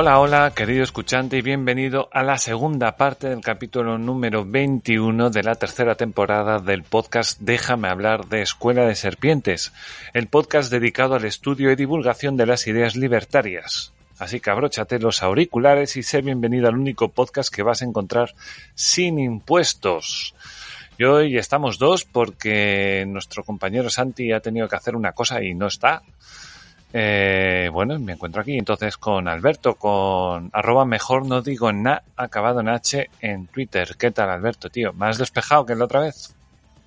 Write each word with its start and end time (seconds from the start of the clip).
Hola, 0.00 0.20
hola, 0.20 0.52
querido 0.54 0.84
escuchante 0.84 1.38
y 1.38 1.42
bienvenido 1.42 2.08
a 2.12 2.22
la 2.22 2.38
segunda 2.38 2.96
parte 2.96 3.30
del 3.30 3.40
capítulo 3.40 3.98
número 3.98 4.44
21 4.44 5.30
de 5.30 5.42
la 5.42 5.56
tercera 5.56 5.96
temporada 5.96 6.60
del 6.60 6.84
podcast 6.84 7.40
Déjame 7.40 7.88
hablar 7.88 8.28
de 8.28 8.42
Escuela 8.42 8.86
de 8.86 8.94
Serpientes, 8.94 9.72
el 10.14 10.28
podcast 10.28 10.70
dedicado 10.70 11.16
al 11.16 11.24
estudio 11.24 11.72
y 11.72 11.74
divulgación 11.74 12.36
de 12.36 12.46
las 12.46 12.68
ideas 12.68 12.94
libertarias. 12.94 13.92
Así 14.20 14.38
que 14.38 14.50
abróchate 14.50 15.00
los 15.00 15.24
auriculares 15.24 15.96
y 15.96 16.04
sé 16.04 16.22
bienvenido 16.22 16.68
al 16.68 16.76
único 16.76 17.08
podcast 17.08 17.52
que 17.52 17.64
vas 17.64 17.82
a 17.82 17.86
encontrar 17.86 18.36
sin 18.76 19.18
impuestos. 19.18 20.32
Y 20.96 21.02
hoy 21.02 21.36
estamos 21.38 21.76
dos 21.76 22.04
porque 22.04 23.04
nuestro 23.08 23.42
compañero 23.42 23.90
Santi 23.90 24.30
ha 24.30 24.38
tenido 24.38 24.68
que 24.68 24.76
hacer 24.76 24.94
una 24.94 25.10
cosa 25.10 25.42
y 25.42 25.54
no 25.54 25.66
está. 25.66 26.04
Eh, 26.92 27.68
bueno, 27.70 27.98
me 27.98 28.12
encuentro 28.12 28.40
aquí 28.40 28.56
entonces 28.56 28.96
con 28.96 29.28
Alberto, 29.28 29.74
con 29.74 30.50
arroba 30.52 30.86
mejor 30.86 31.26
no 31.26 31.42
digo 31.42 31.70
na, 31.72 32.02
acabado 32.16 32.60
en 32.60 32.68
H 32.68 33.10
en 33.20 33.46
Twitter. 33.46 33.94
¿Qué 33.98 34.10
tal, 34.10 34.30
Alberto, 34.30 34.70
tío? 34.70 34.92
¿Más 34.94 35.18
despejado 35.18 35.66
que 35.66 35.74
la 35.74 35.84
otra 35.84 36.00
vez? 36.00 36.34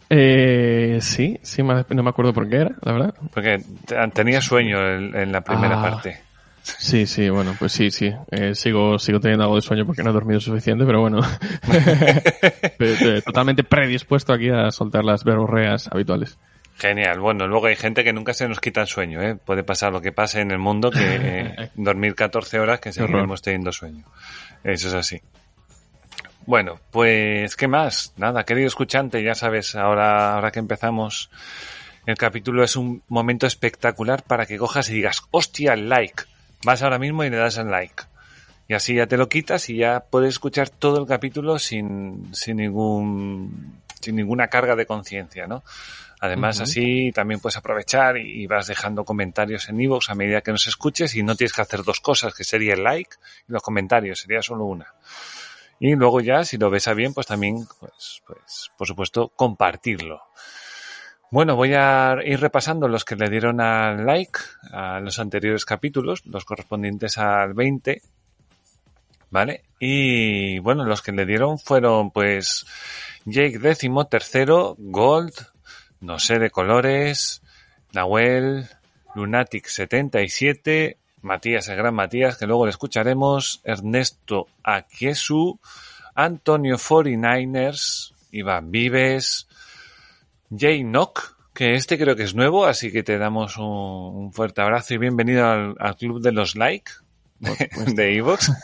Eh, 0.09 0.97
sí, 1.01 1.39
sí, 1.41 1.63
no 1.63 2.03
me 2.03 2.09
acuerdo 2.09 2.33
por 2.33 2.49
qué 2.49 2.57
era, 2.57 2.71
la 2.81 2.91
verdad. 2.91 3.13
Porque 3.33 3.63
tenía 4.13 4.41
sueño 4.41 4.85
en, 4.85 5.31
la 5.31 5.41
primera 5.41 5.79
ah, 5.79 5.81
parte. 5.81 6.19
Sí, 6.63 7.05
sí, 7.05 7.29
bueno, 7.29 7.55
pues 7.57 7.71
sí, 7.71 7.91
sí. 7.91 8.11
Eh, 8.29 8.53
sigo, 8.53 8.99
sigo 8.99 9.21
teniendo 9.21 9.45
algo 9.45 9.55
de 9.55 9.61
sueño 9.61 9.85
porque 9.85 10.03
no 10.03 10.09
he 10.09 10.13
dormido 10.13 10.41
suficiente, 10.41 10.83
pero 10.85 10.99
bueno. 10.99 11.19
Totalmente 13.25 13.63
predispuesto 13.63 14.33
aquí 14.33 14.49
a 14.49 14.69
soltar 14.71 15.05
las 15.05 15.23
verborreas 15.23 15.87
habituales. 15.89 16.37
Genial. 16.77 17.19
Bueno, 17.19 17.47
luego 17.47 17.67
hay 17.67 17.75
gente 17.75 18.03
que 18.03 18.13
nunca 18.13 18.33
se 18.33 18.47
nos 18.47 18.59
quita 18.59 18.81
el 18.81 18.87
sueño, 18.87 19.21
¿eh? 19.21 19.35
Puede 19.35 19.63
pasar 19.63 19.91
lo 19.91 20.01
que 20.01 20.11
pase 20.11 20.41
en 20.41 20.51
el 20.51 20.57
mundo, 20.57 20.89
que 20.89 20.99
eh, 21.01 21.69
dormir 21.75 22.15
14 22.15 22.59
horas, 22.59 22.79
que 22.79 22.91
seguiremos 22.91 23.41
teniendo 23.41 23.71
sueño. 23.71 24.05
Eso 24.63 24.87
es 24.87 24.93
así. 24.93 25.21
Bueno, 26.45 26.79
pues, 26.89 27.55
¿qué 27.55 27.67
más? 27.67 28.13
Nada, 28.17 28.43
querido 28.45 28.67
escuchante, 28.67 29.23
ya 29.23 29.35
sabes, 29.35 29.75
ahora, 29.75 30.33
ahora 30.33 30.51
que 30.51 30.59
empezamos 30.59 31.29
el 32.05 32.17
capítulo 32.17 32.63
es 32.63 32.75
un 32.75 33.03
momento 33.09 33.45
espectacular 33.45 34.23
para 34.23 34.45
que 34.47 34.57
cojas 34.57 34.89
y 34.89 34.95
digas, 34.95 35.21
hostia, 35.31 35.75
like. 35.75 36.23
Vas 36.63 36.81
ahora 36.81 36.99
mismo 36.99 37.23
y 37.23 37.29
le 37.29 37.37
das 37.37 37.57
al 37.57 37.69
like. 37.69 38.03
Y 38.67 38.73
así 38.73 38.95
ya 38.95 39.05
te 39.05 39.17
lo 39.17 39.29
quitas 39.29 39.69
y 39.69 39.77
ya 39.77 40.05
puedes 40.09 40.29
escuchar 40.29 40.69
todo 40.69 40.99
el 40.99 41.07
capítulo 41.07 41.59
sin, 41.59 42.33
sin 42.33 42.57
ningún, 42.57 43.81
sin 43.99 44.15
ninguna 44.15 44.47
carga 44.47 44.75
de 44.75 44.85
conciencia, 44.85 45.45
¿no? 45.45 45.63
Además, 46.23 46.61
así 46.61 47.11
también 47.11 47.39
puedes 47.39 47.57
aprovechar 47.57 48.15
y 48.17 48.45
vas 48.45 48.67
dejando 48.67 49.03
comentarios 49.03 49.67
en 49.69 49.81
iVoox 49.81 50.11
a 50.11 50.15
medida 50.15 50.41
que 50.41 50.51
nos 50.51 50.67
escuches 50.67 51.15
y 51.15 51.23
no 51.23 51.35
tienes 51.35 51.51
que 51.51 51.63
hacer 51.63 51.81
dos 51.81 51.99
cosas, 51.99 52.35
que 52.35 52.43
sería 52.43 52.75
el 52.75 52.83
like 52.83 53.15
y 53.49 53.51
los 53.51 53.63
comentarios, 53.63 54.19
sería 54.19 54.43
solo 54.43 54.65
una. 54.65 54.93
Y 55.79 55.95
luego 55.95 56.21
ya, 56.21 56.45
si 56.45 56.59
lo 56.59 56.69
ves 56.69 56.87
a 56.87 56.93
bien, 56.93 57.15
pues 57.15 57.25
también, 57.25 57.65
pues, 57.79 58.21
pues, 58.27 58.71
por 58.77 58.85
supuesto, 58.85 59.29
compartirlo. 59.35 60.21
Bueno, 61.31 61.55
voy 61.55 61.73
a 61.73 62.17
ir 62.23 62.39
repasando 62.39 62.87
los 62.87 63.03
que 63.03 63.15
le 63.15 63.27
dieron 63.27 63.59
al 63.59 64.05
like 64.05 64.37
a 64.71 64.99
los 64.99 65.17
anteriores 65.17 65.65
capítulos, 65.65 66.23
los 66.27 66.45
correspondientes 66.45 67.17
al 67.17 67.55
20, 67.55 67.99
¿vale? 69.31 69.63
Y 69.79 70.59
bueno, 70.59 70.85
los 70.85 71.01
que 71.01 71.13
le 71.13 71.25
dieron 71.25 71.57
fueron 71.57 72.11
pues 72.11 72.67
Jake 73.25 73.57
décimo 73.57 74.05
tercero, 74.05 74.75
Gold, 74.77 75.33
no 76.01 76.19
sé 76.19 76.39
de 76.39 76.49
colores, 76.49 77.41
Nahuel, 77.93 78.67
Lunatic77, 79.15 80.97
Matías, 81.21 81.69
el 81.69 81.77
gran 81.77 81.93
Matías, 81.93 82.37
que 82.37 82.47
luego 82.47 82.65
le 82.65 82.71
escucharemos, 82.71 83.61
Ernesto 83.63 84.47
Aquiesu, 84.63 85.59
Antonio 86.15 86.77
49ers, 86.77 88.13
Iván 88.31 88.71
Vives, 88.71 89.47
Jay 90.55 90.83
Nock, 90.83 91.37
que 91.53 91.75
este 91.75 91.97
creo 91.97 92.15
que 92.15 92.23
es 92.23 92.33
nuevo, 92.33 92.65
así 92.65 92.91
que 92.91 93.03
te 93.03 93.17
damos 93.17 93.57
un, 93.57 94.33
fuerte 94.33 94.61
abrazo 94.61 94.95
y 94.95 94.97
bienvenido 94.97 95.47
al, 95.47 95.95
club 95.97 96.21
de 96.21 96.31
los 96.31 96.55
like 96.55 96.91
de 97.39 98.17
Evox. 98.17 98.51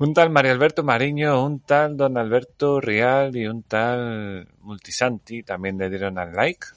Un 0.00 0.14
tal 0.14 0.30
Mario 0.30 0.52
Alberto 0.52 0.82
Mariño, 0.82 1.44
un 1.44 1.60
tal 1.60 1.94
Don 1.94 2.16
Alberto 2.16 2.80
Real 2.80 3.36
y 3.36 3.46
un 3.46 3.62
tal 3.62 4.48
Multisanti 4.62 5.42
también 5.42 5.76
le 5.76 5.90
dieron 5.90 6.16
al 6.16 6.32
like. 6.32 6.68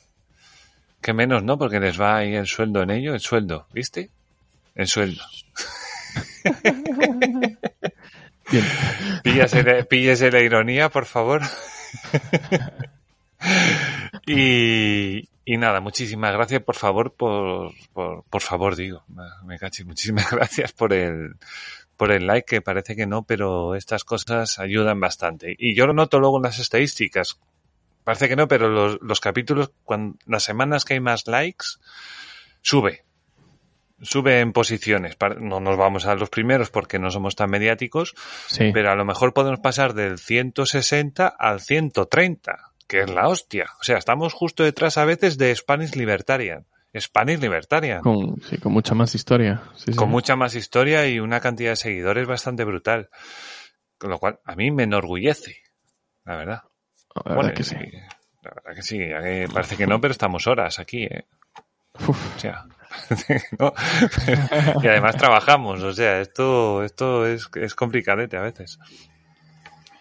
Que 1.01 1.13
menos, 1.13 1.41
¿no? 1.41 1.57
Porque 1.57 1.79
les 1.79 1.97
va 1.99 2.17
ahí 2.17 2.35
el 2.35 2.47
sueldo 2.47 2.81
en 2.81 2.91
ello, 2.91 3.13
el 3.13 3.21
sueldo, 3.21 3.65
¿viste? 3.71 4.09
El 4.75 4.87
sueldo. 4.87 5.23
Píllese, 9.89 10.29
la 10.29 10.41
ironía, 10.41 10.89
por 10.89 11.05
favor. 11.05 11.43
y, 14.27 15.29
y 15.45 15.57
nada, 15.57 15.79
muchísimas 15.79 16.33
gracias, 16.33 16.61
por 16.61 16.75
favor, 16.75 17.13
por, 17.13 17.71
por, 17.93 18.25
por 18.25 18.41
favor, 18.41 18.75
digo, 18.75 19.05
me 19.45 19.57
caché, 19.57 19.85
muchísimas 19.85 20.29
gracias 20.35 20.73
por 20.73 20.91
el, 20.91 21.37
por 21.97 22.11
el 22.11 22.27
like, 22.27 22.45
que 22.45 22.61
parece 22.61 22.95
que 22.95 23.05
no, 23.05 23.23
pero 23.23 23.75
estas 23.75 24.03
cosas 24.03 24.59
ayudan 24.59 24.99
bastante. 24.99 25.55
Y 25.57 25.75
yo 25.75 25.87
lo 25.87 25.93
noto 25.93 26.19
luego 26.19 26.37
en 26.37 26.43
las 26.43 26.59
estadísticas. 26.59 27.39
Parece 28.03 28.27
que 28.27 28.35
no, 28.35 28.47
pero 28.47 28.69
los, 28.69 28.99
los 29.01 29.19
capítulos, 29.19 29.71
cuando, 29.83 30.17
las 30.25 30.43
semanas 30.43 30.85
que 30.85 30.95
hay 30.95 30.99
más 30.99 31.27
likes, 31.27 31.65
sube. 32.61 33.05
Sube 34.01 34.41
en 34.41 34.51
posiciones. 34.51 35.15
No 35.39 35.61
nos 35.61 35.77
vamos 35.77 36.05
a 36.05 36.15
los 36.15 36.29
primeros 36.29 36.69
porque 36.69 36.99
no 36.99 37.09
somos 37.09 37.35
tan 37.35 37.49
mediáticos, 37.49 38.15
pero 38.73 38.91
a 38.91 38.95
lo 38.95 39.05
mejor 39.05 39.33
podemos 39.33 39.61
pasar 39.61 39.93
del 39.93 40.19
160 40.19 41.27
al 41.27 41.61
130, 41.61 42.73
que 42.87 43.01
es 43.01 43.09
la 43.09 43.29
hostia. 43.29 43.69
O 43.79 43.83
sea, 43.83 43.97
estamos 43.97 44.33
justo 44.33 44.63
detrás 44.63 44.97
a 44.97 45.05
veces 45.05 45.37
de 45.37 45.55
Spanish 45.55 45.95
Libertarian. 45.95 46.65
Spanish 46.99 47.39
Libertaria. 47.39 48.01
Con, 48.01 48.41
sí, 48.41 48.57
con 48.57 48.71
mucha 48.71 48.93
más 48.93 49.15
historia. 49.15 49.63
con 49.95 50.09
mucha 50.09 50.35
más 50.35 50.55
historia 50.55 51.07
y 51.07 51.19
una 51.19 51.39
cantidad 51.39 51.71
de 51.71 51.75
seguidores 51.75 52.27
bastante 52.27 52.63
brutal. 52.63 53.09
Con 53.97 54.09
lo 54.09 54.19
cual, 54.19 54.39
a 54.45 54.55
mí 54.55 54.69
me 54.71 54.83
enorgullece, 54.83 55.57
la 56.25 56.35
verdad. 56.37 56.61
La 57.25 57.35
verdad 57.35 57.53
que 57.53 57.63
sí. 57.63 57.75
La 58.41 58.51
verdad 58.55 58.75
que 58.75 58.81
sí. 58.81 58.99
Parece 59.53 59.77
que 59.77 59.87
no, 59.87 59.99
pero 60.01 60.11
estamos 60.11 60.45
horas 60.47 60.79
aquí, 60.79 61.03
¿eh? 61.03 61.25
O 62.07 62.39
sea, 62.39 62.65
y 64.81 64.87
además 64.87 65.15
trabajamos, 65.15 65.81
o 65.83 65.93
sea, 65.93 66.21
esto, 66.21 66.83
esto 66.83 67.27
es, 67.27 67.49
es 67.55 67.75
complicadete 67.75 68.37
a 68.37 68.41
veces. 68.41 68.79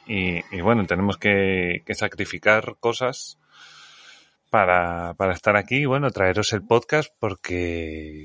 Y, 0.07 0.41
y 0.55 0.61
bueno, 0.63 0.87
tenemos 0.87 1.19
que, 1.19 1.83
que 1.87 1.95
sacrificar 1.95 2.77
cosas 2.81 3.39
para, 4.53 5.15
para 5.15 5.33
estar 5.33 5.57
aquí 5.57 5.77
y 5.77 5.87
bueno, 5.87 6.11
traeros 6.11 6.53
el 6.53 6.63
podcast 6.63 7.09
porque 7.19 8.25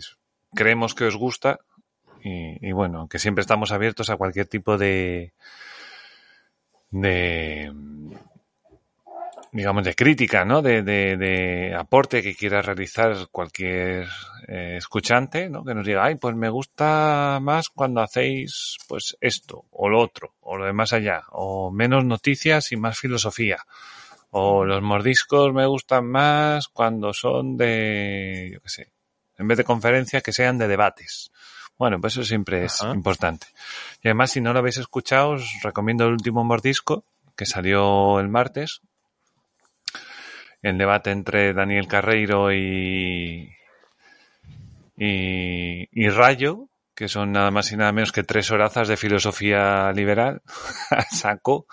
creemos 0.53 0.93
que 0.93 1.05
os 1.05 1.15
gusta 1.15 1.59
y, 2.21 2.73
bueno, 2.73 3.07
que 3.07 3.17
siempre 3.17 3.43
estamos 3.43 3.71
abiertos 3.71 4.09
a 4.09 4.17
cualquier 4.17 4.47
tipo 4.47 4.77
de, 4.77 5.31
de 6.89 7.71
digamos, 9.53 9.85
de 9.85 9.95
crítica, 9.95 10.43
¿no? 10.43 10.61
De, 10.61 10.83
de, 10.83 11.15
de 11.15 11.73
aporte 11.73 12.21
que 12.21 12.35
quiera 12.35 12.61
realizar 12.61 13.29
cualquier 13.31 14.09
eh, 14.49 14.75
escuchante, 14.75 15.49
¿no? 15.49 15.63
Que 15.63 15.75
nos 15.75 15.85
diga, 15.85 16.03
ay, 16.03 16.15
pues 16.15 16.35
me 16.35 16.49
gusta 16.49 17.39
más 17.41 17.69
cuando 17.69 18.01
hacéis, 18.01 18.75
pues, 18.89 19.15
esto, 19.21 19.63
o 19.71 19.87
lo 19.87 20.01
otro, 20.01 20.33
o 20.41 20.57
lo 20.57 20.65
de 20.65 20.73
más 20.73 20.91
allá, 20.91 21.23
o 21.31 21.71
menos 21.71 22.03
noticias 22.03 22.73
y 22.73 22.75
más 22.75 22.99
filosofía. 22.99 23.59
O 24.31 24.65
los 24.65 24.81
mordiscos 24.81 25.53
me 25.53 25.65
gustan 25.65 26.05
más 26.05 26.67
cuando 26.67 27.13
son 27.13 27.57
de, 27.57 28.49
yo 28.53 28.61
qué 28.61 28.69
sé, 28.69 28.91
en 29.37 29.47
vez 29.47 29.57
de 29.57 29.63
conferencias 29.63 30.21
que 30.21 30.33
sean 30.33 30.57
de 30.57 30.67
debates. 30.67 31.31
Bueno, 31.77 32.01
pues 32.01 32.13
eso 32.13 32.23
siempre 32.23 32.65
es 32.65 32.81
importante. 32.81 33.47
Y 34.01 34.07
además, 34.07 34.31
si 34.31 34.41
no 34.41 34.51
lo 34.51 34.59
habéis 34.59 34.77
escuchado, 34.77 35.31
os 35.31 35.59
recomiendo 35.61 36.05
el 36.05 36.13
último 36.13 36.43
mordisco 36.43 37.05
que 37.35 37.45
salió 37.45 38.19
el 38.19 38.29
martes. 38.29 38.81
El 40.63 40.77
debate 40.77 41.11
entre 41.11 41.53
Daniel 41.53 41.87
Carreiro 41.87 42.51
y, 42.51 43.53
y, 44.97 45.87
y 45.91 46.09
Rayo, 46.09 46.67
que 46.95 47.07
son 47.07 47.31
nada 47.31 47.51
más 47.51 47.71
y 47.71 47.77
nada 47.77 47.91
menos 47.91 48.11
que 48.11 48.23
tres 48.23 48.49
horazas 48.49 48.87
de 48.87 48.97
filosofía 48.97 49.91
liberal, 49.93 50.41
saco. 51.11 51.67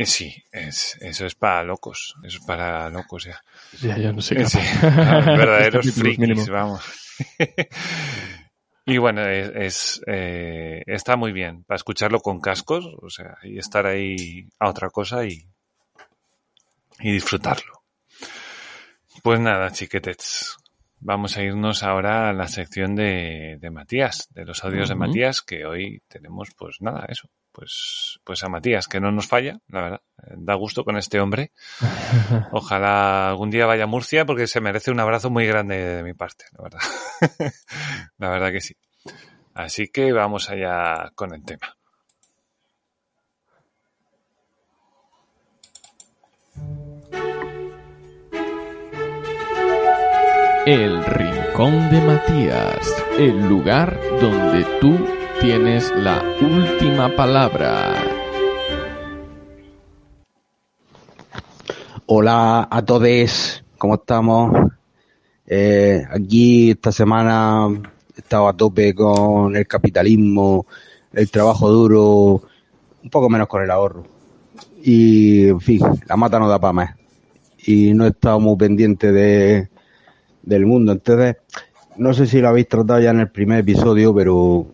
Y 0.00 0.06
sí, 0.06 0.34
es, 0.50 0.96
eso 1.02 1.26
es 1.26 1.34
para 1.34 1.62
locos, 1.62 2.16
eso 2.24 2.38
es 2.38 2.46
para 2.46 2.88
locos 2.88 3.24
ya. 3.24 3.44
Ya, 3.82 3.98
ya 3.98 4.12
no 4.14 4.22
sé 4.22 4.34
qué. 4.34 4.46
Sí, 4.46 4.58
verdaderos 4.82 5.92
frikis, 5.92 6.48
vamos. 6.48 6.82
y 8.86 8.96
bueno, 8.96 9.28
es, 9.28 9.50
es 9.54 10.02
eh, 10.06 10.82
está 10.86 11.16
muy 11.16 11.32
bien 11.32 11.64
para 11.64 11.76
escucharlo 11.76 12.20
con 12.20 12.40
cascos, 12.40 12.86
o 12.86 13.10
sea, 13.10 13.36
y 13.42 13.58
estar 13.58 13.84
ahí 13.84 14.48
a 14.58 14.70
otra 14.70 14.88
cosa 14.88 15.26
y, 15.26 15.44
y 17.00 17.12
disfrutarlo. 17.12 17.82
Pues 19.22 19.38
nada, 19.38 19.70
chiquetets, 19.70 20.56
vamos 20.98 21.36
a 21.36 21.42
irnos 21.42 21.82
ahora 21.82 22.30
a 22.30 22.32
la 22.32 22.48
sección 22.48 22.94
de, 22.94 23.58
de 23.60 23.70
Matías, 23.70 24.28
de 24.30 24.46
los 24.46 24.64
audios 24.64 24.88
de 24.88 24.94
Matías, 24.94 25.42
que 25.42 25.66
hoy 25.66 26.00
tenemos, 26.08 26.48
pues 26.56 26.78
nada, 26.80 27.04
eso, 27.06 27.28
pues, 27.52 28.20
pues 28.24 28.42
a 28.44 28.48
Matías, 28.48 28.86
que 28.86 29.00
no 29.00 29.10
nos 29.10 29.26
falla, 29.26 29.60
la 29.68 29.82
verdad, 29.82 30.00
da 30.36 30.54
gusto 30.54 30.84
con 30.84 30.96
este 30.96 31.20
hombre. 31.20 31.52
Ojalá 32.52 33.30
algún 33.30 33.50
día 33.50 33.66
vaya 33.66 33.84
a 33.84 33.88
Murcia 33.88 34.24
porque 34.24 34.46
se 34.46 34.60
merece 34.60 34.90
un 34.90 35.00
abrazo 35.00 35.30
muy 35.30 35.46
grande 35.46 35.76
de 35.76 36.02
mi 36.02 36.14
parte, 36.14 36.44
la 36.52 36.62
verdad. 36.62 36.80
la 38.18 38.30
verdad 38.30 38.52
que 38.52 38.60
sí. 38.60 38.76
Así 39.54 39.88
que 39.88 40.12
vamos 40.12 40.48
allá 40.50 41.10
con 41.14 41.34
el 41.34 41.44
tema. 41.44 41.76
El 50.66 51.04
Rincón 51.04 51.90
de 51.90 52.00
Matías, 52.02 53.04
el 53.18 53.48
lugar 53.48 53.98
donde 54.20 54.64
tú 54.80 55.19
tienes 55.40 55.90
la 55.96 56.22
última 56.42 57.08
palabra. 57.16 57.94
Hola 62.04 62.68
a 62.70 62.84
todos, 62.84 63.64
¿cómo 63.78 63.94
estamos? 63.94 64.52
Eh, 65.46 66.04
aquí 66.10 66.72
esta 66.72 66.92
semana 66.92 67.68
he 68.14 68.20
estado 68.20 68.48
a 68.48 68.52
tope 68.52 68.94
con 68.94 69.56
el 69.56 69.66
capitalismo, 69.66 70.66
el 71.14 71.30
trabajo 71.30 71.70
duro, 71.70 72.42
un 73.02 73.10
poco 73.10 73.30
menos 73.30 73.48
con 73.48 73.62
el 73.62 73.70
ahorro. 73.70 74.04
Y, 74.82 75.48
en 75.48 75.60
fin, 75.60 75.80
la 76.06 76.16
mata 76.16 76.38
no 76.38 76.48
da 76.48 76.58
para 76.58 76.72
más. 76.74 76.96
Y 77.64 77.94
no 77.94 78.04
he 78.04 78.08
estado 78.08 78.40
muy 78.40 78.56
pendiente 78.56 79.10
de, 79.10 79.70
del 80.42 80.66
mundo. 80.66 80.92
Entonces, 80.92 81.36
no 81.96 82.12
sé 82.12 82.26
si 82.26 82.40
lo 82.40 82.48
habéis 82.48 82.68
tratado 82.68 83.00
ya 83.00 83.10
en 83.10 83.20
el 83.20 83.30
primer 83.30 83.60
episodio, 83.60 84.14
pero 84.14 84.66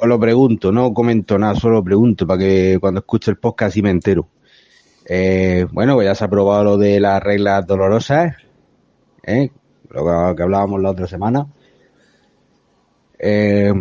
os 0.00 0.08
lo 0.08 0.18
pregunto, 0.18 0.72
no 0.72 0.94
comento 0.94 1.38
nada, 1.38 1.54
solo 1.54 1.84
pregunto 1.84 2.26
para 2.26 2.38
que 2.38 2.78
cuando 2.80 3.00
escuche 3.00 3.30
el 3.30 3.36
podcast 3.36 3.74
sí 3.74 3.82
me 3.82 3.90
entero. 3.90 4.28
Eh, 5.04 5.66
bueno, 5.72 5.94
pues 5.94 6.06
ya 6.06 6.14
se 6.14 6.24
ha 6.24 6.26
aprobado 6.28 6.64
lo 6.64 6.78
de 6.78 7.00
las 7.00 7.22
reglas 7.22 7.66
dolorosas, 7.66 8.36
¿eh? 9.24 9.50
lo 9.90 10.34
que 10.36 10.42
hablábamos 10.42 10.80
la 10.80 10.90
otra 10.90 11.06
semana. 11.06 11.46
Eh, 13.18 13.72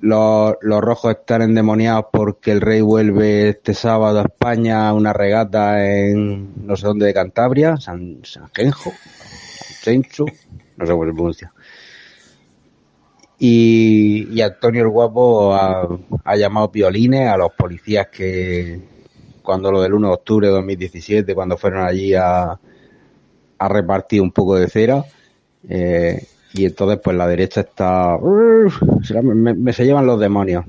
los, 0.00 0.54
los, 0.60 0.80
rojos 0.82 1.12
están 1.12 1.40
endemoniados 1.40 2.06
porque 2.12 2.52
el 2.52 2.60
rey 2.60 2.82
vuelve 2.82 3.48
este 3.48 3.72
sábado 3.72 4.18
a 4.18 4.24
España 4.24 4.88
a 4.88 4.92
una 4.92 5.14
regata 5.14 5.86
en 5.86 6.66
no 6.66 6.76
sé 6.76 6.86
dónde 6.86 7.06
de 7.06 7.14
Cantabria, 7.14 7.78
San, 7.78 8.18
San 8.24 8.50
Genjo, 8.52 8.90
San 8.90 9.76
Gencho, 9.82 10.26
no 10.76 10.84
sé 10.86 10.92
cómo 10.92 11.06
se 11.06 11.12
pronuncia. 11.12 11.52
Y, 13.46 14.26
y, 14.32 14.40
Antonio 14.40 14.80
el 14.84 14.88
Guapo 14.88 15.54
ha, 15.54 16.34
llamado 16.34 16.72
piolines 16.72 17.28
a 17.28 17.36
los 17.36 17.52
policías 17.52 18.08
que 18.08 18.80
cuando 19.42 19.70
lo 19.70 19.82
del 19.82 19.92
1 19.92 20.08
de 20.08 20.14
octubre 20.14 20.46
de 20.46 20.54
2017, 20.54 21.34
cuando 21.34 21.58
fueron 21.58 21.84
allí 21.84 22.14
a, 22.14 22.58
a 23.58 23.68
repartir 23.68 24.22
un 24.22 24.32
poco 24.32 24.56
de 24.56 24.66
cera, 24.66 25.04
eh, 25.68 26.26
y 26.54 26.64
entonces 26.64 26.98
pues 27.04 27.14
la 27.18 27.26
derecha 27.26 27.60
está... 27.60 28.16
Me, 29.22 29.52
me, 29.52 29.72
se 29.74 29.84
llevan 29.84 30.06
los 30.06 30.18
demonios. 30.18 30.64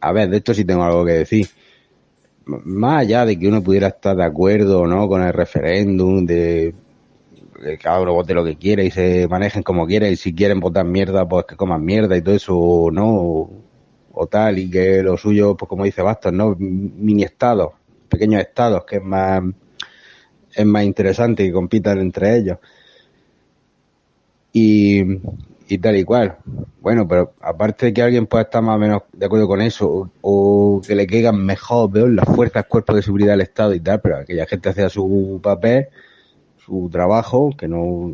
A 0.00 0.12
ver, 0.12 0.30
de 0.30 0.38
esto 0.38 0.54
sí 0.54 0.64
tengo 0.64 0.84
algo 0.84 1.04
que 1.04 1.12
decir. 1.12 1.48
Más 2.46 3.02
allá 3.02 3.26
de 3.26 3.38
que 3.38 3.46
uno 3.46 3.62
pudiera 3.62 3.88
estar 3.88 4.16
de 4.16 4.24
acuerdo 4.24 4.80
o 4.80 4.86
no 4.86 5.06
con 5.06 5.20
el 5.20 5.34
referéndum, 5.34 6.24
de 6.24 6.74
que 7.62 7.78
cada 7.78 8.00
uno 8.00 8.12
vote 8.14 8.34
lo 8.34 8.44
que 8.44 8.56
quiera 8.56 8.82
y 8.82 8.90
se 8.90 9.28
manejen 9.28 9.62
como 9.62 9.86
quiera 9.86 10.08
y 10.08 10.16
si 10.16 10.34
quieren 10.34 10.60
votar 10.60 10.84
mierda, 10.84 11.28
pues 11.28 11.46
que 11.46 11.56
coman 11.56 11.84
mierda 11.84 12.16
y 12.16 12.22
todo 12.22 12.34
eso, 12.34 12.88
¿no? 12.92 13.14
O, 13.14 13.50
o 14.12 14.26
tal, 14.26 14.58
y 14.58 14.70
que 14.70 15.02
lo 15.02 15.16
suyo, 15.16 15.56
pues 15.56 15.68
como 15.68 15.84
dice 15.84 16.02
Bastos, 16.02 16.32
¿no? 16.32 16.56
Mini 16.58 17.22
estados, 17.22 17.72
pequeños 18.08 18.40
estados, 18.40 18.84
que 18.84 18.96
es 18.96 19.02
más, 19.02 19.42
es 20.54 20.66
más 20.66 20.84
interesante 20.84 21.44
que 21.44 21.52
compitan 21.52 21.98
entre 21.98 22.38
ellos. 22.38 22.58
Y, 24.52 25.02
y 25.68 25.78
tal 25.78 25.96
y 25.96 26.04
cual. 26.04 26.38
Bueno, 26.80 27.06
pero 27.06 27.34
aparte 27.40 27.86
de 27.86 27.92
que 27.92 28.02
alguien 28.02 28.26
pueda 28.26 28.44
estar 28.44 28.62
más 28.62 28.76
o 28.76 28.78
menos 28.78 29.02
de 29.12 29.26
acuerdo 29.26 29.46
con 29.48 29.60
eso, 29.60 29.88
o, 29.88 30.10
o 30.22 30.80
que 30.80 30.94
le 30.94 31.06
caigan 31.06 31.44
mejor, 31.44 31.90
veo 31.90 32.08
las 32.08 32.24
fuerzas, 32.24 32.64
cuerpos 32.66 32.96
de 32.96 33.02
seguridad 33.02 33.32
del 33.32 33.42
Estado 33.42 33.74
y 33.74 33.80
tal, 33.80 34.00
pero 34.00 34.18
aquella 34.18 34.46
gente 34.46 34.70
hacía 34.70 34.88
su 34.88 35.40
papel, 35.42 35.88
su 36.66 36.88
trabajo, 36.90 37.54
que 37.56 37.68
no, 37.68 38.12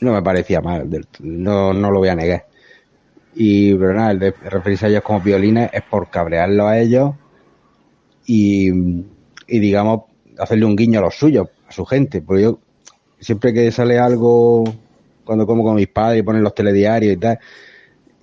no 0.00 0.12
me 0.12 0.22
parecía 0.22 0.62
mal, 0.62 0.88
no, 1.20 1.74
no 1.74 1.90
lo 1.90 1.98
voy 1.98 2.08
a 2.08 2.14
negar. 2.14 2.46
Y, 3.34 3.74
pero 3.74 3.92
nada, 3.92 4.12
el 4.12 4.18
de 4.18 4.30
referirse 4.30 4.86
a 4.86 4.88
ellos 4.88 5.02
como 5.02 5.20
violines 5.20 5.70
es 5.74 5.82
por 5.82 6.08
cabrearlo 6.08 6.66
a 6.66 6.78
ellos 6.78 7.14
y, 8.24 8.70
y 9.46 9.58
digamos, 9.58 10.04
hacerle 10.38 10.64
un 10.64 10.74
guiño 10.74 11.00
a 11.00 11.02
los 11.02 11.14
suyos, 11.14 11.48
a 11.68 11.72
su 11.72 11.84
gente. 11.84 12.22
Porque 12.22 12.44
yo, 12.44 12.58
siempre 13.20 13.52
que 13.52 13.70
sale 13.70 13.98
algo, 13.98 14.64
cuando 15.24 15.46
como 15.46 15.62
con 15.64 15.76
mis 15.76 15.88
padres 15.88 16.20
y 16.20 16.22
ponen 16.24 16.42
los 16.42 16.54
telediarios 16.54 17.12
y 17.12 17.16
tal, 17.18 17.38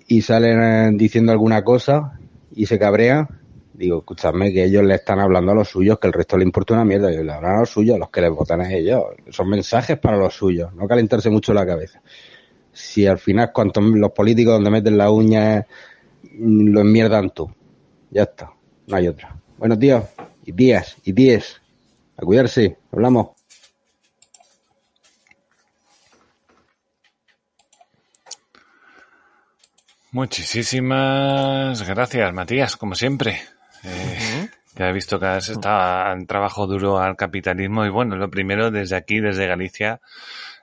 y 0.08 0.22
salen 0.22 0.98
diciendo 0.98 1.32
alguna 1.32 1.64
cosa 1.64 2.20
y 2.56 2.66
se 2.66 2.80
cabrean, 2.80 3.28
digo, 3.74 4.00
escúchame 4.00 4.54
que 4.54 4.64
ellos 4.64 4.84
le 4.84 4.96
están 4.96 5.20
hablando 5.20 5.52
a 5.52 5.56
los 5.56 5.70
suyos, 5.70 6.00
que 6.00 6.08
el 6.08 6.14
resto 6.14 6.38
le 6.38 6.44
importa 6.44 6.74
una 6.74 6.86
mierda, 6.86 7.12
y 7.12 7.24
le 7.24 7.32
hablan 7.32 7.56
a 7.56 7.60
los 7.62 7.70
suyos, 7.70 7.98
los 8.00 8.10
que 8.10 8.22
les 8.22 8.32
votan 8.32 8.62
a 8.62 8.72
ellos. 8.72 9.04
Son 9.30 9.50
mensajes 9.50 9.98
para 10.00 10.18
los 10.18 10.34
suyos, 10.34 10.74
no 10.74 10.88
calentarse 10.88 11.30
mucho 11.30 11.54
la 11.54 11.66
cabeza. 11.66 12.02
Si 12.72 13.06
al 13.06 13.20
final, 13.20 13.52
cuanto 13.54 13.82
los 13.82 14.12
políticos 14.12 14.54
donde 14.54 14.70
meten 14.70 14.98
la 14.98 15.12
uña 15.12 15.66
lo 16.40 16.82
enmierdan 16.82 17.32
tú. 17.32 17.54
Ya 18.10 18.24
está, 18.24 18.52
no 18.88 18.96
hay 18.96 19.08
otra. 19.08 19.36
Bueno, 19.58 19.78
tíos, 19.78 20.04
y 20.46 20.54
tías, 20.54 20.98
y 21.04 21.14
tíes, 21.14 21.62
a 22.18 22.22
cuidarse, 22.24 22.78
hablamos. 22.92 23.30
Muchísimas 30.12 31.82
gracias, 31.88 32.34
Matías, 32.34 32.78
como 32.78 32.94
siempre. 32.94 33.42
Eh, 33.84 34.50
ya 34.76 34.90
he 34.90 34.94
visto 34.94 35.20
que 35.20 35.26
has 35.28 35.50
estado 35.50 36.14
en 36.14 36.26
trabajo 36.26 36.66
duro 36.68 37.00
al 37.00 37.16
capitalismo 37.16 37.86
y 37.86 37.90
bueno, 37.90 38.16
lo 38.16 38.30
primero 38.30 38.72
desde 38.72 38.96
aquí, 38.96 39.20
desde 39.20 39.48
Galicia, 39.48 40.02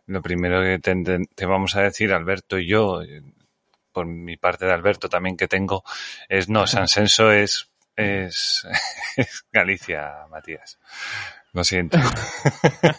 lo 0.07 0.21
primero 0.23 0.63
que 0.63 0.79
te, 0.79 0.95
te, 1.35 1.47
vamos 1.47 1.77
a 1.77 1.83
decir, 1.83 2.13
Alberto 2.13 2.59
y 2.59 2.67
yo, 2.67 3.03
por 3.93 4.07
mi 4.07 4.37
parte 4.37 4.67
de 4.67 4.73
Alberto 4.73 5.09
también 5.09 5.37
que 5.37 5.49
tengo, 5.49 5.85
es 6.29 6.49
no, 6.49 6.67
San 6.67 6.89
Senso 6.89 7.31
es, 7.31 7.71
es, 7.95 8.67
es 9.17 9.45
Galicia, 9.53 10.27
Matías. 10.31 10.79
Lo 11.53 11.65
siento. 11.65 11.99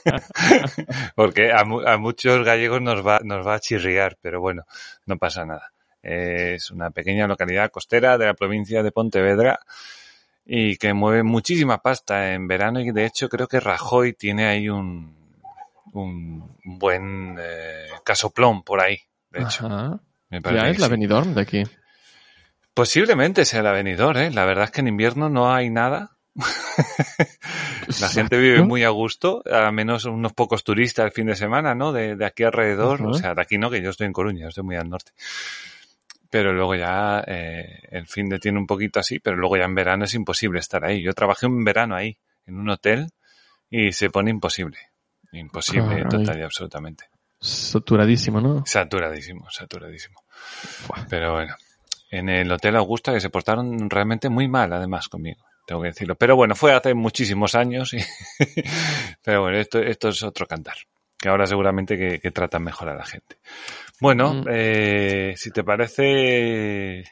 Porque 1.15 1.51
a, 1.51 1.59
a, 1.61 1.97
muchos 1.97 2.45
gallegos 2.45 2.81
nos 2.81 3.05
va, 3.05 3.21
nos 3.23 3.47
va 3.47 3.55
a 3.55 3.59
chirriar, 3.59 4.17
pero 4.21 4.41
bueno, 4.41 4.65
no 5.05 5.17
pasa 5.17 5.45
nada. 5.45 5.71
Es 6.01 6.71
una 6.71 6.89
pequeña 6.89 7.27
localidad 7.27 7.71
costera 7.71 8.17
de 8.17 8.25
la 8.25 8.33
provincia 8.33 8.83
de 8.83 8.91
Pontevedra 8.91 9.59
y 10.45 10.77
que 10.77 10.93
mueve 10.93 11.23
muchísima 11.23 11.81
pasta 11.81 12.33
en 12.33 12.47
verano 12.47 12.79
y 12.79 12.91
de 12.91 13.05
hecho 13.05 13.29
creo 13.29 13.47
que 13.47 13.59
Rajoy 13.59 14.13
tiene 14.13 14.47
ahí 14.47 14.69
un, 14.69 15.15
un 15.93 16.57
buen 16.63 17.37
eh, 17.39 17.87
casoplón 18.03 18.63
por 18.63 18.81
ahí, 18.81 18.99
de 19.29 19.41
hecho. 19.41 19.67
Ajá. 19.67 19.99
Me 20.29 20.41
parece 20.41 20.63
ya 20.63 20.69
es 20.69 20.79
la 20.79 20.85
sí. 20.85 20.91
Benidorm 20.91 21.33
de 21.33 21.41
aquí. 21.41 21.63
Posiblemente 22.73 23.43
sea 23.43 23.61
la 23.61 23.73
Benidorm, 23.73 24.17
¿eh? 24.17 24.31
La 24.31 24.45
verdad 24.45 24.65
es 24.65 24.71
que 24.71 24.79
en 24.79 24.87
invierno 24.87 25.29
no 25.29 25.53
hay 25.53 25.69
nada. 25.69 26.17
la 27.99 28.07
gente 28.07 28.37
vive 28.37 28.61
muy 28.61 28.83
a 28.85 28.89
gusto, 28.89 29.43
a 29.51 29.69
menos 29.73 30.05
unos 30.05 30.31
pocos 30.31 30.63
turistas 30.63 31.05
el 31.05 31.11
fin 31.11 31.27
de 31.27 31.35
semana, 31.35 31.75
¿no? 31.75 31.91
De, 31.91 32.15
de 32.15 32.25
aquí 32.25 32.43
alrededor, 32.43 33.05
o 33.05 33.13
sea, 33.13 33.35
de 33.35 33.41
aquí 33.41 33.57
no, 33.57 33.69
que 33.69 33.81
yo 33.81 33.89
estoy 33.89 34.07
en 34.07 34.13
Coruña, 34.13 34.47
estoy 34.47 34.63
muy 34.63 34.77
al 34.77 34.89
norte 34.89 35.11
pero 36.31 36.53
luego 36.53 36.73
ya 36.73 37.23
eh, 37.27 37.81
el 37.91 38.07
fin 38.07 38.29
de 38.29 38.39
tiene 38.39 38.57
un 38.57 38.65
poquito 38.65 38.99
así, 38.99 39.19
pero 39.19 39.35
luego 39.37 39.57
ya 39.57 39.65
en 39.65 39.75
verano 39.75 40.05
es 40.05 40.15
imposible 40.15 40.59
estar 40.59 40.83
ahí. 40.83 41.03
Yo 41.03 41.13
trabajé 41.13 41.45
un 41.45 41.63
verano 41.63 41.95
ahí, 41.95 42.17
en 42.47 42.57
un 42.57 42.69
hotel, 42.69 43.09
y 43.69 43.91
se 43.91 44.09
pone 44.09 44.31
imposible. 44.31 44.79
Imposible, 45.33 46.03
Caray. 46.03 46.09
total 46.09 46.39
y 46.39 46.43
absolutamente. 46.43 47.05
saturadísimo, 47.39 48.41
¿no? 48.41 48.63
Saturadísimo, 48.65 49.49
saturadísimo. 49.51 50.23
Pero 51.09 51.33
bueno, 51.33 51.55
en 52.09 52.29
el 52.29 52.51
Hotel 52.51 52.75
Augusta 52.75 53.13
que 53.13 53.21
se 53.21 53.29
portaron 53.29 53.89
realmente 53.89 54.29
muy 54.29 54.47
mal, 54.47 54.71
además, 54.73 55.07
conmigo, 55.07 55.43
tengo 55.65 55.81
que 55.81 55.89
decirlo. 55.89 56.15
Pero 56.15 56.35
bueno, 56.35 56.55
fue 56.55 56.73
hace 56.73 56.93
muchísimos 56.93 57.55
años. 57.55 57.93
Y 57.93 57.99
Pero 59.23 59.41
bueno, 59.41 59.57
esto, 59.57 59.79
esto 59.79 60.09
es 60.09 60.23
otro 60.23 60.45
cantar, 60.45 60.75
que 61.17 61.29
ahora 61.29 61.45
seguramente 61.45 62.19
que, 62.19 62.31
tratan 62.31 62.63
mejor 62.63 62.89
a 62.89 62.95
la 62.95 63.05
gente. 63.05 63.37
Bueno, 64.01 64.33
mm. 64.33 64.45
eh, 64.49 65.33
si 65.37 65.51
te 65.51 65.63
parece, 65.63 67.03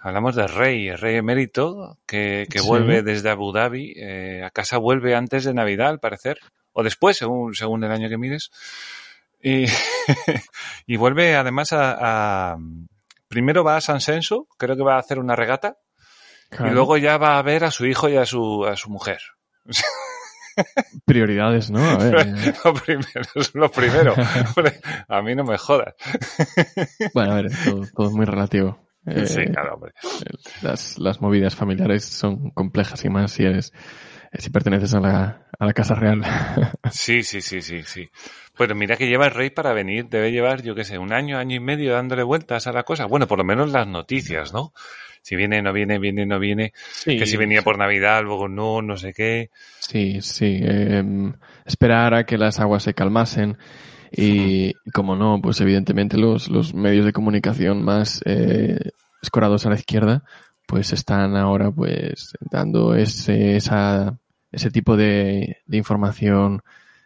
hablamos 0.00 0.34
del 0.34 0.48
rey, 0.48 0.88
el 0.88 0.98
rey 0.98 1.14
emérito, 1.14 2.00
que, 2.06 2.48
que 2.50 2.60
vuelve 2.60 3.02
desde 3.02 3.30
Abu 3.30 3.52
Dhabi. 3.52 3.94
Eh, 3.96 4.42
a 4.44 4.50
casa 4.50 4.78
vuelve 4.78 5.14
antes 5.14 5.44
de 5.44 5.54
Navidad, 5.54 5.90
al 5.90 6.00
parecer, 6.00 6.38
o 6.72 6.82
después, 6.82 7.16
según, 7.16 7.54
según 7.54 7.84
el 7.84 7.92
año 7.92 8.08
que 8.08 8.18
mires. 8.18 8.50
Y, 9.40 9.66
y 10.86 10.96
vuelve 10.96 11.36
además 11.36 11.68
a, 11.72 12.56
Primero 13.28 13.62
va 13.62 13.76
a 13.76 13.80
San 13.80 14.00
Senso, 14.00 14.48
creo 14.58 14.76
que 14.76 14.82
va 14.82 14.96
a 14.96 15.00
hacer 15.00 15.20
una 15.20 15.36
regata. 15.36 15.76
Y 16.58 16.70
luego 16.70 16.96
ya 16.96 17.16
va 17.16 17.38
a 17.38 17.42
ver 17.42 17.62
a 17.62 17.70
su 17.70 17.86
hijo 17.86 18.08
y 18.08 18.16
a 18.16 18.26
su, 18.26 18.64
a 18.64 18.76
su 18.76 18.90
mujer. 18.90 19.20
Prioridades, 21.04 21.70
¿no? 21.70 21.80
A 21.80 21.98
ver. 21.98 22.14
Lo 22.64 22.74
primero, 22.74 23.30
es 23.34 23.54
lo 23.54 23.70
primero. 23.70 24.14
a 25.08 25.22
mí 25.22 25.34
no 25.34 25.44
me 25.44 25.58
jodas. 25.58 25.94
bueno, 27.14 27.32
a 27.32 27.36
ver, 27.36 27.50
todo, 27.64 28.08
es 28.08 28.14
muy 28.14 28.24
relativo. 28.24 28.78
sí, 29.26 29.40
eh, 29.40 29.50
claro, 29.52 29.74
hombre. 29.74 29.92
Las, 30.62 30.98
las 30.98 31.20
movidas 31.20 31.54
familiares 31.54 32.04
son 32.04 32.50
complejas 32.50 33.04
y 33.04 33.08
más 33.10 33.32
si 33.32 33.44
eres 33.44 33.72
si 34.38 34.50
perteneces 34.50 34.94
a 34.94 35.00
la, 35.00 35.46
a 35.58 35.66
la 35.66 35.72
Casa 35.72 35.94
Real. 35.94 36.22
sí, 36.90 37.22
sí, 37.22 37.40
sí, 37.40 37.62
sí, 37.62 37.82
sí. 37.82 38.10
Pero 38.56 38.74
mira 38.74 38.96
que 38.96 39.06
lleva 39.06 39.26
el 39.26 39.32
rey 39.32 39.50
para 39.50 39.72
venir, 39.72 40.08
debe 40.08 40.32
llevar, 40.32 40.62
yo 40.62 40.74
qué 40.74 40.84
sé, 40.84 40.98
un 40.98 41.12
año, 41.12 41.38
año 41.38 41.56
y 41.56 41.60
medio 41.60 41.92
dándole 41.92 42.22
vueltas 42.22 42.66
a 42.66 42.72
la 42.72 42.82
cosa. 42.82 43.06
Bueno, 43.06 43.26
por 43.26 43.38
lo 43.38 43.44
menos 43.44 43.70
las 43.70 43.86
noticias, 43.86 44.52
¿no? 44.52 44.72
Si 45.24 45.36
viene, 45.36 45.62
no 45.62 45.72
viene, 45.72 45.98
viene, 45.98 46.26
no 46.26 46.38
viene. 46.38 46.74
que 47.06 47.24
si 47.24 47.38
venía 47.38 47.62
por 47.62 47.78
Navidad, 47.78 48.22
luego 48.22 48.46
no, 48.46 48.82
no 48.82 48.98
sé 48.98 49.14
qué. 49.14 49.48
Sí, 49.78 50.20
sí. 50.20 50.60
Em, 50.62 51.32
esperar 51.64 52.12
a 52.12 52.26
que 52.26 52.36
las 52.36 52.60
aguas 52.60 52.82
se 52.82 52.92
calmasen. 52.92 53.56
Y, 54.12 54.74
como 54.92 55.16
no, 55.16 55.40
pues 55.42 55.62
evidentemente 55.62 56.18
los, 56.18 56.50
los 56.50 56.74
medios 56.74 57.06
de 57.06 57.14
comunicación 57.14 57.82
más 57.82 58.20
eh, 58.26 58.90
escorados 59.22 59.64
a 59.64 59.70
la 59.70 59.76
izquierda, 59.76 60.24
pues 60.66 60.92
están 60.92 61.36
ahora 61.36 61.70
pues 61.70 62.34
dando 62.40 62.94
ese, 62.94 63.56
esa, 63.56 64.18
ese 64.52 64.70
tipo 64.70 64.94
de, 64.94 65.56
de 65.64 65.76
información 65.78 66.62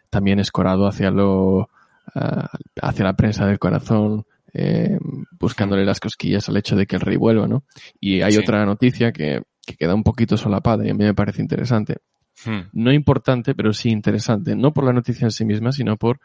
también 0.09 0.39
escorado 0.39 0.87
hacia 0.87 1.09
lo 1.09 1.69
ah, 2.15 2.49
hacia 2.81 3.05
la 3.05 3.15
prensa 3.15 3.45
del 3.45 3.59
corazón, 3.59 4.25
eh, 4.53 4.97
buscándole 5.39 5.85
las 5.85 5.99
cosquillas 5.99 6.49
al 6.49 6.57
hecho 6.57 6.75
de 6.75 6.85
que 6.85 6.95
el 6.95 7.01
rey 7.01 7.17
vuelva, 7.17 7.47
¿no? 7.47 7.63
Y 7.99 8.21
hay 8.21 8.37
otra 8.37 8.65
noticia 8.65 9.11
que, 9.11 9.41
que, 9.65 9.75
queda 9.75 9.95
un 9.95 10.03
poquito 10.03 10.37
solapada 10.37 10.85
y 10.85 10.89
a 10.89 10.93
mí 10.93 11.03
me 11.03 11.13
parece 11.13 11.41
interesante. 11.41 11.97
Hmm. 12.45 12.69
No 12.73 12.91
importante, 12.91 13.53
pero 13.53 13.73
sí 13.73 13.89
interesante. 13.89 14.55
No 14.55 14.73
por 14.73 14.85
la 14.85 14.93
noticia 14.93 15.25
en 15.25 15.31
sí 15.31 15.45
misma, 15.45 15.71
sino 15.71 15.97
por 15.97 16.19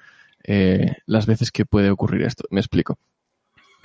eh, 0.45 0.97
las 1.07 1.27
veces 1.27 1.51
que 1.51 1.65
puede 1.65 1.91
ocurrir 1.91 2.23
esto. 2.23 2.45
Me 2.51 2.61
explico. 2.61 2.99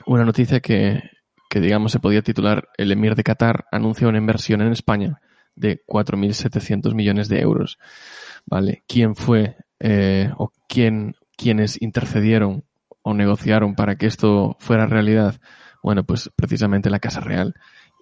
Una 0.05 0.25
noticia 0.25 0.59
que, 0.59 1.01
que, 1.49 1.59
digamos, 1.59 1.91
se 1.91 1.99
podía 1.99 2.21
titular 2.21 2.69
El 2.77 2.91
emir 2.91 3.15
de 3.15 3.23
Qatar 3.23 3.65
anuncia 3.71 4.07
una 4.07 4.17
inversión 4.17 4.61
en 4.61 4.71
España 4.71 5.21
de 5.55 5.83
4.700 5.85 6.93
millones 6.93 7.27
de 7.29 7.41
euros. 7.41 7.79
¿Vale? 8.45 8.83
¿Quién 8.87 9.15
fue 9.15 9.57
eh, 9.79 10.31
o 10.37 10.51
quién, 10.67 11.15
quienes 11.35 11.81
intercedieron 11.81 12.65
o 13.01 13.13
negociaron 13.13 13.75
para 13.75 13.95
que 13.95 14.07
esto 14.07 14.57
fuera 14.59 14.85
realidad? 14.85 15.39
Bueno, 15.81 16.03
pues 16.03 16.29
precisamente 16.35 16.89
la 16.89 16.99
Casa 16.99 17.21
Real. 17.21 17.53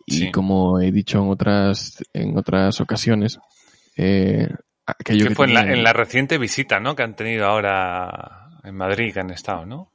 Y 0.06 0.32
como 0.32 0.80
he 0.80 0.92
dicho 0.92 1.20
en 1.20 1.30
otras, 1.30 2.02
en 2.14 2.38
otras 2.38 2.80
ocasiones, 2.80 3.40
eh, 3.98 4.48
aquello 4.86 5.28
que, 5.28 5.36
fue 5.36 5.48
en, 5.48 5.84
la, 5.84 5.92
reciente 5.92 6.38
visita, 6.38 6.80
¿no? 6.80 6.96
Que 6.96 7.04
han 7.04 7.16
tenido 7.16 7.46
ahora 7.46 8.50
en 8.64 8.76
Madrid, 8.76 9.14
que 9.14 9.20
han 9.20 9.32
estado, 9.32 9.66
¿no? 9.66 9.92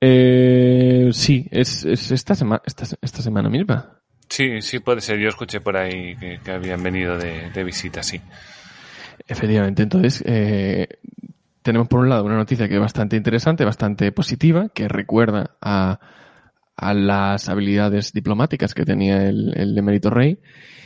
Eh, 0.00 1.10
sí, 1.12 1.46
es, 1.52 1.84
esta, 1.84 2.34
semana 2.34 2.60
esta, 2.66 2.86
esta, 3.00 3.22
semana 3.22 3.48
misma. 3.48 4.00
Sí, 4.28 4.60
sí 4.62 4.80
puede 4.80 5.00
ser. 5.00 5.20
Yo 5.20 5.28
escuché 5.28 5.60
por 5.60 5.76
ahí 5.76 6.16
que, 6.16 6.50
habían 6.50 6.82
venido 6.82 7.16
de, 7.16 7.50
de, 7.50 7.64
visita, 7.64 8.02
sí. 8.02 8.20
Efectivamente. 9.28 9.84
Entonces, 9.84 10.24
eh, 10.26 10.88
tenemos 11.62 11.88
por 11.88 12.00
un 12.00 12.08
lado 12.08 12.24
una 12.24 12.36
noticia 12.36 12.68
que 12.68 12.74
es 12.74 12.80
bastante 12.80 13.16
interesante, 13.16 13.64
bastante 13.64 14.12
positiva, 14.12 14.68
que 14.74 14.88
recuerda 14.88 15.56
a, 15.60 15.98
a 16.76 16.94
las 16.94 17.48
habilidades 17.48 18.12
diplomáticas 18.12 18.74
que 18.74 18.84
tenía 18.84 19.28
el, 19.28 19.52
el 19.56 19.76
emérito 19.76 20.10
rey. 20.10 20.38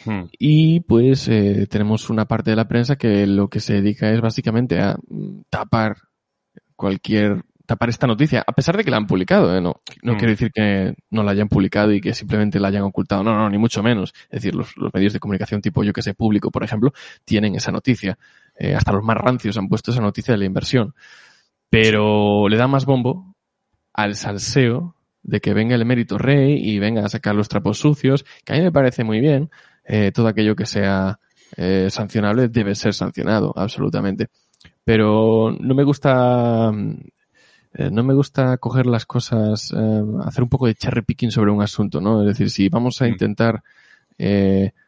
Hmm. 0.04 0.24
Y 0.38 0.80
pues 0.80 1.28
eh, 1.28 1.66
tenemos 1.68 2.10
una 2.10 2.26
parte 2.26 2.50
de 2.50 2.56
la 2.56 2.68
prensa 2.68 2.96
que 2.96 3.26
lo 3.26 3.48
que 3.48 3.60
se 3.60 3.74
dedica 3.74 4.10
es 4.10 4.20
básicamente 4.20 4.80
a 4.80 4.96
tapar 5.50 5.96
cualquier 6.76 7.42
tapar 7.66 7.88
esta 7.88 8.06
noticia, 8.06 8.44
a 8.46 8.52
pesar 8.52 8.76
de 8.76 8.84
que 8.84 8.90
la 8.90 8.96
han 8.96 9.06
publicado, 9.06 9.54
¿eh? 9.54 9.60
no, 9.60 9.82
no 10.02 10.14
hmm. 10.14 10.16
quiero 10.16 10.30
decir 10.30 10.52
que 10.54 10.94
no 11.10 11.24
la 11.24 11.32
hayan 11.32 11.48
publicado 11.48 11.92
y 11.92 12.00
que 12.00 12.14
simplemente 12.14 12.60
la 12.60 12.68
hayan 12.68 12.84
ocultado, 12.84 13.24
no, 13.24 13.34
no, 13.34 13.50
ni 13.50 13.58
mucho 13.58 13.82
menos. 13.82 14.14
Es 14.30 14.42
decir, 14.42 14.54
los, 14.54 14.76
los 14.76 14.94
medios 14.94 15.12
de 15.12 15.18
comunicación 15.18 15.60
tipo 15.60 15.82
yo 15.82 15.92
que 15.92 16.02
sé, 16.02 16.14
público, 16.14 16.50
por 16.50 16.62
ejemplo, 16.62 16.92
tienen 17.24 17.56
esa 17.56 17.72
noticia. 17.72 18.18
Eh, 18.58 18.74
hasta 18.74 18.92
los 18.92 19.04
más 19.04 19.16
rancios 19.16 19.56
han 19.56 19.68
puesto 19.68 19.90
esa 19.90 20.00
noticia 20.00 20.32
de 20.32 20.38
la 20.38 20.44
inversión. 20.44 20.94
Pero 21.68 22.48
le 22.48 22.56
da 22.56 22.66
más 22.68 22.86
bombo 22.86 23.34
al 23.92 24.14
salseo 24.14 24.94
de 25.22 25.40
que 25.40 25.54
venga 25.54 25.74
el 25.74 25.82
emérito 25.82 26.18
rey 26.18 26.56
y 26.56 26.78
venga 26.78 27.04
a 27.04 27.08
sacar 27.08 27.34
los 27.34 27.48
trapos 27.48 27.78
sucios, 27.78 28.24
que 28.44 28.52
a 28.52 28.56
mí 28.56 28.62
me 28.62 28.72
parece 28.72 29.04
muy 29.04 29.20
bien. 29.20 29.50
Eh, 29.84 30.12
todo 30.12 30.28
aquello 30.28 30.54
que 30.56 30.66
sea 30.66 31.18
eh, 31.56 31.88
sancionable 31.90 32.48
debe 32.48 32.74
ser 32.74 32.94
sancionado, 32.94 33.52
absolutamente. 33.56 34.28
Pero 34.84 35.56
no 35.58 35.74
me 35.74 35.82
gusta, 35.82 36.70
no 36.70 38.02
me 38.04 38.14
gusta 38.14 38.56
coger 38.58 38.86
las 38.86 39.04
cosas, 39.04 39.72
hacer 40.24 40.42
un 40.42 40.48
poco 40.48 40.66
de 40.66 40.74
cherry 40.74 41.02
picking 41.02 41.32
sobre 41.32 41.50
un 41.50 41.60
asunto, 41.60 42.00
¿no? 42.00 42.20
Es 42.20 42.28
decir, 42.28 42.50
si 42.50 42.68
vamos 42.68 43.02
a 43.02 43.06
mm. 43.06 43.08
intentar 43.08 43.62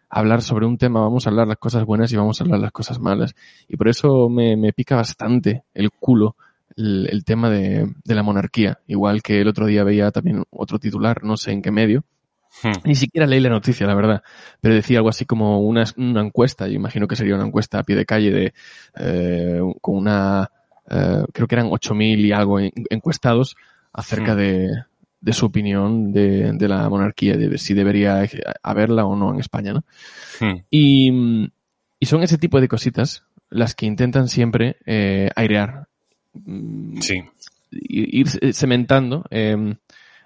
hablar 0.08 0.42
sobre 0.42 0.66
un 0.66 0.78
tema, 0.78 1.00
vamos 1.00 1.26
a 1.26 1.30
hablar 1.30 1.48
las 1.48 1.58
cosas 1.58 1.84
buenas 1.84 2.12
y 2.12 2.16
vamos 2.16 2.40
a 2.40 2.44
hablar 2.44 2.60
las 2.60 2.72
cosas 2.72 2.98
malas. 2.98 3.34
Y 3.68 3.76
por 3.76 3.88
eso 3.88 4.28
me, 4.28 4.56
me 4.56 4.72
pica 4.72 4.96
bastante 4.96 5.64
el 5.74 5.90
culo 5.90 6.36
el, 6.76 7.24
tema 7.24 7.50
de, 7.50 7.92
de, 8.04 8.14
la 8.14 8.22
monarquía. 8.22 8.78
Igual 8.86 9.22
que 9.22 9.40
el 9.40 9.48
otro 9.48 9.66
día 9.66 9.84
veía 9.84 10.10
también 10.10 10.44
otro 10.50 10.78
titular, 10.78 11.24
no 11.24 11.36
sé 11.36 11.52
en 11.52 11.62
qué 11.62 11.70
medio. 11.70 12.04
Hmm. 12.62 12.72
Ni 12.84 12.94
siquiera 12.94 13.26
leí 13.26 13.40
la 13.40 13.50
noticia, 13.50 13.86
la 13.86 13.94
verdad. 13.94 14.22
Pero 14.60 14.74
decía 14.74 14.98
algo 14.98 15.08
así 15.08 15.24
como 15.24 15.60
una, 15.60 15.84
una 15.96 16.20
encuesta, 16.20 16.66
yo 16.66 16.74
imagino 16.74 17.06
que 17.06 17.16
sería 17.16 17.34
una 17.34 17.46
encuesta 17.46 17.78
a 17.78 17.82
pie 17.82 17.96
de 17.96 18.06
calle 18.06 18.30
de, 18.30 18.54
eh, 18.98 19.60
con 19.80 19.96
una, 19.96 20.50
eh, 20.88 21.24
creo 21.32 21.46
que 21.46 21.54
eran 21.54 21.68
8.000 21.68 22.18
y 22.20 22.32
algo 22.32 22.58
encuestados 22.60 23.56
acerca 23.92 24.34
hmm. 24.34 24.38
de, 24.38 24.84
de 25.20 25.32
su 25.32 25.46
opinión 25.46 26.12
de, 26.12 26.52
de, 26.52 26.68
la 26.68 26.88
monarquía, 26.88 27.36
de 27.36 27.58
si 27.58 27.74
debería 27.74 28.22
haberla 28.62 29.04
o 29.04 29.16
no 29.16 29.34
en 29.34 29.40
España, 29.40 29.72
¿no? 29.72 29.84
Hmm. 30.40 30.62
Y, 30.70 31.50
y, 31.98 32.06
son 32.06 32.22
ese 32.22 32.38
tipo 32.38 32.60
de 32.60 32.68
cositas 32.68 33.24
las 33.50 33.74
que 33.74 33.86
intentan 33.86 34.28
siempre 34.28 34.76
eh, 34.86 35.30
airear. 35.34 35.88
Mm, 36.34 37.00
sí. 37.00 37.22
Ir 37.70 38.28
cementando, 38.54 39.24
em, 39.30 39.76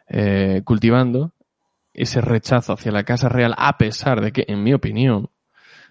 eh, 0.08 0.62
cultivando 0.64 1.32
ese 1.94 2.20
rechazo 2.20 2.72
hacia 2.72 2.92
la 2.92 3.04
Casa 3.04 3.28
Real, 3.28 3.54
a 3.56 3.78
pesar 3.78 4.20
de 4.20 4.32
que, 4.32 4.44
en 4.49 4.62
mi 4.62 4.72
opinión, 4.72 5.30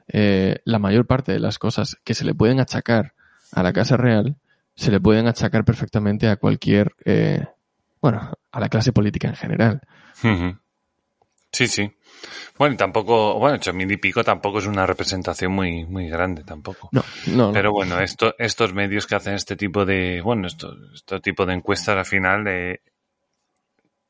eh, 0.08 0.60
la 0.66 0.80
mayor 0.80 1.06
parte 1.08 1.32
de 1.32 1.40
las 1.40 1.60
cosas 1.60 1.98
que 2.04 2.14
se 2.14 2.26
le 2.26 2.34
pueden 2.34 2.60
achacar 2.60 3.14
a 3.52 3.64
la 3.64 3.74
Casa 3.74 3.98
Real 3.98 4.36
se 4.76 4.92
le 4.92 5.00
pueden 5.00 5.28
achacar 5.28 5.66
perfectamente 5.66 6.28
a 6.28 6.38
cualquier 6.38 6.96
bueno, 8.02 8.34
a 8.52 8.60
la 8.60 8.70
clase 8.70 8.92
política 8.92 9.28
en 9.28 9.36
general. 9.36 9.82
Sí, 11.52 11.68
sí. 11.68 11.92
Bueno, 12.58 12.78
tampoco, 12.78 13.40
bueno, 13.40 13.56
ocho 13.56 13.74
mil 13.74 13.92
y 13.92 13.98
pico 13.98 14.24
tampoco 14.24 14.60
es 14.60 14.68
una 14.68 14.86
representación 14.86 15.52
muy, 15.52 15.86
muy 15.86 16.10
grande 16.10 16.44
tampoco. 16.44 16.90
No, 16.92 17.04
no. 17.28 17.52
Pero 17.52 17.72
bueno, 17.72 18.00
esto, 18.00 18.36
estos 18.38 18.74
medios 18.74 19.08
que 19.08 19.16
hacen 19.16 19.34
este 19.34 19.56
tipo 19.56 19.86
de, 19.86 20.22
bueno, 20.22 20.48
esto, 20.48 20.76
este 20.94 21.20
tipo 21.20 21.46
de 21.46 21.56
encuestas 21.56 21.98
al 21.98 22.06
final, 22.06 22.48
eh, 22.48 22.82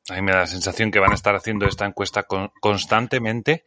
a 0.08 0.14
mí 0.14 0.22
me 0.22 0.32
da 0.32 0.40
la 0.40 0.46
sensación 0.46 0.90
que 0.90 0.98
van 0.98 1.12
a 1.12 1.14
estar 1.14 1.34
haciendo 1.34 1.66
esta 1.66 1.86
encuesta 1.86 2.26
constantemente 2.60 3.64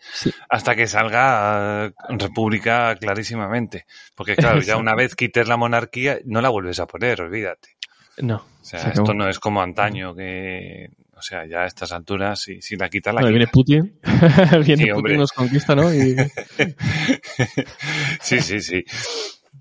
hasta 0.49 0.75
que 0.75 0.85
salga 0.85 1.93
República 2.09 2.95
clarísimamente. 2.97 3.85
Porque 4.15 4.35
claro, 4.35 4.59
ya 4.61 4.75
una 4.77 4.95
vez 4.95 5.15
quites 5.15 5.47
la 5.47 5.57
monarquía, 5.57 6.19
no 6.25 6.41
la 6.41 6.49
vuelves 6.49 6.79
a 6.79 6.87
poner, 6.87 7.21
olvídate. 7.21 7.74
No. 8.19 8.37
O 8.37 8.45
sea, 8.61 8.89
esto 8.89 9.13
no 9.13 9.29
es 9.29 9.39
como 9.39 9.61
antaño 9.61 10.15
que, 10.15 10.89
o 11.15 11.21
sea, 11.21 11.45
ya 11.45 11.61
a 11.61 11.67
estas 11.67 11.91
alturas, 11.91 12.39
si, 12.39 12.59
si 12.61 12.75
la 12.75 12.89
quita 12.89 13.13
la 13.13 13.21
bueno, 13.21 13.37
Viene 13.37 13.51
Putin, 13.51 13.99
viene 14.65 14.91
Putin 14.93 15.17
nos 15.17 15.31
conquista, 15.31 15.75
¿no? 15.75 15.89
sí, 18.21 18.41
sí, 18.41 18.59
sí. 18.59 18.83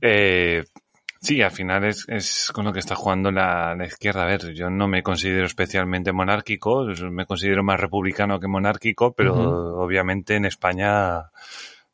Eh, 0.01 0.65
Sí, 1.25 1.41
al 1.41 1.53
final 1.53 1.85
es, 1.85 2.05
es 2.09 2.51
con 2.53 2.67
lo 2.67 2.73
que 2.75 2.81
está 2.81 2.95
jugando 2.95 3.31
la, 3.31 3.75
la, 3.75 3.87
izquierda. 3.87 4.25
A 4.25 4.27
ver, 4.27 4.53
yo 4.53 4.69
no 4.69 4.89
me 4.89 5.03
considero 5.03 5.47
especialmente 5.47 6.13
monárquico, 6.13 6.85
me 7.11 7.25
considero 7.25 7.63
más 7.63 7.81
republicano 7.81 8.39
que 8.39 8.47
monárquico, 8.47 9.15
pero 9.15 9.79
obviamente 9.79 10.37
en 10.37 10.45
España, 10.45 11.31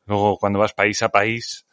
luego 0.06 0.36
cuando 0.36 0.58
vas 0.58 0.72
país 0.72 1.00
a 1.04 1.10
país, 1.10 1.64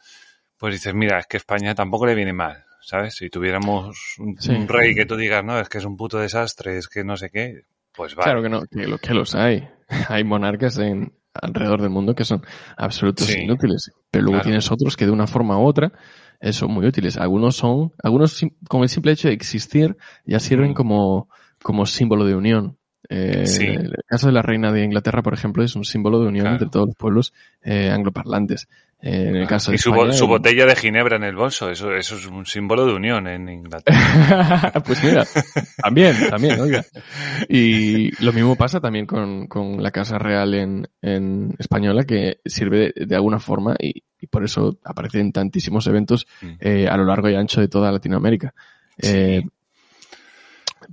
pues 0.56 0.74
dices, 0.74 0.94
mira, 0.94 1.18
es 1.18 1.26
que 1.26 1.36
España 1.36 1.74
tampoco 1.74 2.06
le 2.06 2.14
viene 2.14 2.32
mal, 2.32 2.64
¿sabes? 2.80 3.16
Si 3.16 3.30
tuviéramos 3.30 4.16
un, 4.18 4.36
un, 4.48 4.68
rey 4.68 4.94
que 4.94 5.06
tú 5.06 5.16
digas, 5.16 5.44
no, 5.44 5.58
es 5.58 5.68
que 5.68 5.78
es 5.78 5.84
un 5.84 5.96
puto 5.96 6.18
desastre, 6.18 6.78
es 6.78 6.88
que 6.88 7.04
no 7.04 7.16
sé 7.16 7.30
qué, 7.30 7.62
pues 7.94 8.14
vale. 8.14 8.24
Claro 8.24 8.42
que 8.42 8.48
no, 8.48 8.62
que, 8.66 8.86
lo, 8.86 8.98
que 8.98 9.14
los 9.14 9.34
hay. 9.34 9.68
Hay 10.08 10.22
monarcas 10.22 10.78
en, 10.78 11.12
alrededor 11.34 11.80
del 11.80 11.90
mundo 11.90 12.14
que 12.14 12.24
son 12.24 12.42
absolutos 12.76 13.26
sí, 13.26 13.40
inútiles, 13.40 13.90
pero 14.10 14.24
luego 14.24 14.38
claro. 14.38 14.46
tienes 14.46 14.70
otros 14.70 14.96
que 14.96 15.06
de 15.06 15.12
una 15.12 15.26
forma 15.26 15.58
u 15.58 15.66
otra 15.66 15.92
eh, 16.40 16.52
son 16.52 16.72
muy 16.72 16.86
útiles. 16.86 17.16
Algunos 17.16 17.56
son, 17.56 17.92
algunos 18.02 18.40
con 18.68 18.82
el 18.82 18.88
simple 18.88 19.12
hecho 19.12 19.28
de 19.28 19.34
existir 19.34 19.96
ya 20.24 20.40
sirven 20.40 20.72
mm. 20.72 20.74
como, 20.74 21.28
como 21.62 21.86
símbolo 21.86 22.24
de 22.24 22.34
unión. 22.34 22.78
Eh, 23.08 23.46
sí. 23.46 23.64
El 23.64 23.94
caso 24.06 24.26
de 24.26 24.32
la 24.32 24.42
reina 24.42 24.70
de 24.72 24.84
Inglaterra, 24.84 25.22
por 25.22 25.32
ejemplo, 25.32 25.64
es 25.64 25.74
un 25.76 25.84
símbolo 25.84 26.20
de 26.20 26.28
unión 26.28 26.44
Claro. 26.44 26.56
entre 26.56 26.68
todos 26.70 26.86
los 26.88 26.96
pueblos 26.96 27.32
eh, 27.62 27.90
angloparlantes. 27.90 28.68
Eh, 29.00 29.28
en 29.28 29.36
el 29.36 29.46
caso 29.46 29.70
de 29.70 29.76
Y 29.76 29.78
su, 29.78 29.90
España, 29.90 30.06
bo- 30.08 30.12
su 30.12 30.24
el- 30.24 30.30
botella 30.30 30.66
de 30.66 30.74
ginebra 30.74 31.16
en 31.16 31.22
el 31.24 31.36
bolso, 31.36 31.70
eso, 31.70 31.94
eso 31.94 32.16
es 32.16 32.26
un 32.26 32.44
símbolo 32.46 32.84
de 32.84 32.94
unión 32.94 33.28
en 33.28 33.48
Inglaterra. 33.48 34.72
pues 34.84 35.02
mira, 35.04 35.24
también, 35.82 36.16
también, 36.28 36.60
oiga. 36.60 36.84
Y 37.48 38.10
lo 38.24 38.32
mismo 38.32 38.56
pasa 38.56 38.80
también 38.80 39.06
con, 39.06 39.46
con 39.46 39.82
la 39.82 39.90
Casa 39.92 40.18
Real 40.18 40.52
en, 40.54 40.88
en 41.00 41.54
española, 41.58 42.04
que 42.04 42.40
sirve 42.44 42.92
de, 42.94 43.06
de 43.06 43.14
alguna 43.14 43.38
forma 43.38 43.76
y, 43.78 44.02
y 44.20 44.26
por 44.26 44.44
eso 44.44 44.78
aparece 44.84 45.20
en 45.20 45.32
tantísimos 45.32 45.86
eventos 45.86 46.26
Mm. 46.42 46.50
eh, 46.60 46.88
a 46.88 46.96
lo 46.96 47.04
largo 47.04 47.28
y 47.30 47.34
ancho 47.36 47.60
de 47.60 47.68
toda 47.68 47.92
Latinoamérica. 47.92 48.52
Eh, 49.00 49.42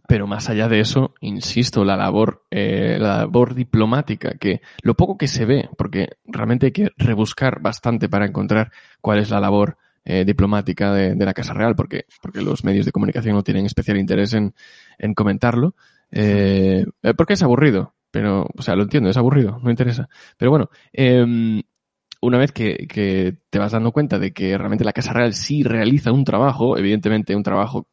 pero 0.08 0.28
más 0.28 0.50
allá 0.50 0.68
de 0.68 0.80
eso, 0.80 1.14
insisto, 1.22 1.84
la 1.84 1.98
labor, 1.98 2.44
eh, 2.52 2.98
la 3.00 3.20
labor 3.20 3.56
diplomática, 3.56 4.36
que 4.40 4.62
lo 4.82 4.96
poco 4.96 5.18
que 5.18 5.28
se 5.28 5.46
ve, 5.46 5.70
porque 5.78 6.10
realmente 6.26 6.68
hay 6.68 6.72
que 6.72 6.90
rebuscar 6.98 7.62
bastante 7.62 8.10
para 8.10 8.26
encontrar 8.26 8.72
cuál 9.02 9.20
es 9.20 9.30
la 9.30 9.40
labor 9.40 9.78
eh, 10.04 10.24
diplomática 10.26 10.94
de, 10.94 11.16
de 11.16 11.26
la 11.26 11.34
Casa 11.34 11.54
Real, 11.54 11.76
porque, 11.76 12.06
porque 12.22 12.42
los 12.42 12.64
medios 12.64 12.86
de 12.86 12.92
comunicación 12.92 13.36
no 13.36 13.44
tienen 13.44 13.66
especial 13.66 13.98
interés 13.98 14.34
en, 14.34 14.54
en 15.00 15.14
comentarlo, 15.14 15.76
eh, 16.12 16.86
porque 17.18 17.34
es 17.34 17.44
aburrido, 17.44 17.96
pero, 18.12 18.48
o 18.56 18.62
sea, 18.62 18.76
lo 18.76 18.84
entiendo, 18.84 19.10
es 19.10 19.18
aburrido, 19.18 19.60
no 19.64 19.70
interesa. 19.70 20.08
Pero 20.38 20.52
bueno, 20.52 20.70
eh, 20.94 21.62
una 22.22 22.38
vez 22.38 22.52
que, 22.52 22.88
que 22.88 23.38
te 23.50 23.60
vas 23.60 23.72
dando 23.72 23.92
cuenta 23.92 24.20
de 24.20 24.32
que 24.32 24.58
realmente 24.58 24.86
la 24.86 24.94
Casa 24.94 25.14
Real 25.14 25.34
sí 25.34 25.64
realiza 25.64 26.12
un 26.12 26.24
trabajo, 26.24 26.78
evidentemente 26.78 27.36
un 27.36 27.44
trabajo 27.44 27.88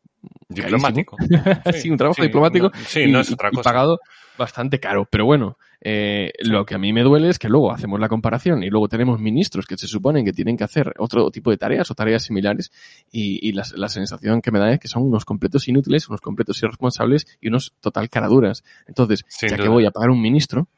Diplomático. 0.48 1.16
sí, 1.74 1.90
un 1.90 1.96
trabajo 1.96 2.20
sí, 2.22 2.28
diplomático 2.28 2.70
no- 2.72 2.84
sí, 2.86 3.00
y, 3.00 3.12
no 3.12 3.20
es 3.20 3.32
otra 3.32 3.48
y 3.52 3.56
cosa. 3.56 3.70
pagado 3.70 4.00
bastante 4.38 4.78
caro. 4.80 5.06
Pero 5.10 5.24
bueno, 5.24 5.58
eh, 5.80 6.30
lo 6.40 6.64
que 6.64 6.74
a 6.74 6.78
mí 6.78 6.92
me 6.92 7.02
duele 7.02 7.28
es 7.28 7.38
que 7.38 7.48
luego 7.48 7.72
hacemos 7.72 7.98
la 8.00 8.08
comparación 8.08 8.62
y 8.62 8.70
luego 8.70 8.88
tenemos 8.88 9.18
ministros 9.20 9.66
que 9.66 9.76
se 9.76 9.86
suponen 9.86 10.24
que 10.24 10.32
tienen 10.32 10.56
que 10.56 10.64
hacer 10.64 10.94
otro 10.98 11.30
tipo 11.30 11.50
de 11.50 11.56
tareas 11.58 11.90
o 11.90 11.94
tareas 11.94 12.22
similares 12.22 12.70
y, 13.10 13.46
y 13.48 13.52
la, 13.52 13.64
la 13.74 13.88
sensación 13.88 14.40
que 14.40 14.50
me 14.50 14.58
da 14.58 14.72
es 14.72 14.78
que 14.80 14.88
son 14.88 15.02
unos 15.02 15.24
completos 15.24 15.66
inútiles, 15.68 16.08
unos 16.08 16.20
completos 16.20 16.62
irresponsables 16.62 17.26
y 17.40 17.48
unos 17.48 17.74
total 17.80 18.08
caraduras. 18.10 18.62
Entonces, 18.86 19.24
Sin 19.28 19.48
ya 19.48 19.56
que 19.56 19.68
voy 19.68 19.86
a 19.86 19.90
pagar 19.90 20.10
un 20.10 20.20
ministro, 20.22 20.68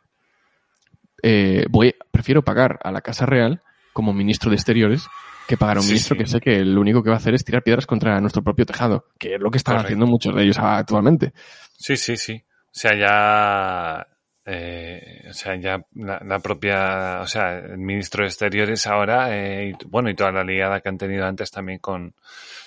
eh, 1.22 1.66
voy, 1.70 1.94
prefiero 2.10 2.42
pagar 2.42 2.78
a 2.82 2.90
la 2.92 3.00
Casa 3.00 3.26
Real 3.26 3.62
como 3.94 4.12
ministro 4.12 4.50
de 4.50 4.56
Exteriores 4.56 5.06
que 5.48 5.56
pagar 5.56 5.76
a 5.78 5.80
un 5.80 5.84
Sí, 5.86 5.92
ministro 5.92 6.16
sí. 6.16 6.22
que 6.22 6.26
sé 6.28 6.40
que 6.40 6.64
lo 6.64 6.80
único 6.80 7.02
que 7.02 7.08
va 7.10 7.16
a 7.16 7.18
hacer 7.18 7.32
es 7.34 7.44
tirar 7.44 7.62
piedras 7.62 7.86
contra 7.86 8.20
nuestro 8.20 8.42
propio 8.42 8.66
tejado, 8.66 9.06
que 9.18 9.36
es 9.36 9.40
lo 9.40 9.50
que 9.50 9.56
están 9.58 9.76
Correcto. 9.76 9.86
haciendo 9.88 10.06
muchos 10.06 10.34
de 10.34 10.42
ellos 10.42 10.58
actualmente. 10.58 11.32
Sí, 11.78 11.96
sí, 11.96 12.16
sí. 12.16 12.42
O 12.46 12.70
sea, 12.76 12.92
ya, 12.98 14.06
eh, 14.46 15.26
o 15.28 15.32
sea, 15.32 15.56
ya 15.60 15.78
la, 15.94 16.20
la 16.24 16.38
propia, 16.40 17.20
o 17.20 17.26
sea, 17.26 17.58
el 17.58 17.78
ministro 17.78 18.22
de 18.24 18.28
Exteriores 18.28 18.86
ahora, 18.86 19.36
eh, 19.36 19.70
y, 19.70 19.86
bueno, 19.86 20.10
y 20.10 20.14
toda 20.14 20.32
la 20.32 20.44
liada 20.44 20.80
que 20.80 20.88
han 20.88 20.98
tenido 20.98 21.24
antes 21.26 21.50
también 21.50 21.78
con 21.78 22.14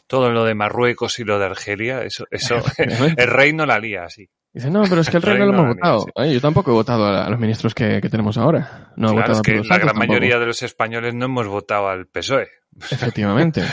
todo 0.07 0.31
lo 0.31 0.45
de 0.45 0.55
Marruecos 0.55 1.19
y 1.19 1.23
lo 1.25 1.37
de 1.39 1.45
Argelia, 1.45 2.03
eso, 2.03 2.25
eso, 2.31 2.55
el 3.17 3.27
rey 3.27 3.53
no 3.53 3.65
la 3.65 3.79
lía 3.79 4.03
así. 4.05 4.29
Dice, 4.57 4.71
no, 4.71 4.83
pero 4.89 5.01
es 5.01 5.09
que 5.09 5.17
el 5.17 5.23
rey 5.23 5.39
no 5.39 5.45
lo 5.45 5.53
hemos 5.53 5.75
votado. 5.75 6.05
Ay, 6.15 6.33
yo 6.33 6.41
tampoco 6.41 6.71
he 6.71 6.73
votado 6.73 7.05
a, 7.05 7.29
los 7.29 7.39
ministros 7.39 7.73
que, 7.75 8.01
que 8.01 8.09
tenemos 8.09 8.37
ahora. 8.37 8.91
No 8.95 9.09
he 9.09 9.11
claro, 9.13 9.33
votado 9.33 9.33
es 9.33 9.41
que 9.41 9.53
la 9.69 9.75
gran 9.77 9.87
tampoco. 9.89 10.07
mayoría 10.07 10.39
de 10.39 10.45
los 10.47 10.61
españoles 10.63 11.13
no 11.13 11.25
hemos 11.25 11.47
votado 11.47 11.89
al 11.89 12.07
PSOE. 12.07 12.49
Efectivamente. 12.91 13.63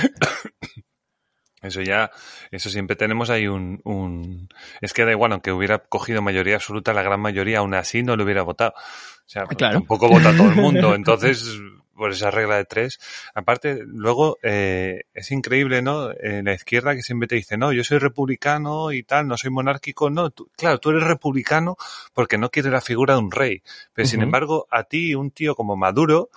Eso 1.62 1.80
ya, 1.80 2.10
eso 2.50 2.68
siempre 2.68 2.94
tenemos 2.94 3.30
ahí 3.30 3.46
un, 3.46 3.80
un, 3.84 4.48
es 4.82 4.92
que 4.92 5.06
da 5.06 5.12
igual, 5.12 5.32
aunque 5.32 5.50
hubiera 5.50 5.78
cogido 5.78 6.20
mayoría 6.20 6.56
absoluta, 6.56 6.92
la 6.92 7.02
gran 7.02 7.20
mayoría 7.20 7.60
aún 7.60 7.72
así 7.72 8.02
no 8.02 8.16
lo 8.16 8.24
hubiera 8.24 8.42
votado. 8.42 8.74
O 8.76 9.26
sea, 9.26 9.44
Ah, 9.44 9.46
claro. 9.46 9.78
tampoco 9.78 10.08
vota 10.08 10.36
todo 10.36 10.50
el 10.50 10.56
mundo, 10.56 10.94
entonces, 10.94 11.58
por 11.94 12.10
esa 12.10 12.30
regla 12.30 12.56
de 12.56 12.64
tres. 12.64 12.98
Aparte, 13.34 13.80
luego, 13.86 14.38
eh, 14.42 15.02
es 15.14 15.30
increíble, 15.30 15.80
¿no? 15.82 16.10
En 16.20 16.44
la 16.46 16.54
izquierda 16.54 16.94
que 16.94 17.02
siempre 17.02 17.28
te 17.28 17.36
dice, 17.36 17.56
no, 17.56 17.72
yo 17.72 17.84
soy 17.84 17.98
republicano 17.98 18.92
y 18.92 19.02
tal, 19.02 19.26
no 19.28 19.36
soy 19.36 19.50
monárquico, 19.50 20.10
no, 20.10 20.30
tú- 20.30 20.50
claro, 20.56 20.78
tú 20.78 20.90
eres 20.90 21.04
republicano 21.04 21.76
porque 22.12 22.38
no 22.38 22.50
quieres 22.50 22.72
la 22.72 22.80
figura 22.80 23.14
de 23.14 23.20
un 23.20 23.30
rey. 23.30 23.62
Pero 23.92 24.08
sin 24.08 24.20
embargo, 24.22 24.66
a 24.70 24.84
ti, 24.84 25.14
un 25.14 25.30
tío 25.30 25.54
como 25.54 25.76
Maduro, 25.76 26.30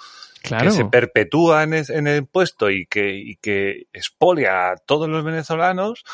Claro. 0.44 0.66
que 0.66 0.72
se 0.72 0.86
perpetúa 0.86 1.64
en, 1.64 1.74
es- 1.74 1.90
en 1.90 2.08
el 2.08 2.26
puesto 2.26 2.70
y 2.70 2.86
que, 2.86 3.10
y 3.18 3.36
que 3.38 3.88
expolia 3.92 4.70
a 4.72 4.76
todos 4.78 5.10
los 5.10 5.24
venezolanos, 5.24 6.06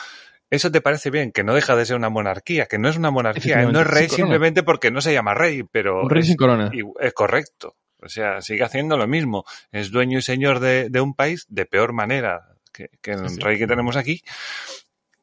eso 0.49 0.71
te 0.71 0.81
parece 0.81 1.09
bien, 1.09 1.31
que 1.31 1.43
no 1.43 1.53
deja 1.53 1.75
de 1.75 1.85
ser 1.85 1.95
una 1.95 2.09
monarquía, 2.09 2.65
que 2.67 2.77
no 2.77 2.87
es 2.87 2.95
una 2.97 3.11
monarquía, 3.11 3.61
él 3.61 3.71
no 3.73 3.81
es 3.81 3.87
rey 3.87 4.03
simplemente 4.15 4.63
porque 4.63 4.91
no 4.91 5.01
se 5.01 5.11
llama 5.13 5.33
rey, 5.33 5.63
pero 5.63 6.01
Un 6.03 6.09
rey 6.09 6.23
sin 6.23 6.37
corona. 6.37 6.71
es 6.99 7.13
correcto. 7.13 7.75
O 8.03 8.09
sea, 8.09 8.41
sigue 8.41 8.63
haciendo 8.63 8.97
lo 8.97 9.07
mismo. 9.07 9.45
Es 9.71 9.91
dueño 9.91 10.19
y 10.19 10.21
señor 10.21 10.59
de, 10.59 10.89
de 10.89 11.01
un 11.01 11.13
país 11.13 11.45
de 11.49 11.65
peor 11.65 11.93
manera 11.93 12.49
que, 12.71 12.89
que 13.01 13.11
el 13.11 13.29
Sí, 13.29 13.35
sí. 13.35 13.41
rey 13.41 13.57
que 13.57 13.67
tenemos 13.67 13.95
aquí. 13.97 14.21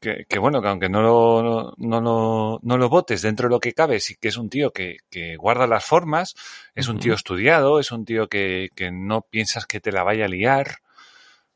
Que, 0.01 0.25
que 0.27 0.39
bueno, 0.39 0.63
que 0.63 0.69
aunque 0.69 0.89
no 0.89 1.03
lo, 1.03 1.75
no, 1.77 2.01
lo, 2.01 2.59
no 2.63 2.79
lo 2.79 2.89
votes 2.89 3.21
dentro 3.21 3.49
de 3.49 3.55
lo 3.55 3.61
que 3.61 3.75
cabe, 3.75 4.01
sí 4.01 4.17
que 4.19 4.29
es 4.29 4.39
un 4.39 4.49
tío 4.49 4.73
que, 4.73 4.97
que 5.11 5.37
guarda 5.37 5.67
las 5.67 5.85
formas, 5.85 6.35
es 6.75 6.89
un 6.89 6.99
tío 6.99 7.13
estudiado, 7.13 7.79
es 7.79 7.93
un 7.93 8.07
tío 8.07 8.27
que, 8.29 8.71
que 8.75 8.91
no 8.91 9.21
piensas 9.21 9.67
que 9.67 9.79
te 9.79 9.93
la 9.93 10.03
vaya 10.03 10.25
a 10.25 10.29
liar. 10.29 10.79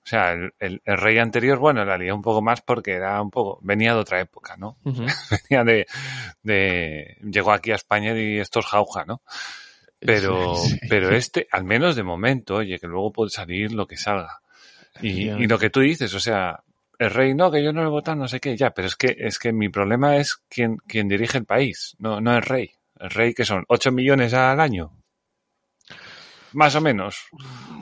O 0.04 0.06
sea, 0.06 0.32
el, 0.32 0.52
el- 0.58 0.82
el 0.84 0.98
rey 0.98 1.16
anterior, 1.18 1.56
bueno, 1.58 1.86
la 1.86 1.96
lió 1.96 2.14
un 2.14 2.20
poco 2.20 2.42
más 2.42 2.60
porque 2.60 2.92
era 2.92 3.22
un 3.22 3.30
poco, 3.30 3.58
venía 3.62 3.94
de 3.94 4.00
otra 4.00 4.20
época, 4.20 4.56
¿no? 4.58 4.76
Ujú. 4.84 5.06
Venía 5.48 5.64
de, 5.64 5.86
de, 6.42 7.16
llegó 7.22 7.50
aquí 7.52 7.72
a 7.72 7.76
España 7.76 8.14
y 8.14 8.38
esto 8.38 8.60
es 8.60 8.66
jauja, 8.66 9.06
¿no? 9.06 9.22
Pero, 10.04 10.54
Sí, 10.56 10.70
sí. 10.80 10.80
pero 10.88 11.14
este, 11.14 11.46
al 11.50 11.64
menos 11.64 11.96
de 11.96 12.02
momento, 12.02 12.56
oye, 12.56 12.78
que 12.78 12.86
luego 12.86 13.12
puede 13.12 13.30
salir 13.30 13.72
lo 13.72 13.86
que 13.86 13.96
salga. 13.96 14.40
Y, 15.00 15.46
lo 15.46 15.58
que 15.58 15.70
tú 15.70 15.80
dices, 15.80 16.14
o 16.14 16.20
sea, 16.20 16.62
el 16.98 17.10
rey 17.10 17.34
no, 17.34 17.50
que 17.50 17.62
yo 17.62 17.72
no 17.72 17.82
lo 17.82 17.88
he 17.88 17.90
votado, 17.90 18.16
no 18.16 18.28
sé 18.28 18.38
qué, 18.38 18.56
ya, 18.56 18.70
pero 18.70 18.86
es 18.86 18.94
que, 18.94 19.16
es 19.18 19.38
que 19.38 19.52
mi 19.52 19.68
problema 19.68 20.16
es 20.16 20.36
quien, 20.48 20.76
quien 20.86 21.08
dirige 21.08 21.38
el 21.38 21.44
país, 21.44 21.96
no, 21.98 22.20
no 22.20 22.36
el 22.36 22.42
rey. 22.42 22.70
El 23.00 23.10
rey 23.10 23.34
que 23.34 23.44
son 23.44 23.64
8 23.68 23.90
millones 23.90 24.34
al 24.34 24.60
año. 24.60 24.92
Más 26.52 26.76
o 26.76 26.80
menos. 26.80 27.26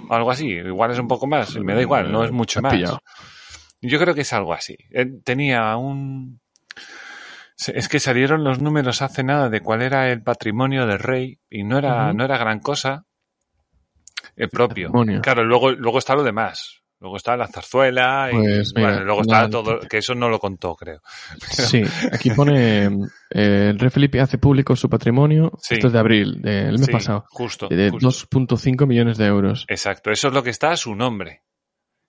O 0.09 0.15
algo 0.15 0.31
así. 0.31 0.49
Igual 0.49 0.93
es 0.93 0.99
un 0.99 1.07
poco 1.07 1.27
más, 1.27 1.55
me 1.59 1.75
da 1.75 1.83
igual, 1.83 2.11
no 2.11 2.25
es 2.25 2.33
mucho 2.33 2.63
más. 2.63 2.99
Yo 3.83 3.99
creo 3.99 4.15
que 4.15 4.23
es 4.23 4.33
algo 4.33 4.55
así. 4.55 4.77
Él 4.91 5.23
tenía 5.23 5.77
un... 5.77 6.41
Es 7.69 7.88
que 7.88 8.01
salieron 8.01 8.45
los 8.45 8.61
números 8.61 9.03
hace 9.03 9.23
nada 9.23 9.49
de 9.49 9.61
cuál 9.61 9.83
era 9.83 10.11
el 10.11 10.23
patrimonio 10.23 10.87
del 10.87 10.99
rey 10.99 11.38
y 11.51 11.65
no 11.65 11.79
era, 11.79 12.12
no 12.12 12.25
era 12.25 12.38
gran 12.38 12.61
cosa 12.61 13.07
el 14.37 14.49
propio. 14.49 14.88
patrimonio. 14.88 15.21
Claro, 15.21 15.45
luego, 15.45 15.71
luego 15.73 15.99
está 15.99 16.15
lo 16.15 16.23
demás. 16.25 16.79
Luego 16.99 17.17
está 17.17 17.37
la 17.37 17.49
zarzuela 17.49 18.31
y 18.31 18.37
Pues, 18.37 18.73
mira, 18.77 18.91
bueno, 18.91 19.05
luego 19.05 19.21
está 19.23 19.51
todo, 19.51 19.81
que 19.81 19.99
eso 19.99 20.15
no 20.15 20.29
lo 20.29 20.38
contó, 20.38 20.77
creo. 20.77 21.01
Sí, 21.51 21.83
aquí 22.12 22.31
pone 22.31 22.85
eh, 22.85 23.71
el 23.71 23.79
rey 23.81 23.91
Felipe 23.91 24.21
hace 24.21 24.38
público 24.38 24.77
su 24.77 24.88
patrimonio. 24.88 25.51
Sí. 25.61 25.75
Esto 25.75 25.88
es 25.88 25.93
de 25.93 25.99
abril, 25.99 26.41
del 26.41 26.79
mes 26.79 26.87
Sí, 26.87 26.93
pasado. 26.93 27.25
Justo. 27.29 27.67
De 27.69 27.91
justo. 27.91 28.09
2.5 28.09 28.87
millones 28.87 29.19
de 29.19 29.27
euros. 29.27 29.65
Exacto, 29.69 30.12
eso 30.12 30.29
es 30.29 30.35
lo 30.35 30.45
que 30.45 30.51
está 30.51 30.71
a 30.71 30.77
su 30.77 30.95
nombre. 30.95 31.43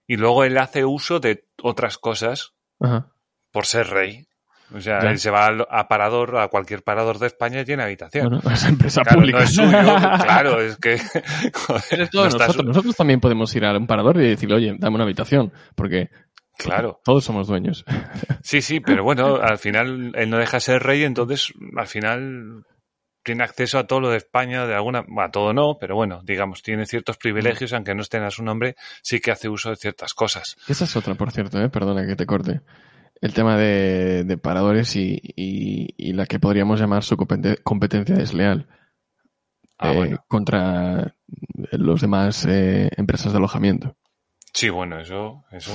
Y 0.06 0.18
luego 0.18 0.44
él 0.44 0.60
hace 0.60 0.86
uso 0.86 1.20
de 1.20 1.48
otras 1.64 1.98
cosas 1.98 2.54
Ajá. 2.80 3.08
por 3.52 3.66
ser 3.66 3.88
rey. 3.88 4.28
O 4.74 4.82
sea, 4.82 5.02
Ya. 5.04 5.10
él 5.12 5.20
se 5.20 5.30
va 5.30 5.46
al- 5.46 5.68
a 5.70 5.88
parador, 5.88 6.38
a 6.38 6.48
cualquier 6.48 6.84
parador 6.84 7.20
de 7.20 7.28
España 7.28 7.62
y 7.62 7.66
tiene 7.66 7.84
habitación. 7.84 8.28
Bueno, 8.30 8.42
es 8.54 8.66
empresa 8.66 9.02
claro, 9.04 9.20
pública. 9.20 9.38
no 9.40 9.44
es 9.44 9.54
suyo, 9.54 9.70
claro, 10.24 10.62
es 10.62 10.78
que... 10.78 10.98
joder, 11.54 11.84
Eres 11.92 12.10
todo 12.10 12.24
no 12.24 12.28
está 12.30 12.48
nosotros. 12.48 12.56
su- 12.56 12.64
Nosotros 12.64 12.96
también 12.96 13.20
podemos 13.20 13.56
ir 13.56 13.66
a 13.66 13.78
un 13.78 13.88
parador 13.88 14.18
y 14.18 14.30
decirle, 14.30 14.56
oye, 14.56 14.76
dame 14.80 14.96
una 14.96 15.04
habitación. 15.04 15.52
Porque 15.76 16.10
Claro, 16.58 17.00
todos 17.04 17.24
somos 17.24 17.48
dueños. 17.48 17.84
sí, 18.44 18.62
sí, 18.62 18.80
pero 18.80 19.04
bueno, 19.04 19.38
al 19.42 19.58
final 19.58 20.12
él 20.16 20.30
no 20.30 20.38
deja 20.38 20.58
de 20.58 20.62
ser 20.62 20.84
rey, 20.84 21.04
entonces 21.04 21.52
al 21.76 21.88
final 21.88 22.64
tiene 23.24 23.44
acceso 23.44 23.80
a 23.80 23.88
todo 23.88 24.02
lo 24.02 24.10
de 24.12 24.18
España, 24.18 24.68
de 24.68 24.76
alguna, 24.76 25.04
a 25.18 25.32
todo 25.32 25.52
no, 25.54 25.78
pero 25.80 25.96
bueno, 25.96 26.22
digamos, 26.24 26.62
tiene 26.62 26.86
ciertos 26.86 27.18
privilegios, 27.18 27.74
aunque 27.74 27.96
no 27.96 28.02
estén 28.04 28.22
a 28.24 28.30
su 28.30 28.44
nombre, 28.44 28.76
sí 29.02 29.20
que 29.20 29.32
hace 29.32 29.50
uso 29.50 29.72
de 29.72 29.78
ciertas 29.78 30.14
cosas. 30.14 30.56
Esa 30.68 30.84
es 30.84 30.96
otra, 30.96 31.16
por 31.16 31.32
cierto, 31.32 31.60
¿eh? 31.60 31.70
perdona 31.70 32.06
que 32.06 32.16
te 32.16 32.26
corte. 32.28 32.62
El 33.24 33.34
tema 33.34 33.56
de, 33.56 34.38
paradores 34.38 34.98
y, 34.98 35.18
y, 35.38 36.12
la 36.12 36.26
que 36.26 36.40
podríamos 36.40 36.78
llamar 36.78 37.06
su 37.06 37.16
competencia 37.16 38.16
desleal 38.16 38.68
ah, 39.78 39.94
eh, 39.94 40.18
contra 40.28 41.16
los 41.72 42.02
demás 42.02 42.46
eh, 42.46 42.90
empresas 42.98 43.32
de 43.32 43.38
alojamiento. 43.38 43.96
Sí, 44.54 44.68
bueno, 44.68 45.00
eso, 45.00 45.46
eso 45.52 45.72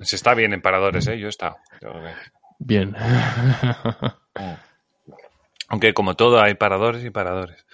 se 0.00 0.16
está 0.16 0.34
bien 0.34 0.52
en 0.52 0.60
paradores, 0.60 1.06
¿eh? 1.06 1.18
Yo 1.18 1.28
he 1.28 1.30
estado. 1.30 1.56
Bien. 2.58 2.94
Aunque 5.68 5.94
como 5.94 6.14
todo 6.14 6.42
hay 6.42 6.56
paradores 6.56 7.02
y 7.06 7.08
paradores. 7.10 7.64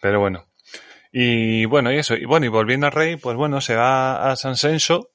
Pero 0.00 0.18
bueno. 0.18 0.46
Y 1.12 1.64
bueno, 1.66 1.92
y 1.92 1.98
eso. 1.98 2.16
Y 2.16 2.24
bueno, 2.24 2.46
y 2.46 2.48
volviendo 2.48 2.88
a 2.88 2.90
Rey, 2.90 3.14
pues 3.18 3.36
bueno, 3.36 3.60
se 3.60 3.76
va 3.76 4.32
a 4.32 4.34
San 4.34 4.56
Senso. 4.56 5.12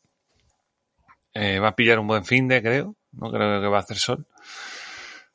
Eh, 1.34 1.60
va 1.60 1.68
a 1.68 1.76
pillar 1.76 2.00
un 2.00 2.08
buen 2.08 2.24
fin 2.24 2.48
de, 2.48 2.62
creo. 2.62 2.96
No 3.14 3.32
creo 3.32 3.62
que 3.62 3.68
va 3.68 3.78
a 3.78 3.82
hacer 3.82 3.98
sol. 3.98 4.26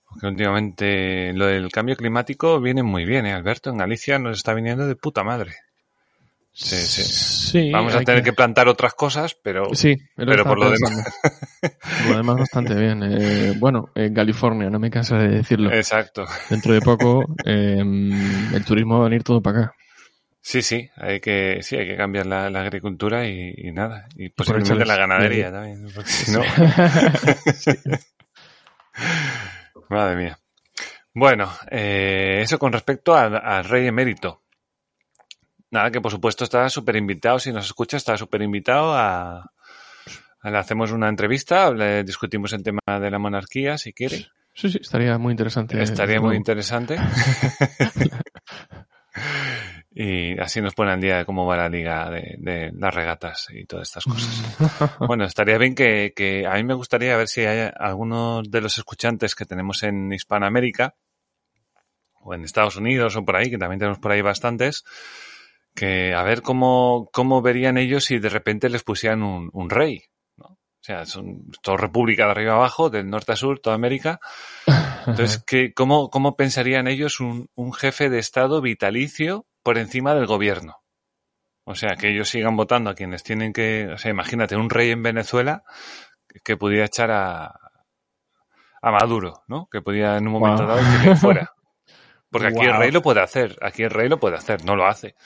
Porque 0.08 0.26
últimamente 0.28 1.32
lo 1.34 1.46
del 1.46 1.70
cambio 1.70 1.96
climático 1.96 2.60
viene 2.60 2.82
muy 2.82 3.04
bien, 3.04 3.26
¿eh, 3.26 3.32
Alberto? 3.32 3.70
En 3.70 3.78
Galicia 3.78 4.18
nos 4.18 4.38
está 4.38 4.54
viniendo 4.54 4.86
de 4.86 4.96
puta 4.96 5.24
madre. 5.24 5.52
Sí, 6.58 6.76
sí. 6.76 7.70
Vamos 7.70 7.94
a 7.94 8.00
tener 8.00 8.22
que... 8.22 8.32
plantar 8.32 8.66
otras 8.66 8.94
cosas, 8.94 9.36
pero, 9.42 9.74
sí, 9.74 9.94
pero 10.16 10.42
por 10.42 10.58
lo 10.58 10.70
demás. 10.70 11.04
Por 11.60 12.12
lo 12.12 12.16
demás, 12.16 12.36
bastante 12.38 12.74
bien. 12.74 13.02
Eh, 13.02 13.54
bueno, 13.58 13.90
en 13.94 14.14
California, 14.14 14.70
no 14.70 14.78
me 14.78 14.90
canso 14.90 15.16
de 15.16 15.28
decirlo. 15.28 15.70
Exacto. 15.70 16.24
Dentro 16.48 16.72
de 16.72 16.80
poco, 16.80 17.26
em, 17.44 18.54
el 18.54 18.64
turismo 18.64 18.98
va 18.98 19.04
a 19.04 19.08
venir 19.10 19.22
todo 19.22 19.42
para 19.42 19.58
acá. 19.58 19.74
Sí, 20.48 20.62
sí, 20.62 20.88
hay 20.94 21.18
que, 21.18 21.58
sí, 21.62 21.74
hay 21.74 21.88
que 21.88 21.96
cambiar 21.96 22.24
la, 22.24 22.46
agricultura 22.46 23.26
y, 23.26 23.72
nada. 23.72 24.06
Y 24.14 24.28
posiblemente 24.28 24.84
la 24.84 24.96
ganadería 24.96 25.50
también, 25.50 25.88
porque 25.92 26.08
si 26.08 26.30
no. 26.30 26.40
Madre 29.90 30.14
mía. 30.14 30.38
Bueno, 31.12 31.52
eh, 31.68 32.42
eso 32.42 32.60
con 32.60 32.72
respecto 32.72 33.16
al 33.16 33.64
rey 33.64 33.88
emérito. 33.88 34.44
Nada, 35.72 35.90
que 35.90 36.00
por 36.00 36.12
supuesto 36.12 36.44
está 36.44 36.68
súper 36.68 36.94
invitado, 36.94 37.40
si 37.40 37.50
nos 37.50 37.66
escucha, 37.66 37.96
está 37.96 38.16
súper 38.16 38.42
invitado 38.42 38.94
a, 38.94 39.50
Le 40.44 40.56
hacemos 40.56 40.92
una 40.92 41.08
entrevista, 41.08 41.72
le 41.72 42.04
discutimos 42.04 42.52
el 42.52 42.62
tema 42.62 42.78
de 43.00 43.10
la 43.10 43.18
monarquía, 43.18 43.78
si 43.78 43.92
quiere. 43.92 44.28
Sí, 44.54 44.70
sí, 44.70 44.78
estaría 44.80 45.18
muy 45.18 45.32
interesante. 45.32 45.82
Estaría 45.82 46.20
muy 46.20 46.36
interesante. 46.36 46.98
y 49.98 50.38
así 50.38 50.60
nos 50.60 50.74
pone 50.74 50.92
al 50.92 51.00
día 51.00 51.16
de 51.16 51.24
cómo 51.24 51.46
va 51.46 51.56
la 51.56 51.70
liga 51.70 52.10
de, 52.10 52.70
las 52.74 52.94
regatas 52.94 53.46
y 53.50 53.64
todas 53.64 53.88
estas 53.88 54.04
cosas. 54.04 54.98
bueno, 54.98 55.24
estaría 55.24 55.56
bien 55.56 55.74
que, 55.74 56.12
que, 56.14 56.46
a 56.46 56.52
mí 56.52 56.64
me 56.64 56.74
gustaría 56.74 57.16
ver 57.16 57.28
si 57.28 57.46
hay 57.46 57.70
algunos 57.74 58.50
de 58.50 58.60
los 58.60 58.76
escuchantes 58.76 59.34
que 59.34 59.46
tenemos 59.46 59.82
en 59.84 60.12
Hispanoamérica 60.12 60.96
o 62.20 62.34
en 62.34 62.44
Estados 62.44 62.76
Unidos 62.76 63.16
o 63.16 63.24
por 63.24 63.36
ahí, 63.36 63.48
que 63.48 63.56
también 63.56 63.78
tenemos 63.78 63.98
por 63.98 64.12
ahí 64.12 64.20
bastantes, 64.20 64.84
que 65.74 66.12
a 66.12 66.22
ver 66.24 66.42
cómo, 66.42 67.08
cómo 67.10 67.40
verían 67.40 67.78
ellos 67.78 68.04
si 68.04 68.18
de 68.18 68.28
repente 68.28 68.68
les 68.68 68.82
pusieran 68.82 69.22
un, 69.22 69.48
un 69.54 69.70
rey. 69.70 70.02
¿no? 70.36 70.44
O 70.44 70.82
sea, 70.82 71.06
son 71.06 71.50
todo 71.62 71.78
república 71.78 72.26
de 72.26 72.32
arriba 72.32 72.52
abajo, 72.52 72.90
del 72.90 73.08
norte 73.08 73.32
a 73.32 73.36
sur, 73.36 73.60
toda 73.60 73.76
América. 73.76 74.20
Entonces, 75.06 75.42
¿qué, 75.46 75.72
cómo, 75.72 76.10
¿cómo 76.10 76.36
pensarían 76.36 76.86
ellos 76.86 77.18
un, 77.18 77.48
un 77.54 77.72
jefe 77.72 78.10
de 78.10 78.18
Estado 78.18 78.60
vitalicio 78.60 79.45
por 79.66 79.78
encima 79.78 80.14
del 80.14 80.26
gobierno? 80.26 80.76
O 81.64 81.74
sea, 81.74 81.96
que 81.96 82.10
ellos 82.10 82.28
sigan 82.28 82.54
votando 82.54 82.88
a 82.88 82.94
quienes 82.94 83.24
tienen 83.24 83.52
que... 83.52 83.88
O 83.92 83.98
sea, 83.98 84.12
imagínate, 84.12 84.54
un 84.54 84.70
rey 84.70 84.92
en 84.92 85.02
Venezuela 85.02 85.64
que 86.44 86.56
pudiera 86.56 86.84
echar 86.84 87.10
a, 87.10 87.46
a 88.80 88.90
Maduro, 88.92 89.42
¿no? 89.48 89.66
Que 89.68 89.82
podía 89.82 90.18
en 90.18 90.28
un 90.28 90.34
momento 90.34 90.64
dado 90.64 90.80
que 91.02 91.16
fuera. 91.16 91.50
Porque 92.30 92.46
aquí 92.46 92.64
el 92.64 92.76
rey 92.76 92.92
lo 92.92 93.02
puede 93.02 93.20
hacer, 93.20 93.56
aquí 93.60 93.82
el 93.82 93.90
rey 93.90 94.08
lo 94.08 94.20
puede 94.20 94.36
hacer, 94.36 94.64
no 94.64 94.76
lo 94.76 94.86
hace 94.86 95.16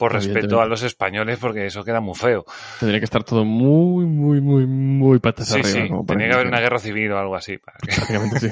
por 0.00 0.14
respeto 0.14 0.62
a 0.62 0.66
los 0.66 0.82
españoles, 0.82 1.38
porque 1.38 1.66
eso 1.66 1.84
queda 1.84 2.00
muy 2.00 2.14
feo. 2.14 2.46
Tendría 2.78 3.00
que 3.00 3.04
estar 3.04 3.22
todo 3.22 3.44
muy, 3.44 4.06
muy, 4.06 4.40
muy, 4.40 4.66
muy 4.66 5.18
patas 5.18 5.48
sí, 5.48 5.62
Sí, 5.62 5.88
Tendría 6.06 6.28
que 6.28 6.34
haber 6.36 6.46
una 6.46 6.60
guerra 6.60 6.78
civil 6.78 7.12
o 7.12 7.18
algo 7.18 7.36
así. 7.36 7.58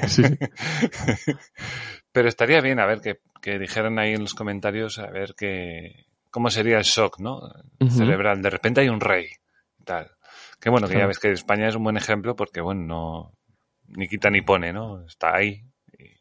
sí, 0.08 0.22
Pero 2.18 2.30
estaría 2.30 2.60
bien 2.60 2.80
a 2.80 2.86
ver 2.86 3.00
que, 3.00 3.20
que, 3.40 3.60
dijeran 3.60 4.00
ahí 4.00 4.12
en 4.12 4.22
los 4.22 4.34
comentarios 4.34 4.98
a 4.98 5.06
ver 5.06 5.36
que, 5.36 6.06
cómo 6.32 6.50
sería 6.50 6.76
el 6.78 6.82
shock, 6.82 7.20
¿no? 7.20 7.42
Cerebral. 7.88 8.42
De 8.42 8.50
repente 8.50 8.80
hay 8.80 8.88
un 8.88 8.98
rey, 8.98 9.28
tal. 9.84 10.10
Que 10.58 10.68
bueno, 10.68 10.88
que 10.88 10.98
ya 10.98 11.06
ves 11.06 11.20
que 11.20 11.30
España 11.30 11.68
es 11.68 11.76
un 11.76 11.84
buen 11.84 11.96
ejemplo 11.96 12.34
porque, 12.34 12.60
bueno, 12.60 12.82
no, 12.82 13.32
ni 13.86 14.08
quita 14.08 14.30
ni 14.30 14.40
pone, 14.40 14.72
¿no? 14.72 15.06
Está 15.06 15.36
ahí. 15.36 15.62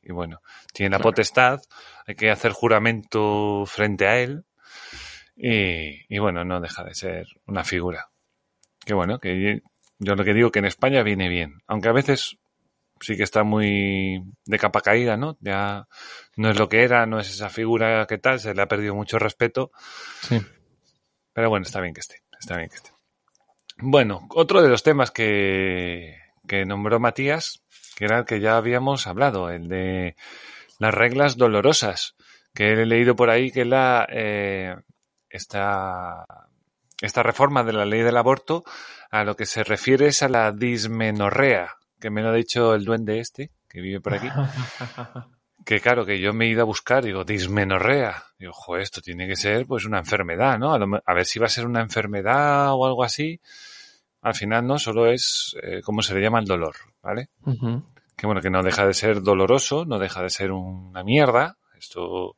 Y, 0.03 0.12
bueno, 0.12 0.39
tiene 0.71 0.95
la 0.95 0.99
potestad, 1.01 1.62
hay 2.05 2.13
que 2.13 2.29
hacer 2.29 2.51
juramento 2.51 3.63
frente 3.65 4.05
a 4.05 4.19
él 4.19 4.45
y, 5.36 6.19
bueno, 6.19 6.45
no 6.45 6.62
deja 6.62 6.83
de 6.83 6.93
ser 6.93 7.25
una 7.47 7.63
figura. 7.63 8.12
Que 8.86 8.93
bueno, 8.93 9.17
que 9.17 9.63
yo 9.97 10.13
lo 10.13 10.23
que 10.23 10.36
digo 10.36 10.51
que 10.51 10.60
en 10.60 10.65
España 10.65 11.01
viene 11.01 11.27
bien. 11.27 11.63
Aunque 11.65 11.89
a 11.89 11.93
veces 11.93 12.38
sí 13.01 13.17
que 13.17 13.23
está 13.23 13.43
muy 13.43 14.23
de 14.45 14.60
capa 14.60 14.81
caída, 14.81 15.17
¿no? 15.17 15.38
Ya 15.39 15.88
no 16.36 16.49
es 16.49 16.57
lo 16.57 16.69
que 16.69 16.83
era, 16.83 17.05
no 17.05 17.19
es 17.19 17.29
esa 17.29 17.49
figura 17.49 18.05
que 18.07 18.17
tal, 18.17 18.39
se 18.39 18.53
le 18.53 18.62
ha 18.62 18.67
perdido 18.67 18.95
mucho 18.95 19.19
respeto. 19.19 19.71
Sí. 20.21 20.39
Pero 21.33 21.49
bueno, 21.49 21.65
está 21.65 21.81
bien 21.81 21.93
que 21.93 22.01
esté, 22.01 22.23
está 22.39 22.57
bien 22.57 22.69
que 22.69 22.75
esté. 22.75 22.91
Bueno, 23.77 24.27
otro 24.31 24.62
de 24.62 24.69
los 24.69 24.83
temas 24.83 25.12
que, 25.12 26.17
que 26.47 26.65
nombró 26.65 26.99
Matías, 26.99 27.62
que 27.95 28.05
era 28.05 28.19
el 28.19 28.25
que 28.25 28.39
ya 28.39 28.57
habíamos 28.57 29.05
hablado, 29.05 29.49
el 29.49 29.67
de 29.67 30.15
las 30.79 30.93
reglas 30.93 31.38
dolorosas, 31.38 32.15
que 32.53 32.71
he 32.71 32.86
leído 32.86 33.15
por 33.15 33.29
ahí 33.29 33.51
que 33.51 33.65
la, 33.65 34.07
eh, 34.10 34.75
esta, 35.29 36.25
esta 37.01 37.23
reforma 37.23 37.63
de 37.63 37.73
la 37.73 37.86
ley 37.86 38.01
del 38.01 38.17
aborto 38.17 38.63
a 39.12 39.23
lo 39.23 39.36
que 39.36 39.45
se 39.45 39.63
refiere 39.63 40.07
es 40.07 40.23
a 40.23 40.29
la 40.29 40.51
dismenorrea, 40.51 41.77
que 41.99 42.10
me 42.10 42.21
lo 42.21 42.29
ha 42.29 42.33
dicho 42.33 42.73
el 42.73 42.86
duende 42.86 43.19
este, 43.19 43.51
que 43.67 43.81
vive 43.81 43.99
por 43.99 44.13
aquí. 44.13 44.27
que 45.65 45.79
claro, 45.79 46.05
que 46.05 46.19
yo 46.19 46.33
me 46.33 46.45
he 46.45 46.49
ido 46.49 46.62
a 46.62 46.65
buscar, 46.65 47.03
digo, 47.03 47.23
dismenorrea. 47.23 48.23
Digo, 48.39 48.51
ojo, 48.51 48.77
esto 48.77 49.01
tiene 49.01 49.27
que 49.27 49.36
ser 49.36 49.65
pues 49.65 49.86
una 49.86 49.99
enfermedad, 49.99 50.57
¿no? 50.57 50.73
A, 50.73 51.13
ver 51.13 51.25
si 51.25 51.39
va 51.39 51.47
a 51.47 51.49
ser 51.49 51.65
una 51.65 51.81
enfermedad 51.81 52.73
o 52.73 52.86
algo 52.86 53.03
así. 53.03 53.41
Al 54.21 54.33
final 54.33 54.65
no, 54.65 54.79
solo 54.79 55.07
es 55.07 55.55
eh, 55.62 55.81
cómo 55.83 56.01
se 56.01 56.13
le 56.13 56.21
llama 56.21 56.39
el 56.39 56.45
dolor, 56.45 56.75
¿vale? 57.01 57.29
Que 58.15 58.25
bueno, 58.25 58.41
que 58.41 58.49
no 58.49 58.63
deja 58.63 58.86
de 58.86 58.93
ser 58.93 59.21
doloroso, 59.21 59.86
no 59.86 59.99
deja 59.99 60.21
de 60.21 60.29
ser 60.29 60.51
una 60.51 61.03
mierda. 61.03 61.57
Esto 61.77 62.36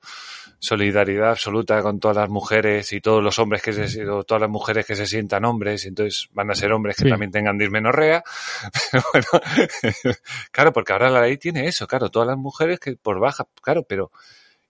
solidaridad 0.59 1.31
absoluta 1.31 1.81
con 1.81 1.99
todas 1.99 2.17
las 2.17 2.29
mujeres 2.29 2.91
y 2.91 2.99
todos 2.99 3.23
los 3.23 3.39
hombres 3.39 3.61
que 3.61 3.71
se, 3.71 4.05
todas 4.27 4.41
las 4.41 4.49
mujeres 4.49 4.85
que 4.85 4.95
se 4.95 5.05
sientan 5.05 5.45
hombres, 5.45 5.85
y 5.85 5.87
entonces 5.87 6.29
van 6.33 6.51
a 6.51 6.55
ser 6.55 6.73
hombres 6.73 6.97
que 6.97 7.09
también 7.09 7.31
tengan 7.31 7.57
dismenorrea. 7.57 8.23
Pero 8.91 9.03
bueno, 9.13 9.27
claro, 10.51 10.73
porque 10.73 10.93
ahora 10.93 11.09
la 11.09 11.21
ley 11.21 11.37
tiene 11.37 11.67
eso, 11.67 11.87
claro, 11.87 12.09
todas 12.09 12.27
las 12.27 12.37
mujeres 12.37 12.79
que 12.79 12.97
por 12.97 13.19
baja, 13.19 13.47
claro, 13.61 13.83
pero 13.83 14.11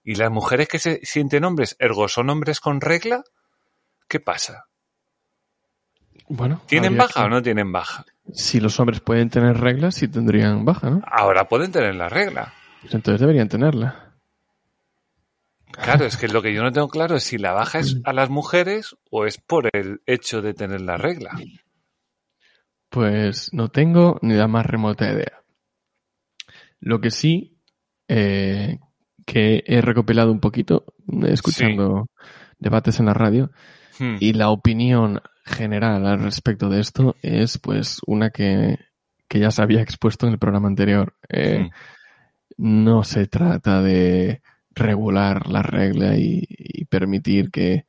¿y 0.04 0.16
las 0.16 0.32
mujeres 0.32 0.68
que 0.68 0.80
se 0.80 1.00
sienten 1.04 1.44
hombres, 1.44 1.76
ergo 1.80 2.08
son 2.08 2.30
hombres 2.30 2.60
con 2.60 2.82
regla? 2.82 3.24
¿Qué 4.08 4.20
pasa? 4.20 4.66
Bueno, 6.28 6.62
¿tienen 6.68 6.96
baja 6.96 7.26
o 7.26 7.30
no 7.30 7.42
tienen 7.42 7.72
baja? 7.72 8.06
Si 8.32 8.60
los 8.60 8.80
hombres 8.80 9.00
pueden 9.02 9.30
tener 9.30 9.60
reglas, 9.60 9.96
sí 9.96 10.08
tendrían 10.08 10.64
baja, 10.64 10.90
¿no? 10.92 11.02
Ahora 11.06 11.48
pueden 11.48 11.72
tener 11.72 11.96
la 11.96 12.08
regla. 12.10 12.54
Pues 12.82 12.94
entonces 12.94 13.20
deberían 13.20 13.50
tenerla. 13.50 14.09
Claro, 15.72 16.06
es 16.06 16.18
que 16.18 16.28
lo 16.28 16.42
que 16.42 16.54
yo 16.54 16.64
no 16.64 16.72
tengo 16.72 16.88
claro 16.88 17.16
es 17.16 17.24
si 17.24 17.38
la 17.38 17.52
baja 17.52 17.80
es 17.80 17.98
a 18.04 18.14
las 18.14 18.30
mujeres 18.30 18.96
o 19.12 19.26
es 19.26 19.38
por 19.38 19.70
el 19.74 20.02
hecho 20.06 20.42
de 20.42 20.54
tener 20.54 20.82
la 20.82 20.98
regla. 20.98 21.32
Pues 22.90 23.54
no 23.54 23.70
tengo 23.70 24.18
ni 24.22 24.34
la 24.34 24.48
más 24.48 24.66
remota 24.66 25.12
idea. 25.12 25.44
Lo 26.80 27.00
que 27.02 27.12
sí, 27.12 27.60
eh, 28.08 28.80
que 29.26 29.64
he 29.68 29.82
recopilado 29.82 30.32
un 30.32 30.40
poquito, 30.40 30.86
escuchando 31.24 32.08
debates 32.58 33.00
en 33.00 33.06
la 33.06 33.14
radio, 33.14 33.52
hmm. 34.00 34.18
y 34.20 34.34
la 34.34 34.50
opinión 34.50 35.22
general 35.46 36.08
al 36.08 36.20
respecto 36.20 36.70
de 36.70 36.80
esto 36.82 37.16
es 37.22 37.58
pues 37.60 38.00
una 38.08 38.32
que, 38.32 38.78
ya 39.30 39.52
se 39.52 39.62
había 39.62 39.82
expuesto 39.82 40.26
en 40.26 40.34
el 40.34 40.40
programa 40.40 40.68
anterior. 40.68 41.16
Eh, 41.30 41.60
hmm. 41.60 41.70
No 42.58 43.04
se 43.04 43.28
trata 43.28 43.82
de 43.82 44.42
regular 44.80 45.48
la 45.50 45.62
regla 45.62 46.18
y, 46.18 46.48
permitir 46.90 47.52
que, 47.52 47.86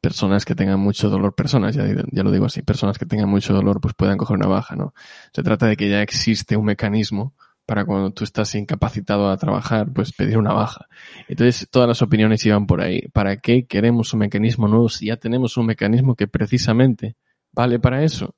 personas 0.00 0.44
que 0.44 0.54
tengan 0.54 0.80
mucho 0.80 1.08
dolor, 1.08 1.34
personas, 1.34 1.74
ya, 1.74 1.86
ya, 1.86 2.22
lo 2.22 2.32
digo 2.32 2.46
así, 2.46 2.62
personas 2.62 2.98
que 2.98 3.06
tengan 3.06 3.28
mucho 3.28 3.54
dolor 3.54 3.80
pues 3.80 3.94
puedan 3.94 4.18
coger 4.18 4.36
una 4.36 4.48
baja, 4.48 4.76
¿no? 4.76 4.92
Se 5.32 5.42
trata 5.42 5.66
de 5.66 5.76
que 5.76 5.88
ya 5.88 6.02
existe 6.02 6.56
un 6.56 6.64
mecanismo 6.64 7.34
para 7.68 7.84
cuando 7.84 8.10
tú 8.12 8.24
estás 8.24 8.54
incapacitado 8.54 9.30
a 9.30 9.36
trabajar, 9.36 9.92
pues 9.92 10.12
pedir 10.14 10.38
una 10.38 10.54
baja. 10.54 10.88
Entonces, 11.28 11.68
todas 11.70 11.86
las 11.86 12.00
opiniones 12.00 12.44
iban 12.46 12.66
por 12.66 12.80
ahí. 12.80 13.02
¿Para 13.12 13.36
qué 13.36 13.66
queremos 13.66 14.14
un 14.14 14.20
mecanismo 14.20 14.68
nuevo 14.68 14.88
si 14.88 15.08
ya 15.08 15.18
tenemos 15.18 15.58
un 15.58 15.66
mecanismo 15.66 16.14
que 16.16 16.28
precisamente 16.28 17.16
vale 17.52 17.78
para 17.78 18.02
eso? 18.02 18.34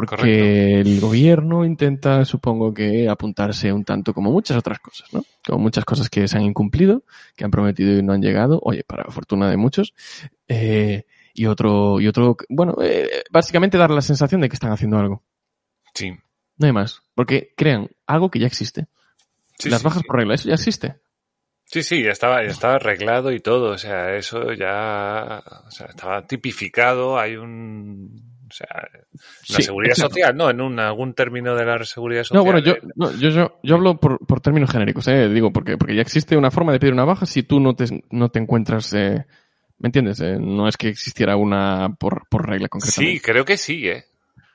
Porque 0.00 0.80
el 0.80 1.00
gobierno 1.00 1.64
intenta, 1.64 2.24
supongo 2.24 2.74
que, 2.74 3.08
apuntarse 3.08 3.72
un 3.72 3.84
tanto 3.84 4.12
como 4.12 4.30
muchas 4.30 4.56
otras 4.56 4.78
cosas, 4.78 5.12
¿no? 5.12 5.24
Como 5.46 5.58
muchas 5.58 5.84
cosas 5.84 6.10
que 6.10 6.28
se 6.28 6.36
han 6.36 6.42
incumplido, 6.42 7.04
que 7.34 7.44
han 7.44 7.50
prometido 7.50 7.98
y 7.98 8.02
no 8.02 8.12
han 8.12 8.20
llegado, 8.20 8.60
oye, 8.62 8.84
para 8.84 9.04
fortuna 9.10 9.50
de 9.50 9.56
muchos. 9.56 9.94
Eh, 10.48 11.04
y 11.34 11.46
otro, 11.46 12.00
y 12.00 12.08
otro, 12.08 12.36
bueno, 12.48 12.76
eh, 12.82 13.24
básicamente 13.30 13.78
dar 13.78 13.90
la 13.90 14.02
sensación 14.02 14.40
de 14.40 14.48
que 14.48 14.54
están 14.54 14.72
haciendo 14.72 14.98
algo. 14.98 15.22
Sí. 15.94 16.12
No 16.58 16.66
hay 16.66 16.72
más. 16.72 17.02
Porque 17.14 17.54
crean 17.56 17.88
algo 18.06 18.30
que 18.30 18.38
ya 18.38 18.46
existe. 18.46 18.86
Sí, 19.58 19.70
Las 19.70 19.80
sí, 19.80 19.84
bajas 19.84 20.02
sí. 20.02 20.06
por 20.06 20.16
regla, 20.16 20.34
eso 20.34 20.48
ya 20.48 20.54
existe. 20.54 20.96
Sí, 21.64 21.82
sí, 21.82 22.02
ya 22.02 22.12
estaba, 22.12 22.44
ya 22.44 22.50
estaba 22.50 22.74
arreglado 22.76 23.32
y 23.32 23.40
todo. 23.40 23.70
O 23.72 23.78
sea, 23.78 24.14
eso 24.14 24.52
ya 24.52 25.42
o 25.66 25.70
sea, 25.70 25.86
estaba 25.86 26.26
tipificado. 26.26 27.18
Hay 27.18 27.36
un. 27.36 28.35
O 28.48 28.52
sea, 28.52 28.68
la 28.70 29.00
Sí, 29.42 29.62
seguridad 29.62 29.92
exacto. 29.92 30.14
social, 30.14 30.36
¿no? 30.36 30.50
En 30.50 30.60
un, 30.60 30.78
algún 30.78 31.14
término 31.14 31.54
de 31.54 31.64
la 31.64 31.84
seguridad 31.84 32.22
social. 32.22 32.38
No, 32.38 32.44
bueno, 32.44 32.60
yo, 32.60 32.76
no, 32.94 33.12
yo, 33.12 33.30
yo, 33.30 33.58
yo 33.62 33.74
hablo 33.74 33.98
por, 33.98 34.24
por 34.24 34.40
términos 34.40 34.70
genéricos, 34.70 35.08
eh, 35.08 35.28
digo, 35.28 35.52
porque, 35.52 35.76
porque 35.76 35.94
ya 35.96 36.02
existe 36.02 36.36
una 36.36 36.50
forma 36.50 36.72
de 36.72 36.78
pedir 36.78 36.92
una 36.92 37.04
baja 37.04 37.26
si 37.26 37.42
tú 37.42 37.58
no 37.60 37.74
te, 37.74 38.04
no 38.10 38.28
te 38.30 38.38
encuentras, 38.38 38.92
eh, 38.92 39.26
¿me 39.78 39.88
entiendes? 39.88 40.20
Eh, 40.20 40.36
no 40.38 40.68
es 40.68 40.76
que 40.76 40.88
existiera 40.88 41.36
una 41.36 41.94
por, 41.98 42.28
por 42.28 42.48
regla 42.48 42.68
concretamente. 42.68 43.14
Sí, 43.14 43.20
creo 43.20 43.44
que 43.44 43.56
sí, 43.56 43.88
¿eh? 43.88 44.04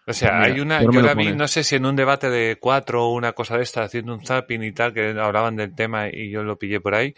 O 0.07 0.13
sea, 0.13 0.39
mira, 0.39 0.53
hay 0.53 0.59
una, 0.59 0.81
yo 0.81 1.01
la 1.01 1.13
vi, 1.13 1.31
no 1.33 1.47
sé 1.47 1.63
si 1.63 1.75
en 1.75 1.85
un 1.85 1.95
debate 1.95 2.29
de 2.29 2.57
cuatro 2.59 3.05
o 3.05 3.13
una 3.13 3.33
cosa 3.33 3.57
de 3.57 3.63
esta, 3.63 3.83
haciendo 3.83 4.13
un 4.13 4.25
zapping 4.25 4.63
y 4.63 4.71
tal, 4.71 4.93
que 4.93 5.09
hablaban 5.09 5.55
del 5.55 5.75
tema 5.75 6.09
y 6.11 6.31
yo 6.31 6.43
lo 6.43 6.57
pillé 6.57 6.81
por 6.81 6.95
ahí. 6.95 7.13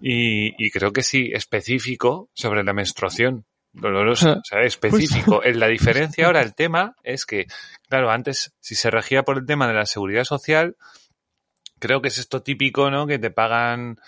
Y, 0.00 0.54
y 0.64 0.70
creo 0.70 0.92
que 0.92 1.02
sí, 1.02 1.30
específico 1.32 2.28
sobre 2.34 2.62
la 2.62 2.72
menstruación 2.72 3.44
dolorosa, 3.74 4.32
o 4.32 4.44
sea, 4.44 4.60
Pues 4.60 4.74
específico. 4.74 5.44
En 5.44 5.60
la 5.60 5.66
diferencia 5.66 6.26
ahora, 6.26 6.40
el 6.40 6.54
tema 6.54 6.96
es 7.02 7.26
que, 7.26 7.46
claro, 7.88 8.10
antes, 8.10 8.54
si 8.60 8.74
se 8.74 8.90
regía 8.90 9.22
por 9.24 9.38
el 9.38 9.46
tema 9.46 9.68
de 9.68 9.74
la 9.74 9.86
seguridad 9.86 10.24
social, 10.24 10.76
creo 11.78 12.00
que 12.00 12.08
es 12.08 12.18
esto 12.18 12.42
típico, 12.42 12.90
¿no? 12.90 13.06
Que 13.06 13.18
te 13.18 13.30
pagan 13.30 13.98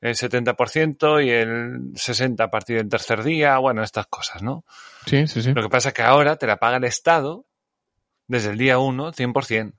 el 0.00 0.14
70% 0.14 1.24
y 1.24 1.30
el 1.30 1.92
60% 1.92 2.40
a 2.40 2.50
partir 2.50 2.76
del 2.76 2.88
tercer 2.88 3.24
día, 3.24 3.58
bueno, 3.58 3.82
estas 3.82 4.06
cosas, 4.06 4.42
¿no? 4.42 4.64
Sí, 5.06 5.26
sí, 5.26 5.42
sí. 5.42 5.52
Lo 5.52 5.62
que 5.62 5.68
pasa 5.68 5.88
es 5.88 5.94
que 5.94 6.02
ahora 6.02 6.36
te 6.36 6.46
la 6.46 6.58
paga 6.58 6.76
el 6.76 6.84
Estado 6.84 7.44
desde 8.28 8.50
el 8.50 8.58
día 8.58 8.78
1, 8.78 9.12
100%. 9.12 9.72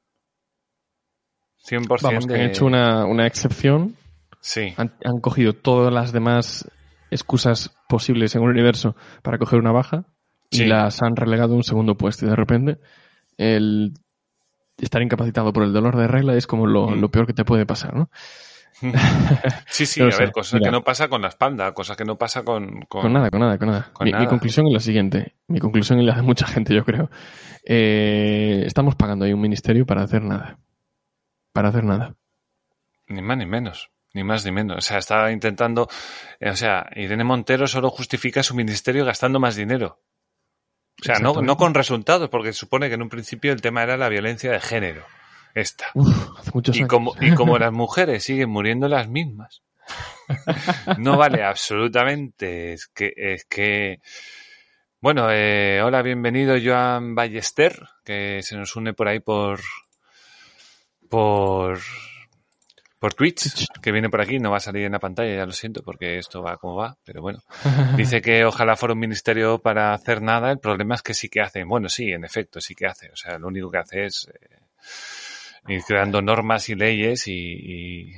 100% 1.66 2.02
Vamos, 2.02 2.28
que 2.28 2.34
de... 2.34 2.40
han 2.42 2.50
hecho 2.50 2.66
una, 2.66 3.06
una 3.06 3.28
excepción, 3.28 3.96
Sí, 4.42 4.74
han, 4.78 4.94
han 5.04 5.20
cogido 5.20 5.54
todas 5.54 5.94
las 5.94 6.12
demás 6.12 6.70
excusas 7.12 7.76
posibles 7.88 8.36
en 8.36 8.42
un 8.42 8.50
universo 8.50 8.96
para 9.24 9.38
coger 9.38 9.60
una 9.60 9.72
baja 9.72 10.06
Sí. 10.52 10.64
y 10.64 10.68
las 10.68 11.02
han 11.04 11.16
relegado 11.16 11.54
a 11.54 11.58
un 11.58 11.64
segundo 11.64 11.96
puesto 11.96 12.26
y 12.26 12.30
de 12.30 12.36
repente 12.36 12.80
el 13.38 13.94
estar 14.78 15.02
incapacitado 15.02 15.54
por 15.54 15.64
el 15.64 15.74
dolor 15.74 15.96
de 15.98 16.08
regla 16.08 16.36
es 16.36 16.48
como 16.48 16.66
lo, 16.66 16.88
Mm. 16.90 17.00
lo 17.02 17.10
peor 17.12 17.28
que 17.28 17.34
te 17.34 17.46
puede 17.46 17.66
pasar, 17.66 17.94
¿no? 17.96 18.10
sí, 19.68 19.86
sí, 19.86 20.02
a 20.02 20.06
ver, 20.06 20.32
cosas 20.32 20.54
mira. 20.60 20.70
que 20.70 20.72
no 20.72 20.84
pasa 20.84 21.08
con 21.10 21.22
la 21.22 21.28
espalda, 21.28 21.74
cosas 21.74 21.98
que 21.98 22.06
no 22.06 22.18
pasa 22.18 22.44
con... 22.44 22.82
con- 22.88 23.02
Con 23.02 23.14
nada, 23.14 23.30
con 23.30 23.42
nada, 23.42 23.58
con 23.58 23.68
nada. 23.68 23.90
con 23.94 24.06
mi, 24.06 24.26
conclusión 24.28 24.68
es 24.68 24.74
la 24.74 24.80
siguiente. 24.80 25.36
Mi 25.48 25.60
conclusión 25.60 26.00
y 26.00 26.06
la 26.06 26.16
de 26.16 26.22
mucha 26.22 26.48
gente, 26.48 26.74
yo 26.74 26.84
creo. 26.86 27.10
Eh, 27.66 28.64
estamos 28.66 28.96
pagando 28.96 29.26
ahí 29.26 29.34
un 29.34 29.42
ministerio 29.42 29.86
para 29.86 30.02
hacer 30.04 30.24
nada. 30.24 30.58
Para 31.52 31.70
hacer 31.70 31.84
nada. 31.84 32.16
Ni 33.08 33.22
más 33.22 33.38
ni 33.38 33.46
menos. 33.46 33.90
Ni 34.14 34.24
más 34.24 34.44
ni 34.46 34.52
menos. 34.52 34.78
O 34.78 34.82
sea, 34.82 34.98
estaba 34.98 35.32
intentando... 35.32 35.88
eh, 36.40 36.50
o 36.50 36.56
sea, 36.56 36.88
Irene 36.96 37.24
Montero 37.24 37.68
solo 37.68 37.90
justifica 37.90 38.42
su 38.44 38.56
ministerio 38.56 39.06
gastando 39.06 39.40
más 39.40 39.56
dinero. 39.56 40.02
O 41.02 41.04
sea, 41.06 41.20
no, 41.20 41.42
no 41.42 41.56
con 41.58 41.74
resultados, 41.74 42.30
porque 42.30 42.52
se 42.52 42.60
supone 42.60 42.90
que 42.90 42.96
en 42.96 43.02
un 43.02 43.10
principio 43.10 43.54
el 43.54 43.62
tema 43.62 43.84
era 43.84 43.96
la 43.98 44.10
violencia 44.10 44.52
de 44.52 44.60
género. 44.60 45.06
Esta. 45.56 45.86
Uf, 45.94 46.40
hace 46.40 46.52
muchos 46.54 46.76
Y 46.76 46.80
años. 46.80 46.90
como, 46.90 47.16
y 47.22 47.34
como 47.34 47.58
las 47.58 47.72
mujeres 47.74 48.24
siguen 48.24 48.50
muriendo 48.50 48.88
las 48.88 49.08
mismas, 49.08 49.64
no 50.98 51.18
vale 51.18 51.44
absolutamente. 51.44 52.74
Es 52.74 52.88
que, 52.88 53.14
es 53.16 53.46
que, 53.46 54.02
bueno, 55.00 55.28
eh, 55.32 55.82
hola, 55.82 56.02
bienvenido 56.02 56.56
Joan 56.64 57.16
Ballester, 57.16 57.80
que 58.04 58.42
se 58.44 58.58
nos 58.58 58.76
une 58.76 58.94
por 58.94 59.08
ahí 59.08 59.20
por, 59.22 59.60
por, 61.10 61.80
por 63.00 63.14
Twitch, 63.14 63.66
que 63.82 63.92
viene 63.92 64.10
por 64.10 64.22
aquí, 64.22 64.40
no 64.40 64.52
va 64.52 64.58
a 64.58 64.62
salir 64.62 64.86
en 64.86 64.92
la 64.92 65.00
pantalla, 65.00 65.34
ya 65.34 65.46
lo 65.46 65.54
siento, 65.54 65.82
porque 65.82 66.18
esto 66.18 66.44
va 66.44 66.58
como 66.58 66.76
va, 66.76 66.98
pero 67.04 67.22
bueno. 67.22 67.40
Dice 67.96 68.22
que 68.22 68.44
ojalá 68.44 68.76
fuera 68.76 68.94
un 68.94 69.00
ministerio 69.00 69.60
para 69.60 69.94
hacer 69.94 70.22
nada, 70.22 70.52
el 70.52 70.60
problema 70.60 70.96
es 70.96 71.02
que 71.02 71.14
sí 71.14 71.30
que 71.30 71.42
hacen. 71.42 71.68
Bueno, 71.68 71.88
sí, 71.88 72.12
en 72.12 72.26
efecto, 72.26 72.60
sí 72.60 72.76
que 72.76 72.88
hace. 72.88 73.10
O 73.12 73.16
sea, 73.16 73.40
lo 73.40 73.48
único 73.48 73.72
que 73.72 73.78
hace 73.78 74.06
es 74.06 74.28
eh, 74.28 75.74
ir 75.74 75.82
creando 75.84 76.22
normas 76.22 76.68
y 76.68 76.76
leyes 76.76 77.28
y, 77.28 77.32
y 77.32 78.14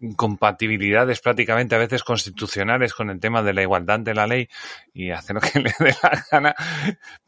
incompatibilidades 0.00 1.20
prácticamente 1.20 1.74
a 1.74 1.78
veces 1.78 2.04
constitucionales 2.04 2.94
con 2.94 3.10
el 3.10 3.18
tema 3.18 3.42
de 3.42 3.52
la 3.54 3.62
igualdad 3.62 4.00
de 4.00 4.14
la 4.14 4.26
ley 4.26 4.48
y 4.94 5.10
hace 5.10 5.34
lo 5.34 5.40
que 5.40 5.58
le 5.60 5.74
dé 5.78 5.94
la 6.02 6.24
gana 6.30 6.54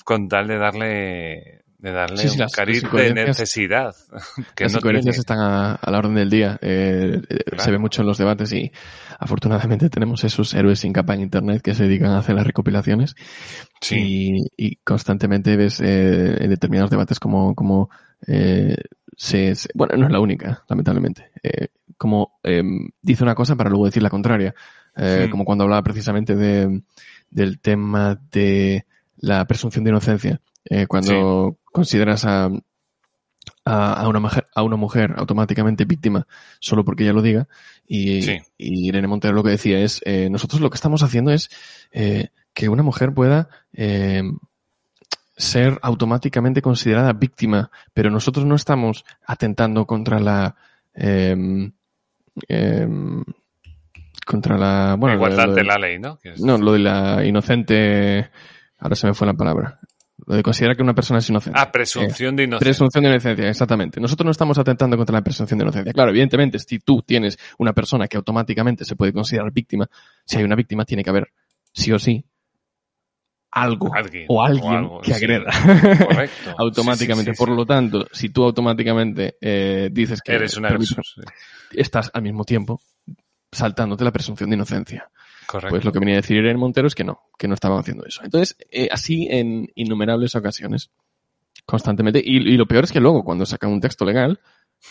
con 0.04 0.28
tal 0.28 0.46
de 0.46 0.58
darle 0.58 1.62
de 1.80 1.92
darle 1.92 2.18
Sí, 2.18 2.28
sí, 2.28 2.34
un 2.34 2.40
las- 2.40 2.52
cariz 2.52 2.82
las 2.82 2.92
de 2.92 3.14
necesidad 3.14 3.94
que 4.54 4.64
Las 4.64 4.72
no 4.74 4.78
incoherencias 4.80 5.14
tiene. 5.14 5.20
están 5.20 5.38
a, 5.40 5.74
a 5.76 5.90
la 5.90 5.98
orden 5.98 6.14
del 6.14 6.28
día. 6.30 6.58
Eh, 6.60 7.20
eh, 7.28 7.36
Claro. 7.46 7.64
Se 7.64 7.70
ve 7.70 7.78
mucho 7.78 8.02
en 8.02 8.06
los 8.08 8.18
debates 8.18 8.52
y 8.52 8.70
afortunadamente 9.18 9.88
tenemos 9.90 10.22
esos 10.24 10.52
héroes 10.54 10.80
sin 10.80 10.92
capa 10.92 11.14
en 11.14 11.20
Internet 11.22 11.62
que 11.62 11.74
se 11.74 11.84
dedican 11.84 12.10
a 12.10 12.18
hacer 12.18 12.34
las 12.34 12.46
recopilaciones 12.46 13.14
Sí, 13.80 14.36
y, 14.56 14.66
y 14.66 14.76
constantemente 14.76 15.56
ves 15.56 15.80
eh, 15.80 16.36
en 16.44 16.50
determinados 16.50 16.90
debates 16.90 17.18
como, 17.18 17.54
como 17.54 17.88
eh, 18.26 18.76
se, 19.16 19.54
se- 19.54 19.68
Bueno, 19.74 19.96
no 19.96 20.06
es 20.06 20.12
la 20.12 20.20
única, 20.20 20.64
lamentablemente. 20.68 21.30
Como 21.96 22.38
eh, 22.44 22.62
dice 23.02 23.22
una 23.24 23.34
cosa 23.34 23.56
para 23.56 23.68
luego 23.70 23.86
decir 23.86 24.02
la 24.02 24.10
contraria. 24.10 24.54
Como 25.30 25.44
cuando 25.46 25.64
hablaba 25.64 25.82
precisamente 25.82 26.36
de, 26.36 26.82
del 27.30 27.58
tema 27.60 28.20
de 28.32 28.84
la 29.16 29.46
presunción 29.46 29.82
de 29.84 29.90
inocencia. 29.90 30.40
Eh, 30.64 30.86
cuando 30.86 31.58
consideras 31.64 32.24
a, 32.24 32.50
a, 33.64 33.92
a 33.94 34.08
una 34.08 34.20
mujer, 34.20 34.46
a 34.54 34.62
una 34.62 34.76
mujer 34.76 35.14
automáticamente 35.16 35.84
víctima 35.84 36.26
solo 36.58 36.84
porque 36.84 37.04
ella 37.04 37.12
lo 37.12 37.22
diga. 37.22 37.48
Y, 37.86 38.22
Sí. 38.22 38.38
y 38.58 38.88
Irene 38.88 39.08
Montero 39.08 39.34
lo 39.34 39.42
que 39.42 39.50
decía 39.50 39.78
es, 39.80 40.00
eh, 40.04 40.28
nosotros 40.30 40.60
lo 40.60 40.70
que 40.70 40.76
estamos 40.76 41.02
haciendo 41.02 41.30
es 41.32 41.48
eh, 41.92 42.28
que 42.52 42.68
una 42.68 42.82
mujer 42.82 43.12
pueda 43.14 43.48
eh, 43.72 44.22
ser 45.36 45.78
automáticamente 45.82 46.60
considerada 46.62 47.12
víctima, 47.14 47.70
pero 47.94 48.10
nosotros 48.10 48.44
no 48.44 48.54
estamos 48.54 49.04
atentando 49.26 49.86
contra 49.86 50.20
la... 50.20 50.54
em, 50.94 51.72
em, 52.48 53.24
contra 54.26 54.56
la... 54.58 54.96
Bueno, 54.98 55.16
igualdad 55.16 55.54
de 55.54 55.64
la 55.64 55.78
ley, 55.78 55.98
¿no? 55.98 56.18
Es- 56.22 56.40
No, 56.40 56.58
lo 56.58 56.72
de 56.74 56.78
la 56.80 57.24
inocente... 57.24 58.30
Ahora 58.78 58.94
se 58.96 59.06
me 59.06 59.14
fue 59.14 59.26
la 59.26 59.34
palabra. 59.34 59.78
Lo 60.30 60.36
de 60.36 60.44
considerar 60.44 60.76
que 60.76 60.82
una 60.84 60.94
persona 60.94 61.18
es 61.18 61.28
inocente. 61.28 61.58
Ah, 61.60 61.72
presunción 61.72 62.36
de 62.36 62.44
inocencia. 62.44 62.64
Presunción 62.64 63.02
de 63.02 63.10
inocencia, 63.10 63.48
exactamente. 63.48 64.00
Nosotros 64.00 64.24
no 64.24 64.30
estamos 64.30 64.56
atentando 64.58 64.96
contra 64.96 65.12
la 65.16 65.24
presunción 65.24 65.58
de 65.58 65.64
inocencia. 65.64 65.92
Claro, 65.92 66.10
evidentemente, 66.10 66.56
si 66.60 66.78
tú 66.78 67.02
tienes 67.02 67.36
una 67.58 67.72
persona 67.72 68.06
que 68.06 68.16
automáticamente 68.16 68.84
se 68.84 68.94
puede 68.94 69.12
considerar 69.12 69.50
víctima, 69.50 69.90
si 70.24 70.36
hay 70.38 70.44
una 70.44 70.54
víctima, 70.54 70.84
tiene 70.84 71.02
que 71.02 71.10
haber, 71.10 71.32
sí 71.72 71.90
o 71.90 71.98
sí, 71.98 72.24
algo 73.50 73.92
Alguien, 73.92 74.26
o 74.28 74.40
alguien 74.40 74.72
o 74.72 74.76
algo, 74.76 75.00
que 75.00 75.14
sí. 75.14 75.24
agreda. 75.24 75.50
Correcto. 75.98 76.54
automáticamente. 76.58 77.32
Sí, 77.32 77.34
sí, 77.34 77.36
sí, 77.36 77.44
Por 77.44 77.56
lo 77.56 77.66
tanto, 77.66 78.06
si 78.12 78.28
tú 78.28 78.44
automáticamente 78.44 79.36
eh, 79.40 79.88
dices 79.90 80.20
que 80.22 80.34
Eres 80.34 80.56
una 80.56 80.78
estás 81.72 82.08
al 82.14 82.22
mismo 82.22 82.44
tiempo 82.44 82.80
saltándote 83.50 84.04
la 84.04 84.12
presunción 84.12 84.48
de 84.48 84.54
inocencia. 84.54 85.10
Correcto. 85.50 85.70
Pues 85.70 85.84
lo 85.84 85.90
que 85.92 85.98
venía 85.98 86.14
a 86.14 86.20
decir 86.22 86.36
Irene 86.36 86.58
Montero 86.58 86.86
es 86.86 86.94
que 86.94 87.02
no, 87.02 87.22
que 87.36 87.48
no 87.48 87.54
estaban 87.54 87.78
haciendo 87.80 88.04
eso. 88.06 88.22
Entonces, 88.24 88.56
eh, 88.70 88.88
así 88.92 89.26
en 89.30 89.68
innumerables 89.74 90.34
ocasiones, 90.36 90.90
constantemente. 91.66 92.22
Y, 92.24 92.36
y 92.36 92.56
lo 92.56 92.66
peor 92.66 92.84
es 92.84 92.92
que 92.92 93.00
luego, 93.00 93.24
cuando 93.24 93.44
sacan 93.46 93.70
un 93.72 93.80
texto 93.80 94.04
legal, 94.04 94.38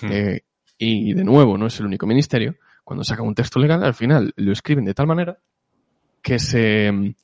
Hmm. 0.02 0.08
eh, 0.12 0.42
y 0.78 1.14
de 1.14 1.24
nuevo 1.24 1.58
no 1.58 1.66
es 1.68 1.80
el 1.80 1.86
único 1.88 2.06
ministerio, 2.06 2.56
cuando 2.84 3.04
sacan 3.04 3.26
un 3.26 3.34
texto 3.36 3.60
legal, 3.60 3.84
al 3.84 3.94
final 3.96 4.34
lo 4.36 4.52
escriben 4.52 4.86
de 4.86 4.94
tal 4.94 5.08
manera 5.08 5.40
que 6.22 6.38
se... 6.40 7.16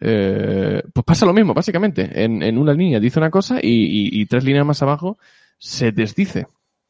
eh, 0.00 0.82
pues 0.92 1.04
pasa 1.04 1.26
lo 1.26 1.32
mismo, 1.34 1.54
básicamente. 1.54 2.10
En, 2.24 2.42
en 2.42 2.58
una 2.58 2.72
línea 2.72 3.00
dice 3.00 3.18
una 3.18 3.30
cosa 3.30 3.58
y, 3.60 3.68
y- 3.68 4.20
y 4.22 4.26
tres 4.26 4.44
líneas 4.44 4.64
más 4.66 4.82
abajo 4.82 5.18
se 5.58 5.92
desdice. 5.92 6.46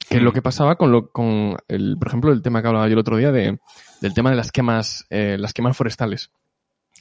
Que 0.08 0.16
es 0.16 0.22
lo 0.22 0.32
que 0.32 0.42
pasaba 0.42 0.76
con, 0.76 0.90
lo, 0.90 1.10
con 1.10 1.56
el, 1.68 1.96
por 1.98 2.08
ejemplo, 2.08 2.32
el 2.32 2.42
tema 2.42 2.62
que 2.62 2.68
hablaba 2.68 2.86
yo 2.86 2.94
el 2.94 2.98
otro 2.98 3.16
día 3.16 3.30
de, 3.30 3.58
del 4.00 4.14
tema 4.14 4.30
de 4.30 4.36
las 4.36 4.52
quemas, 4.52 5.06
eh, 5.10 5.36
las 5.38 5.52
quemas 5.52 5.76
forestales. 5.76 6.30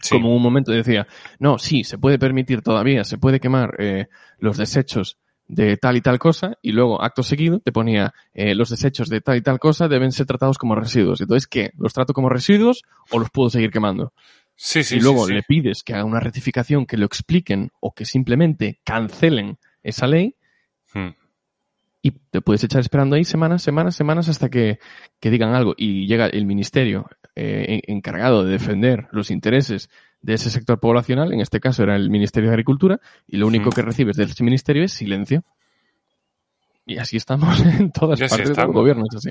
Sí. 0.01 0.15
Como 0.15 0.35
un 0.35 0.41
momento 0.41 0.71
decía, 0.71 1.07
no, 1.39 1.57
sí, 1.57 1.83
se 1.83 1.97
puede 1.97 2.19
permitir 2.19 2.61
todavía, 2.61 3.03
se 3.03 3.17
puede 3.17 3.39
quemar 3.39 3.75
eh, 3.79 4.07
los 4.39 4.57
desechos 4.57 5.17
de 5.47 5.77
tal 5.77 5.95
y 5.95 6.01
tal 6.01 6.19
cosa 6.19 6.57
y 6.61 6.73
luego, 6.73 7.01
acto 7.01 7.23
seguido, 7.23 7.59
te 7.59 7.71
ponía 7.71 8.13
eh, 8.33 8.53
los 8.53 8.69
desechos 8.69 9.07
de 9.09 9.21
tal 9.21 9.37
y 9.37 9.41
tal 9.41 9.59
cosa 9.59 9.87
deben 9.87 10.11
ser 10.11 10.25
tratados 10.25 10.57
como 10.57 10.75
residuos. 10.75 11.21
Entonces, 11.21 11.47
¿qué? 11.47 11.71
¿Los 11.77 11.93
trato 11.93 12.13
como 12.13 12.29
residuos 12.29 12.83
o 13.11 13.19
los 13.19 13.29
puedo 13.29 13.49
seguir 13.49 13.71
quemando? 13.71 14.13
Sí, 14.55 14.83
sí, 14.83 14.97
y 14.97 14.99
luego 14.99 15.27
sí, 15.27 15.33
le 15.33 15.43
pides 15.43 15.83
que 15.83 15.93
haga 15.93 16.03
una 16.03 16.19
rectificación, 16.19 16.85
que 16.85 16.97
lo 16.97 17.05
expliquen 17.05 17.71
o 17.79 17.93
que 17.93 18.05
simplemente 18.05 18.81
cancelen 18.83 19.57
esa 19.81 20.07
ley 20.07 20.35
Hmm. 20.93 21.09
Y 22.01 22.11
te 22.11 22.41
puedes 22.41 22.63
echar 22.63 22.81
esperando 22.81 23.15
ahí 23.15 23.23
semanas, 23.25 23.61
semanas, 23.63 23.95
semanas 23.95 24.29
hasta 24.29 24.49
que, 24.49 24.79
que 25.19 25.29
digan 25.31 25.53
algo. 25.55 25.73
Y 25.77 26.07
llega 26.07 26.27
el 26.27 26.45
ministerio 26.45 27.07
eh, 27.35 27.81
en- 27.85 27.95
encargado 27.97 28.43
de 28.43 28.51
defender 28.51 29.07
los 29.11 29.31
intereses 29.31 29.89
de 30.21 30.33
ese 30.33 30.49
sector 30.49 30.79
poblacional, 30.79 31.33
en 31.33 31.41
este 31.41 31.59
caso 31.59 31.83
era 31.83 31.95
el 31.95 32.09
Ministerio 32.09 32.49
de 32.49 32.53
Agricultura, 32.55 32.99
y 33.27 33.37
lo 33.37 33.47
único 33.47 33.69
que 33.69 33.81
recibes 33.81 34.15
de 34.17 34.23
ese 34.23 34.43
ministerio 34.43 34.83
es 34.83 34.93
silencio. 34.93 35.43
Y 36.85 36.97
así 36.97 37.17
estamos 37.17 37.59
en 37.79 37.91
todas 37.91 38.19
Y 38.19 38.23
así 38.23 38.35
partes 38.37 38.55
del 38.55 38.67
gobierno, 38.67 39.03
es 39.11 39.15
así. 39.17 39.29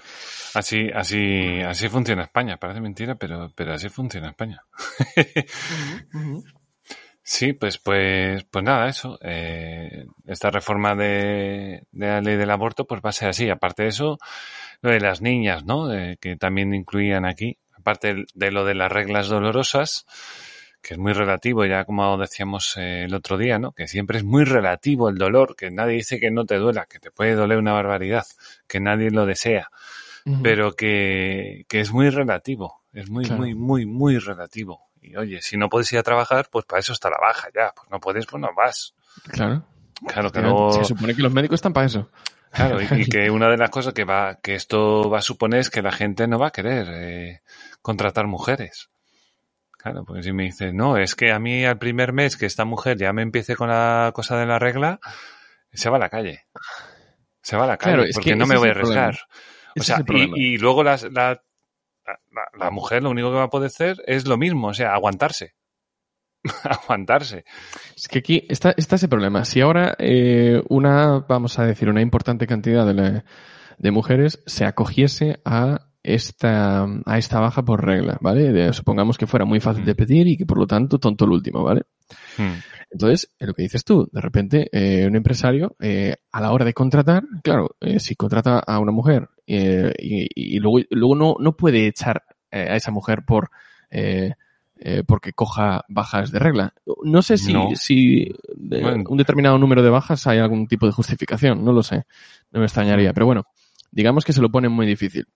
Así, 0.55 0.91
así, 0.95 1.61
así 1.63 1.89
funciona 1.89 2.25
España. 2.25 2.59
Parece 2.59 2.81
mentira, 2.81 3.15
pero, 3.15 3.51
pero 3.55 3.73
así 3.73 3.89
funciona 3.89 4.29
España. 4.29 4.63
Sí, 7.29 7.55
pues, 7.55 7.79
pues, 7.79 8.45
pues 8.45 8.65
nada, 8.65 8.89
eso. 8.89 9.19
Eh, 9.21 10.07
esta 10.27 10.49
reforma 10.53 10.95
de, 10.95 11.83
de 11.91 12.07
la 12.07 12.21
ley 12.21 12.37
del 12.37 12.53
aborto, 12.53 12.87
pues 12.87 13.01
va 13.05 13.11
a 13.11 13.13
ser 13.13 13.31
así. 13.31 13.51
Aparte 13.51 13.83
de 13.83 13.89
eso, 13.89 14.19
lo 14.81 14.91
de 14.91 15.01
las 15.01 15.21
niñas, 15.21 15.65
¿no? 15.65 15.93
Eh, 15.93 16.19
que 16.21 16.37
también 16.37 16.73
incluían 16.73 17.27
aquí. 17.27 17.59
Aparte 17.73 18.27
de 18.33 18.51
lo 18.53 18.65
de 18.65 18.77
las 18.77 18.93
reglas 18.93 19.27
dolorosas, 19.27 20.07
que 20.81 20.95
es 20.95 20.99
muy 20.99 21.15
relativo, 21.15 21.65
ya 21.67 21.85
como 21.85 22.17
decíamos 22.17 22.77
eh, 22.77 23.05
el 23.07 23.15
otro 23.15 23.37
día, 23.37 23.59
¿no? 23.59 23.73
Que 23.73 23.89
siempre 23.89 24.19
es 24.19 24.25
muy 24.25 24.45
relativo 24.45 25.09
el 25.09 25.17
dolor, 25.19 25.57
que 25.57 25.73
nadie 25.73 25.97
dice 25.97 26.21
que 26.21 26.31
no 26.31 26.47
te 26.47 26.59
duela, 26.59 26.87
que 26.87 27.01
te 27.01 27.11
puede 27.11 27.35
doler 27.35 27.59
una 27.59 27.73
barbaridad, 27.73 28.25
que 28.69 28.79
nadie 28.79 29.11
lo 29.11 29.27
desea 29.27 29.69
pero 30.43 30.73
que, 30.75 31.67
que 31.69 31.79
es 31.81 31.93
muy 31.93 32.11
relativo, 32.11 32.83
es 32.93 33.09
muy, 33.09 33.25
Claro. 33.25 33.43
muy, 33.43 33.55
muy, 33.55 33.87
muy 33.87 34.19
relativo. 34.19 34.86
Y 35.07 35.17
oye, 35.17 35.41
si 35.43 35.57
no 35.57 35.69
puedes 35.69 35.93
ir 35.93 35.99
a 35.99 36.03
trabajar, 36.03 36.49
pues 36.51 36.65
para 36.65 36.81
eso 36.81 36.93
está 36.93 37.09
la 37.11 37.19
baja 37.21 37.49
ya. 37.55 37.73
Pues 37.75 37.89
no 37.91 38.01
puedes, 38.01 38.27
pues 38.27 38.41
no 38.41 38.49
vas. 38.55 38.95
Claro. 39.31 39.65
Claro 40.07 40.31
que 40.31 40.41
luego, 40.43 40.73
Se 40.73 40.85
supone 40.85 41.15
que 41.15 41.23
los 41.23 41.33
médicos 41.33 41.55
están 41.57 41.73
para 41.73 41.87
eso. 41.87 42.11
claro, 42.53 42.81
y, 42.83 43.03
y 43.03 43.07
que 43.09 43.31
una 43.31 43.49
de 43.49 43.57
las 43.57 43.71
cosas 43.71 43.95
que 43.95 44.05
va, 44.05 44.37
que 44.43 44.55
esto 44.55 45.09
va 45.09 45.19
a 45.19 45.23
suponer 45.23 45.61
es 45.61 45.71
que 45.71 45.81
la 45.83 45.93
gente 45.93 46.27
no 46.29 46.39
va 46.39 46.49
a 46.49 46.53
querer 46.53 46.87
eh, 46.91 47.41
contratar 47.83 48.27
mujeres. 48.27 48.91
Claro, 49.79 50.05
porque 50.05 50.23
si 50.25 50.33
me 50.33 50.43
dices, 50.45 50.75
no, 50.75 50.97
es 50.97 51.15
que 51.15 51.31
a 51.33 51.39
mí 51.39 51.65
al 51.65 51.79
primer 51.79 52.13
mes 52.13 52.37
que 52.37 52.45
esta 52.47 52.65
mujer 52.65 52.99
ya 52.99 53.13
me 53.13 53.23
empiece 53.23 53.55
con 53.57 53.69
la 53.69 54.11
cosa 54.15 54.37
de 54.37 54.45
la 54.47 54.59
regla, 54.59 54.99
se 55.73 55.89
va 55.89 55.97
a 55.97 56.01
la 56.01 56.09
calle. 56.11 56.47
Se 57.41 57.57
va 57.57 57.65
a 57.65 57.67
la 57.69 57.77
calle, 57.77 57.95
Claro, 57.97 58.09
porque 58.13 58.31
que 58.31 58.37
no 58.37 58.47
me 58.47 58.57
voy 58.57 58.69
a 58.69 58.73
arriesgar. 58.73 59.19
O 59.79 59.83
sea, 59.83 60.03
y 60.35 60.59
luego 60.59 60.83
las- 60.83 61.05
la, 61.13 61.41
la, 62.33 62.43
la 62.59 62.71
mujer 62.71 63.03
lo 63.03 63.11
único 63.11 63.31
que 63.31 63.37
va 63.37 63.45
a 63.45 63.51
poder 63.51 63.67
hacer 63.69 63.97
es 64.07 64.27
lo 64.27 64.37
mismo, 64.37 64.69
o 64.69 64.75
sea, 64.75 64.95
aguantarse. 64.95 65.55
aguantarse. 66.65 67.45
Es 67.97 68.09
que 68.09 68.19
aquí 68.21 68.47
está, 68.49 68.73
está 68.77 68.97
ese 68.97 69.09
problema. 69.09 69.45
Si 69.45 69.61
ahora 69.61 69.95
eh, 69.99 70.63
una, 70.69 71.21
vamos 71.29 71.59
a 71.59 71.67
decir, 71.67 71.89
una 71.89 72.03
importante 72.03 72.47
cantidad 72.47 72.87
de, 72.87 72.95
la- 72.95 73.25
de 73.79 73.91
mujeres 73.91 74.43
se 74.47 74.65
acogiese 74.65 75.41
a 75.45 75.89
esta, 76.03 76.85
a 77.05 77.19
esta 77.19 77.41
baja 77.41 77.65
por 77.65 77.85
regla, 77.85 78.17
¿vale? 78.21 78.53
De- 78.53 78.73
supongamos 78.73 79.19
que 79.19 79.27
fuera 79.27 79.45
muy 79.45 79.59
fácil 79.61 79.85
de 79.85 79.95
pedir 79.97 80.29
y 80.29 80.37
que 80.37 80.47
por 80.47 80.59
lo 80.59 80.67
tanto 80.67 80.99
tonto 80.99 81.25
el 81.25 81.33
último, 81.33 81.65
¿vale? 81.65 81.83
Hmm. 82.39 82.53
Entonces, 82.91 83.31
es 83.39 83.47
lo 83.49 83.55
que 83.55 83.63
dices 83.63 83.85
tú, 83.85 84.09
de 84.13 84.21
repente 84.21 84.69
eh, 84.73 85.07
un 85.07 85.17
empresario 85.17 85.77
eh, 85.81 86.17
a 86.33 86.41
la 86.41 86.53
hora 86.53 86.65
de 86.65 86.73
contratar, 86.73 87.25
claro, 87.43 87.77
eh, 87.81 87.99
si 88.01 88.15
contrata 88.15 88.59
a 88.61 88.79
una 88.79 88.93
mujer 88.93 89.29
eh, 89.47 89.93
y, 89.99 90.29
y 90.35 90.59
luego, 90.61 90.79
luego 90.91 91.15
no, 91.17 91.35
no 91.41 91.57
puede 91.57 91.87
echar 91.89 92.23
eh, 92.51 92.69
a 92.71 92.77
esa 92.77 92.91
mujer 92.93 93.25
por 93.27 93.51
eh, 93.91 94.33
eh, 94.79 95.03
porque 95.07 95.33
coja 95.33 95.85
bajas 95.89 96.31
de 96.31 96.39
regla. 96.39 96.75
No 97.03 97.23
sé 97.23 97.39
si, 97.39 97.53
No. 97.53 97.69
si 97.75 98.31
de 98.55 98.81
Bueno. 98.83 99.05
un 99.09 99.17
determinado 99.19 99.59
número 99.59 99.83
de 99.83 99.91
bajas 99.91 100.27
hay 100.27 100.39
algún 100.39 100.67
tipo 100.69 100.87
de 100.87 100.93
justificación, 100.93 101.65
no 101.65 101.73
lo 101.73 101.83
sé, 101.83 102.05
no 102.53 102.61
me 102.61 102.67
extrañaría, 102.67 103.13
pero 103.15 103.27
bueno, 103.27 103.45
digamos 103.91 104.25
que 104.25 104.33
se 104.33 104.41
lo 104.43 104.51
ponen 104.51 104.71
muy 104.73 104.87
difícil. 104.87 105.27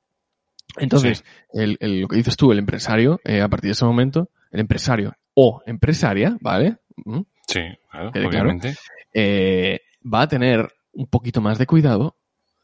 Entonces, 0.76 1.24
el, 1.52 1.76
el- 1.80 2.00
lo 2.02 2.08
que 2.08 2.16
dices 2.16 2.36
tú, 2.36 2.52
el 2.52 2.58
empresario, 2.58 3.18
eh, 3.24 3.40
a 3.40 3.48
partir 3.48 3.68
de 3.68 3.72
ese 3.72 3.84
momento, 3.84 4.30
el 4.52 4.60
empresario 4.60 5.14
o 5.34 5.62
empresaria, 5.66 6.36
¿vale? 6.40 6.76
¿Mm? 7.04 7.20
Sí, 7.50 7.60
claro, 7.90 8.12
claro. 8.12 8.28
obviamente. 8.28 8.74
eh, 9.12 9.80
va 10.02 10.22
a 10.22 10.28
tener 10.28 10.68
un 10.92 11.06
poquito 11.06 11.40
más 11.40 11.58
de 11.58 11.66
cuidado 11.66 12.16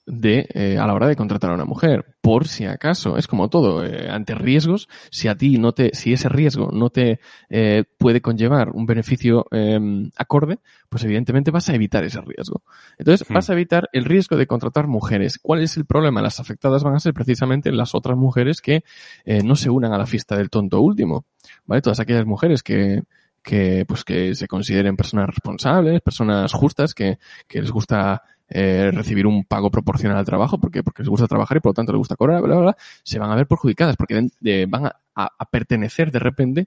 de 0.08 0.46
eh, 0.54 0.78
a 0.78 0.86
la 0.86 0.94
hora 0.94 1.08
de 1.08 1.16
contratar 1.16 1.50
a 1.50 1.54
una 1.54 1.64
mujer, 1.64 2.14
por 2.20 2.46
si 2.46 2.64
acaso, 2.64 3.16
es 3.16 3.26
como 3.26 3.50
todo, 3.50 3.84
eh, 3.84 4.08
ante 4.08 4.36
riesgos, 4.36 4.88
si 5.10 5.26
a 5.26 5.34
ti 5.36 5.58
no 5.58 5.72
te, 5.72 5.90
si 5.94 6.12
ese 6.12 6.28
riesgo 6.28 6.70
no 6.72 6.90
te 6.90 7.18
eh, 7.50 7.82
puede 7.98 8.20
conllevar 8.20 8.70
un 8.70 8.86
beneficio 8.86 9.46
eh, 9.50 9.80
acorde, 10.16 10.60
pues 10.88 11.02
evidentemente 11.02 11.50
vas 11.50 11.68
a 11.70 11.74
evitar 11.74 12.04
ese 12.04 12.20
riesgo. 12.20 12.62
Entonces 12.98 13.28
Hmm. 13.28 13.34
vas 13.34 13.50
a 13.50 13.54
evitar 13.54 13.88
el 13.92 14.04
riesgo 14.04 14.36
de 14.36 14.46
contratar 14.46 14.86
mujeres. 14.86 15.40
¿Cuál 15.42 15.62
es 15.62 15.76
el 15.76 15.86
problema? 15.86 16.22
Las 16.22 16.38
afectadas 16.38 16.84
van 16.84 16.94
a 16.94 17.00
ser 17.00 17.12
precisamente 17.12 17.72
las 17.72 17.92
otras 17.96 18.16
mujeres 18.16 18.60
que 18.60 18.84
eh, 19.24 19.42
no 19.42 19.56
se 19.56 19.70
unan 19.70 19.92
a 19.92 19.98
la 19.98 20.06
fiesta 20.06 20.36
del 20.36 20.50
tonto 20.50 20.80
último, 20.80 21.24
¿vale? 21.64 21.82
Todas 21.82 21.98
aquellas 21.98 22.26
mujeres 22.26 22.62
que 22.62 23.02
que 23.46 23.84
pues 23.86 24.02
que 24.02 24.34
se 24.34 24.48
consideren 24.48 24.96
personas 24.96 25.28
responsables, 25.28 26.00
personas 26.02 26.52
justas, 26.52 26.94
que, 26.94 27.18
que 27.46 27.60
les 27.62 27.70
gusta 27.70 28.24
eh, 28.48 28.90
recibir 28.92 29.24
un 29.24 29.44
pago 29.44 29.70
proporcional 29.70 30.18
al 30.18 30.24
trabajo 30.24 30.58
porque, 30.58 30.82
porque 30.82 31.02
les 31.04 31.08
gusta 31.08 31.28
trabajar 31.28 31.56
y 31.56 31.60
por 31.60 31.70
lo 31.70 31.74
tanto 31.74 31.92
les 31.92 31.98
gusta 31.98 32.16
cobrar, 32.16 32.42
bla, 32.42 32.54
bla, 32.56 32.62
bla, 32.62 32.76
se 33.04 33.20
van 33.20 33.30
a 33.30 33.36
ver 33.36 33.46
perjudicadas 33.46 33.96
porque 33.96 34.26
de- 34.40 34.66
van 34.66 34.86
a, 34.86 34.96
a- 35.14 35.30
a 35.38 35.44
pertenecer 35.48 36.10
de 36.10 36.18
repente 36.18 36.66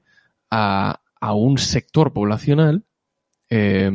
a, 0.50 1.02
a 1.20 1.34
un 1.34 1.58
sector 1.58 2.14
poblacional 2.14 2.86
eh, 3.50 3.92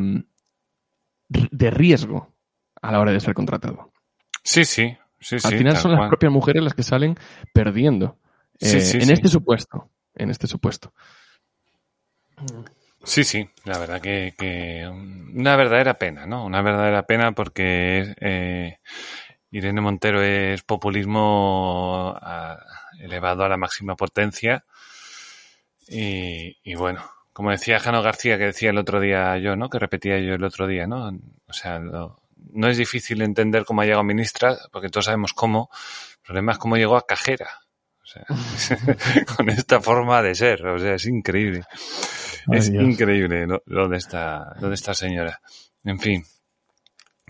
r- 1.31 1.49
de 1.51 1.71
riesgo 1.71 2.35
a 2.83 2.93
la 2.93 3.01
hora 3.01 3.13
de 3.13 3.21
ser 3.21 3.33
contratado. 3.33 3.93
Sí, 4.43 4.67
sí, 4.67 4.95
sí, 5.21 5.39
sí. 5.41 5.49
Al 5.49 5.55
final 5.57 5.77
son 5.79 5.93
las 5.93 6.01
cual. 6.01 6.11
propias 6.11 6.33
mujeres 6.33 6.63
las 6.63 6.75
que 6.75 6.83
salen 6.83 7.17
perdiendo. 7.55 8.19
Sí, 8.61 8.77
eh, 8.77 8.81
sí, 8.83 8.97
en 8.99 9.07
sí. 9.07 9.13
este 9.15 9.29
supuesto. 9.29 9.89
En 10.15 10.29
este 10.31 10.47
supuesto. 10.47 10.93
Sí, 13.05 13.23
sí, 13.25 13.49
la 13.65 13.79
verdad 13.79 14.01
que, 14.01 14.35
que 14.39 14.87
una 14.89 15.57
verdadera 15.57 15.95
pena, 15.99 16.27
¿no? 16.27 16.45
Una 16.45 16.63
verdadera 16.63 17.05
pena 17.07 17.33
porque 17.33 18.15
eh, 18.21 18.79
Irene 19.51 19.81
Montero 19.81 20.23
es 20.23 20.63
populismo 20.63 22.15
a- 22.21 22.59
elevado 23.01 23.45
a 23.45 23.49
la 23.49 23.57
máxima 23.59 23.97
potencia 23.97 24.65
y, 25.89 26.57
y 26.63 26.75
bueno, 26.75 27.03
como 27.33 27.51
decía 27.51 27.81
Jano 27.81 28.03
García, 28.03 28.39
que 28.39 28.45
decía 28.47 28.71
el 28.71 28.79
otro 28.79 29.01
día 29.01 29.37
yo, 29.39 29.57
¿no? 29.57 29.69
Que 29.69 29.79
repetía 29.79 30.19
yo 30.21 30.35
el 30.35 30.45
otro 30.45 30.67
día, 30.67 30.87
¿no? 30.87 31.09
O 31.09 31.53
sea, 31.53 31.79
no 31.81 32.69
es 32.69 32.77
difícil 32.77 33.23
entender 33.23 33.65
cómo 33.65 33.83
ha 33.83 33.85
llegado 33.85 34.05
ministra, 34.05 34.57
porque 34.73 34.89
todos 34.89 35.07
sabemos 35.07 35.33
cómo. 35.33 35.69
El 36.21 36.27
problema 36.27 36.53
es 36.53 36.59
cómo 36.59 36.77
llegó 36.77 36.97
a 36.97 37.07
cajera. 37.07 37.49
O 38.03 38.07
sea, 38.07 38.25
con 39.37 39.49
esta 39.51 39.81
forma 39.81 40.23
de 40.23 40.35
ser, 40.35 40.67
o 40.67 40.79
sea, 40.79 40.95
es 40.95 41.07
increíble. 41.07 41.65
Ay, 42.49 42.59
es 42.59 42.71
Dios. 42.73 42.85
increíble 42.85 43.47
lo, 43.47 43.63
lo 43.67 43.89
de 43.89 43.97
esta, 43.97 44.55
lo 44.61 44.69
de 44.69 44.75
esta 44.75 44.95
señora. 44.95 45.41
En 45.85 45.99
fin, 45.99 46.25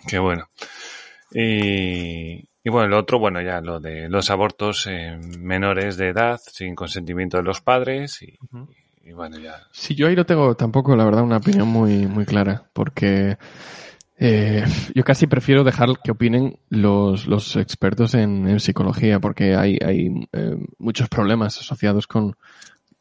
qué 0.07 0.19
bueno. 0.19 0.49
Y, 1.33 2.49
y 2.63 2.71
bueno, 2.71 2.89
lo 2.89 2.99
otro, 2.99 3.19
bueno, 3.19 3.41
ya 3.43 3.61
lo 3.61 3.81
de 3.81 4.09
los 4.09 4.31
abortos 4.31 4.87
eh, 4.89 5.19
menores 5.39 5.97
de 5.97 6.09
edad, 6.09 6.41
sin 6.47 6.75
consentimiento 6.75 7.37
de 7.37 7.43
los 7.43 7.61
padres 7.61 8.23
y, 8.23 8.39
y 9.03 9.13
bueno, 9.13 9.39
ya. 9.39 9.57
Sí, 9.73 9.95
yo 9.95 10.07
ahí 10.07 10.15
no 10.17 10.25
tengo 10.25 10.55
tampoco, 10.55 10.95
la 10.97 11.05
verdad, 11.05 11.25
una 11.25 11.39
opinión 11.39 11.69
muy, 11.69 12.07
muy 12.07 12.25
clara, 12.25 12.71
porque 12.73 13.37
eh, 14.17 14.65
yo 14.95 15.03
casi 15.03 15.27
prefiero 15.27 15.65
dejar 15.65 15.89
que 16.03 16.13
opinen 16.13 16.59
los, 16.69 17.27
los 17.27 17.57
expertos 17.57 18.15
en, 18.15 18.47
en 18.49 18.61
psicología, 18.61 19.19
porque 19.19 19.57
hay, 19.57 19.79
hay 19.85 20.29
eh, 20.33 20.57
muchos 20.79 21.09
problemas 21.09 21.59
asociados 21.59 22.07
con, 22.07 22.37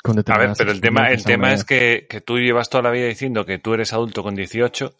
con 0.03 0.19
A 0.19 0.37
ver, 0.37 0.51
pero 0.57 0.71
el 0.71 0.81
tema, 0.81 1.09
el 1.09 1.23
tema 1.23 1.53
es 1.53 1.63
que, 1.63 2.05
que 2.09 2.19
tú 2.21 2.37
llevas 2.37 2.69
toda 2.69 2.83
la 2.83 2.91
vida 2.91 3.07
diciendo 3.07 3.45
que 3.45 3.57
tú 3.57 3.73
eres 3.73 3.93
adulto 3.93 4.21
con 4.21 4.35
18 4.35 4.95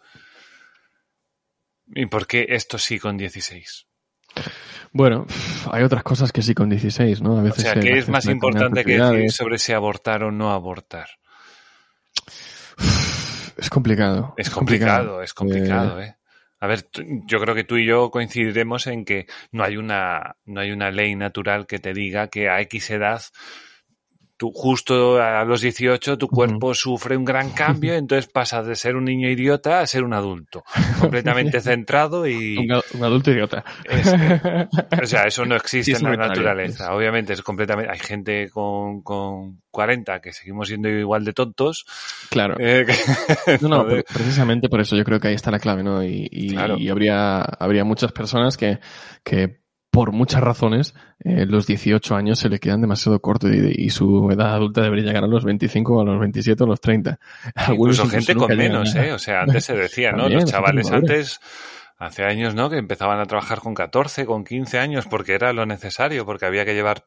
y 1.96 2.06
por 2.06 2.26
qué 2.26 2.48
esto 2.50 2.78
sí 2.78 2.98
con 2.98 3.18
16. 3.18 3.86
Bueno, 4.94 5.28
hay 5.72 5.84
otras 5.84 6.04
cosas 6.04 6.32
que 6.32 6.42
sí 6.42 6.54
con 6.54 6.70
16, 6.70 7.22
¿no? 7.22 7.38
A 7.38 7.42
O 7.42 7.44
veces 7.44 7.64
sea, 7.64 7.74
se 7.74 7.80
¿qué 7.82 7.98
es 7.98 8.08
más 8.08 8.26
importante 8.28 8.86
que 8.86 8.98
decir 8.98 9.32
sobre 9.32 9.58
si 9.58 9.74
abortar 9.74 10.24
o 10.24 10.32
no 10.32 10.52
abortar? 10.52 11.10
Es 13.58 13.70
complicado. 13.70 14.34
Es 14.38 14.50
complicado, 14.50 15.22
es 15.22 15.34
complicado, 15.34 16.02
¿eh? 16.02 16.16
A 16.60 16.68
ver, 16.68 16.88
yo 17.26 17.42
creo 17.42 17.54
que 17.54 17.66
tú 17.66 17.76
y 17.76 17.86
yo 17.86 18.10
coincidiremos 18.10 18.88
en 18.88 19.04
que 19.04 19.28
no 19.52 19.66
hay 19.66 19.76
una, 19.76 20.38
no 20.46 20.62
hay 20.62 20.72
una 20.72 20.92
ley 20.92 21.14
natural 21.14 21.68
que 21.68 21.80
te 21.80 21.94
diga 21.94 22.30
que 22.30 22.48
a 22.48 22.62
X 22.62 22.90
edad 22.92 23.22
tú 24.44 24.52
justo 24.52 25.22
a 25.22 25.46
los 25.46 25.62
18 25.62 26.18
tu 26.18 26.28
cuerpo 26.28 26.74
sufre 26.74 27.16
un 27.16 27.24
gran 27.24 27.52
cambio, 27.52 27.94
entonces 27.94 28.30
pasas 28.30 28.68
de 28.68 28.76
ser 28.76 28.98
un 28.98 29.06
niño 29.06 29.30
idiota 29.30 29.80
a 29.80 29.88
ser 29.88 30.04
un 30.04 30.14
adulto, 30.14 30.66
completamente 31.00 31.62
centrado 31.62 32.28
y... 32.28 32.58
Un, 32.58 33.04
adulto 33.04 33.32
idiota. 33.32 33.64
o 35.02 35.06
sea, 35.06 35.24
eso 35.24 35.46
no 35.46 35.56
existe 35.56 35.94
en 35.94 36.04
la 36.04 36.28
naturaleza. 36.28 36.94
Obviamente 36.94 37.32
es 37.32 37.42
completamente... 37.42 37.90
Hay 37.90 38.00
gente 38.00 38.50
con, 38.50 39.02
con 39.02 39.62
40 39.72 40.20
que 40.20 40.34
seguimos 40.34 40.68
siendo 40.68 40.90
igual 40.90 41.24
de 41.24 41.32
tontos. 41.32 41.86
Claro. 42.30 42.58
Eh, 42.60 42.86
no, 43.62 43.70
no, 43.70 43.86
precisamente 43.86 44.68
por 44.68 44.82
eso 44.82 44.98
yo 44.98 45.06
creo 45.06 45.22
que 45.22 45.30
ahí 45.30 45.36
está 45.36 45.52
la 45.52 45.60
clave, 45.60 45.84
¿no? 45.84 46.04
Y, 46.04 46.28
y, 46.30 46.90
habría, 46.90 47.44
habría 47.44 47.86
muchas 47.86 48.12
personas 48.12 48.58
que, 48.58 48.80
que 49.24 49.63
por 49.94 50.12
muchas 50.12 50.42
razones, 50.42 50.96
eh, 51.20 51.46
los 51.46 51.68
18 51.68 52.16
años 52.16 52.40
se 52.40 52.50
le 52.50 52.58
quedan 52.58 52.82
demasiado 52.82 53.20
cortos 53.20 53.52
y, 53.54 53.92
su 53.92 54.28
edad 54.32 54.56
adulta 54.56 54.82
debería 54.82 55.06
llegar 55.06 55.24
a 55.24 55.28
los 55.28 55.44
25, 55.46 56.02
a 56.02 56.04
los 56.04 56.20
27 56.20 56.64
o 56.64 56.66
a 56.66 56.70
los 56.70 56.82
30. 56.82 57.20
Algunos 57.54 58.00
incluso 58.00 58.10
gente 58.10 58.34
con 58.34 58.58
menos, 58.58 58.96
¿eh? 58.96 59.12
O 59.12 59.20
sea, 59.20 59.42
antes 59.42 59.66
se 59.66 59.76
decía, 59.76 60.12
¿no? 60.12 60.28
los 60.28 60.46
chavales 60.46 60.90
antes, 60.90 61.40
hace 62.00 62.24
años, 62.24 62.56
¿no? 62.56 62.72
Que 62.72 62.80
empezaban 62.80 63.20
a 63.20 63.26
trabajar 63.26 63.60
con 63.60 63.76
14, 63.76 64.26
con 64.26 64.44
15 64.44 64.80
años 64.80 65.06
porque 65.06 65.36
era 65.36 65.54
lo 65.54 65.68
necesario, 65.68 66.26
porque 66.26 66.48
había 66.48 66.66
que 66.66 66.74
llevar 66.74 67.06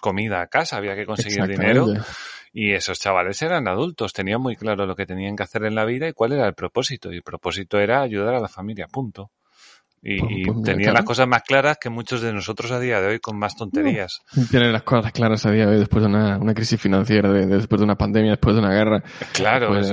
comida 0.00 0.40
a 0.40 0.46
casa, 0.46 0.78
había 0.78 0.96
que 0.96 1.04
conseguir 1.04 1.46
dinero. 1.46 1.86
Y 2.54 2.72
esos 2.72 2.98
chavales 2.98 3.42
eran 3.42 3.68
adultos, 3.68 4.14
tenían 4.14 4.40
muy 4.40 4.56
claro 4.56 4.86
lo 4.86 4.96
que 4.96 5.04
tenían 5.04 5.36
que 5.36 5.42
hacer 5.42 5.64
en 5.64 5.74
la 5.74 5.84
vida 5.84 6.08
y 6.08 6.14
cuál 6.14 6.32
era 6.32 6.46
el 6.46 6.54
propósito. 6.54 7.12
Y 7.12 7.16
el 7.16 7.22
propósito 7.22 7.78
era 7.78 8.00
ayudar 8.00 8.34
a 8.34 8.40
la 8.40 8.48
familia, 8.48 8.88
punto. 8.88 9.30
Y, 10.04 10.44
pues 10.44 10.62
tenía 10.64 10.92
las 10.92 11.04
cosas 11.04 11.28
más 11.28 11.42
claras 11.44 11.78
que 11.80 11.88
muchos 11.88 12.20
de 12.22 12.32
nosotros 12.32 12.72
a 12.72 12.80
día 12.80 13.00
de 13.00 13.06
hoy 13.06 13.20
con 13.20 13.38
más 13.38 13.54
tonterías. 13.54 14.20
Tiene 14.50 14.72
las 14.72 14.82
cosas 14.82 15.12
claras 15.12 15.46
a 15.46 15.52
día 15.52 15.64
de 15.66 15.74
hoy 15.74 15.78
después 15.78 16.02
de 16.02 16.08
una, 16.08 16.38
una 16.38 16.54
crisis 16.54 16.80
financiera, 16.80 17.30
después 17.32 17.80
de 17.80 17.84
una 17.84 17.96
pandemia, 17.96 18.32
después 18.32 18.56
de 18.56 18.62
una 18.62 18.74
guerra. 18.74 19.02
Claro. 19.32 19.68
Pues, 19.68 19.92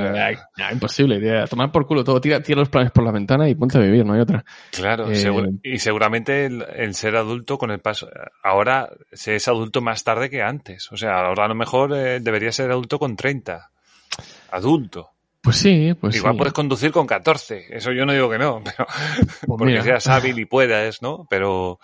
imposible. 0.72 1.18
Idea. 1.18 1.46
Tomar 1.46 1.72
por 1.72 1.86
culo 1.86 2.04
todo. 2.04 2.20
Tira, 2.20 2.42
tira 2.42 2.60
los 2.60 2.70
planes 2.70 2.92
por 2.92 3.04
la 3.04 3.12
ventana 3.12 3.48
y 3.48 3.54
ponte 3.54 3.78
a 3.78 3.82
vivir, 3.82 4.04
no 4.04 4.14
hay 4.14 4.22
otra. 4.22 4.44
Claro. 4.72 5.12
Eh, 5.12 5.60
y 5.64 5.78
seguramente 5.78 6.46
el, 6.48 6.96
ser 6.96 7.16
adulto 7.16 7.60
con 7.60 7.70
el 7.70 7.80
paso... 7.80 8.10
Ahora 8.44 8.90
se 9.12 9.36
es 9.36 9.48
adulto 9.48 9.80
más 9.82 10.04
tarde 10.04 10.32
que 10.32 10.42
antes. 10.42 10.92
O 10.92 10.98
sea, 10.98 11.20
ahora 11.20 11.46
a 11.46 11.50
lo 11.50 11.56
mejor 11.56 11.94
eh, 11.94 12.20
debería 12.20 12.52
ser 12.52 12.72
adulto 12.72 12.98
con 12.98 13.16
30. 13.16 13.70
Adulto. 14.52 15.12
Pues 15.42 15.56
sí, 15.56 15.94
pues 15.94 16.16
Igual 16.18 16.36
puedes 16.36 16.54
conducir 16.54 16.92
con 16.92 17.08
14, 17.08 17.68
eso 17.70 17.92
yo 17.92 18.06
no 18.06 18.12
digo 18.12 18.30
que 18.30 18.38
no, 18.38 18.62
pero 18.64 18.86
pues 18.86 19.58
porque 19.58 19.82
seas 19.82 20.08
hábil 20.08 20.38
y 20.38 20.46
puedas, 20.46 21.02
¿no? 21.02 21.26
Pero, 21.30 21.80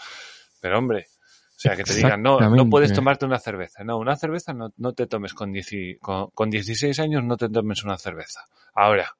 pero 0.60 0.78
hombre, 0.78 1.08
o 1.56 1.60
sea, 1.60 1.76
que 1.76 1.84
te 1.84 1.94
digan, 1.94 2.22
no, 2.22 2.40
no 2.50 2.70
puedes 2.70 2.92
tomarte 2.92 3.26
una 3.26 3.40
cerveza. 3.40 3.84
No, 3.86 3.98
una 3.98 4.18
cerveza 4.18 4.54
no, 4.54 4.74
no 4.76 4.94
te 4.94 5.08
tomes 5.08 5.34
con, 5.34 5.54
con, 6.02 6.30
con 6.32 6.50
16 6.50 7.00
años, 7.00 7.24
no 7.24 7.38
te 7.38 7.48
tomes 7.48 7.84
una 7.86 7.98
cerveza. 7.98 8.42
Ahora, 8.74 9.16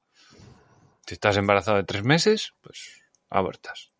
si 1.06 1.14
estás 1.14 1.38
embarazado 1.38 1.78
de 1.78 1.84
tres 1.84 2.04
meses, 2.04 2.52
pues 2.60 3.02
abortas. 3.30 3.90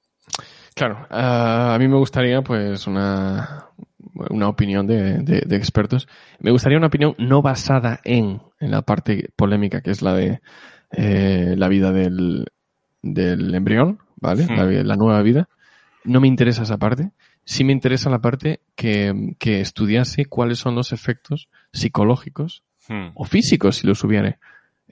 Claro, 0.74 1.06
a 1.08 1.76
mí 1.78 1.88
me 1.88 1.96
gustaría 1.96 2.42
pues 2.42 2.86
una, 2.86 3.70
una 4.14 4.48
opinión 4.48 4.86
de, 4.86 5.18
de, 5.18 5.56
expertos. 5.56 6.08
Me 6.40 6.50
gustaría 6.50 6.78
una 6.78 6.88
opinión 6.88 7.14
no 7.18 7.42
basada 7.42 8.00
en, 8.04 8.40
en 8.60 8.70
la 8.70 8.82
parte 8.82 9.30
polémica 9.36 9.80
que 9.80 9.90
es 9.90 10.02
la 10.02 10.14
de 10.14 10.40
eh, 10.92 11.54
la 11.56 11.68
vida 11.68 11.92
del, 11.92 12.46
del 13.02 13.54
embrión, 13.54 14.00
¿vale? 14.16 14.44
Hmm. 14.44 14.86
La, 14.86 14.96
nueva 14.96 15.22
vida. 15.22 15.48
No 16.04 16.20
me 16.20 16.28
interesa 16.28 16.62
esa 16.62 16.78
parte. 16.78 17.10
Sí 17.44 17.64
me 17.64 17.72
interesa 17.72 18.10
la 18.10 18.20
parte 18.20 18.60
que, 18.74 19.34
que 19.38 19.60
estudiase 19.60 20.26
cuáles 20.26 20.58
son 20.58 20.74
los 20.74 20.92
efectos 20.92 21.48
psicológicos 21.72 22.64
hmm. 22.88 23.10
o 23.14 23.24
físicos, 23.24 23.76
si 23.76 23.86
los 23.86 24.02
hubiere, 24.04 24.38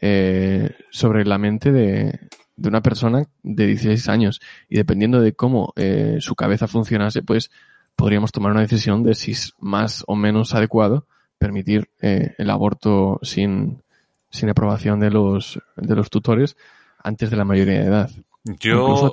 eh, 0.00 0.70
sobre 0.90 1.24
la 1.24 1.38
mente 1.38 1.72
de, 1.72 2.18
de 2.56 2.68
una 2.68 2.82
persona 2.82 3.24
de 3.42 3.66
16 3.66 4.08
años. 4.08 4.40
Y 4.68 4.76
dependiendo 4.76 5.20
de 5.20 5.34
cómo 5.34 5.72
eh, 5.76 6.18
su 6.20 6.34
cabeza 6.34 6.66
funcionase, 6.66 7.22
pues 7.22 7.50
podríamos 7.96 8.32
tomar 8.32 8.52
una 8.52 8.60
decisión 8.60 9.02
de 9.02 9.14
si 9.14 9.32
es 9.32 9.54
más 9.58 10.04
o 10.06 10.16
menos 10.16 10.54
adecuado 10.54 11.06
permitir 11.38 11.90
eh, 12.00 12.34
el 12.38 12.50
aborto 12.50 13.18
sin, 13.22 13.82
sin 14.30 14.48
aprobación 14.48 15.00
de 15.00 15.10
los, 15.10 15.60
de 15.76 15.94
los 15.94 16.10
tutores 16.10 16.56
antes 16.98 17.30
de 17.30 17.36
la 17.36 17.44
mayoría 17.44 17.80
de 17.80 17.86
edad. 17.86 18.10
Yo, 18.44 19.12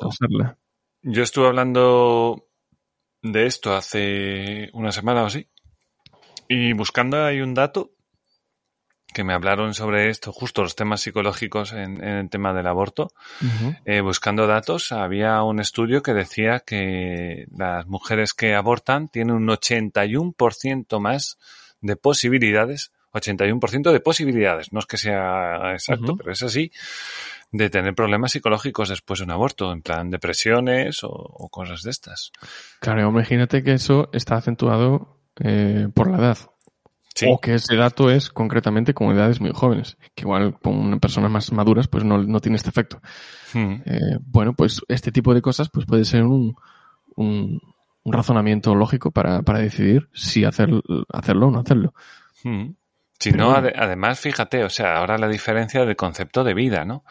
yo 1.02 1.24
estuve 1.24 1.48
hablando 1.48 2.48
de 3.22 3.46
esto 3.46 3.74
hace 3.74 4.70
una 4.74 4.92
semana 4.92 5.24
o 5.24 5.26
así 5.28 5.48
y 6.48 6.74
buscando 6.74 7.24
hay 7.24 7.40
un 7.42 7.54
dato 7.54 7.92
que 9.14 9.24
me 9.24 9.34
hablaron 9.34 9.74
sobre 9.74 10.10
esto, 10.10 10.32
justo 10.32 10.62
los 10.62 10.76
temas 10.76 11.02
psicológicos 11.02 11.74
en, 11.74 12.04
el 12.04 12.30
tema 12.30 12.54
del 12.54 12.68
aborto. 12.68 13.12
Eh, 13.86 14.02
buscando 14.02 14.48
datos, 14.48 14.92
había 14.92 15.42
un 15.44 15.60
estudio 15.60 16.02
que 16.02 16.14
decía 16.14 16.62
que 16.62 17.48
las 17.56 17.88
mujeres 17.88 18.34
que 18.34 18.56
abortan 18.56 19.10
tienen 19.10 19.36
un 19.36 19.48
81% 19.48 21.00
más 21.00 21.38
de 21.82 21.96
posibilidades, 21.96 22.92
81% 23.14 23.92
de 23.92 24.00
posibilidades, 24.00 24.72
no 24.72 24.80
es 24.80 24.86
que 24.86 24.98
sea 24.98 25.74
exacto, 25.74 26.16
pero 26.16 26.32
es 26.32 26.44
así, 26.44 26.72
de 27.52 27.70
tener 27.70 27.94
problemas 27.94 28.32
psicológicos 28.32 28.90
después 28.90 29.20
de 29.20 29.26
un 29.26 29.32
aborto, 29.32 29.72
en 29.72 29.82
plan 29.82 30.10
depresiones 30.10 31.04
o, 31.04 31.50
cosas 31.50 31.82
de 31.82 31.92
estas. 31.92 32.32
Claro, 32.80 33.10
imagínate 33.10 33.64
que 33.64 33.74
eso 33.74 34.10
está 34.14 34.36
acentuado 34.36 35.20
eh, 35.40 35.88
por 35.94 36.10
la 36.10 36.18
edad. 36.18 36.38
O 37.28 37.40
que 37.40 37.56
ese 37.56 37.76
dato 37.76 38.10
es 38.10 38.30
concretamente 38.30 38.94
con 38.94 39.12
edades 39.12 39.42
muy 39.42 39.52
jóvenes, 39.54 39.98
que 40.16 40.24
igual 40.24 40.58
con 40.60 41.00
personas 41.00 41.30
más 41.30 41.52
maduras 41.52 41.88
pues 41.88 42.04
no, 42.04 42.18
no 42.18 42.40
tiene 42.40 42.56
este 42.56 42.70
efecto. 42.70 43.02
Hmm. 43.54 43.82
Eh, 43.86 44.18
bueno, 44.22 44.54
pues 44.54 44.82
este 44.88 45.12
tipo 45.12 45.34
de 45.34 45.42
cosas 45.42 45.70
pues 45.70 45.86
puede 45.86 46.06
ser 46.06 46.24
un, 46.24 46.56
un, 47.16 47.60
razonamiento 48.06 48.74
lógico 48.74 49.12
para, 49.12 49.42
para 49.44 49.60
decidir 49.60 50.10
si 50.14 50.44
hacer, 50.46 50.70
hacerlo 51.10 51.48
o 51.48 51.52
no 51.52 51.60
hacerlo. 51.60 51.94
Hmm. 52.44 52.72
Si 53.20 53.32
no, 53.32 53.52
además, 53.54 54.20
fíjate, 54.20 54.64
o 54.64 54.70
sea, 54.70 54.98
ahora 54.98 55.20
la 55.20 55.28
diferencia 55.28 55.86
del 55.86 55.96
concepto 55.96 56.44
de 56.44 56.56
vida, 56.56 56.86
¿no? 56.86 57.04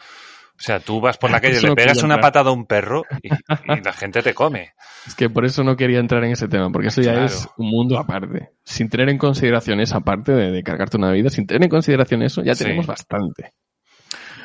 O 0.61 0.63
sea, 0.63 0.79
tú 0.79 1.01
vas 1.01 1.17
por 1.17 1.31
la 1.31 1.41
calle, 1.41 1.59
le 1.59 1.73
pegas 1.73 2.03
una 2.03 2.19
patada 2.19 2.51
a 2.51 2.53
un 2.53 2.67
perro 2.67 3.03
y, 3.23 3.29
la 3.29 3.93
gente 3.93 4.21
te 4.21 4.35
come. 4.35 4.73
Es 5.07 5.15
que 5.15 5.27
por 5.27 5.43
eso 5.43 5.63
no 5.63 5.75
quería 5.75 5.99
entrar 5.99 6.23
en 6.23 6.33
ese 6.33 6.47
tema, 6.47 6.69
porque 6.69 6.89
eso 6.89 7.01
ya 7.01 7.25
es 7.25 7.49
un 7.57 7.67
mundo 7.67 7.97
aparte. 7.97 8.51
Sin 8.63 8.87
tener 8.87 9.09
en 9.09 9.17
consideración 9.17 9.79
esa 9.79 10.01
parte 10.01 10.33
de, 10.33 10.61
cargarte 10.61 10.97
una 10.97 11.11
vida, 11.11 11.31
sin 11.31 11.47
tener 11.47 11.63
en 11.63 11.69
consideración 11.69 12.21
eso, 12.21 12.43
ya 12.43 12.53
tenemos 12.53 12.85
bastante. 12.85 13.53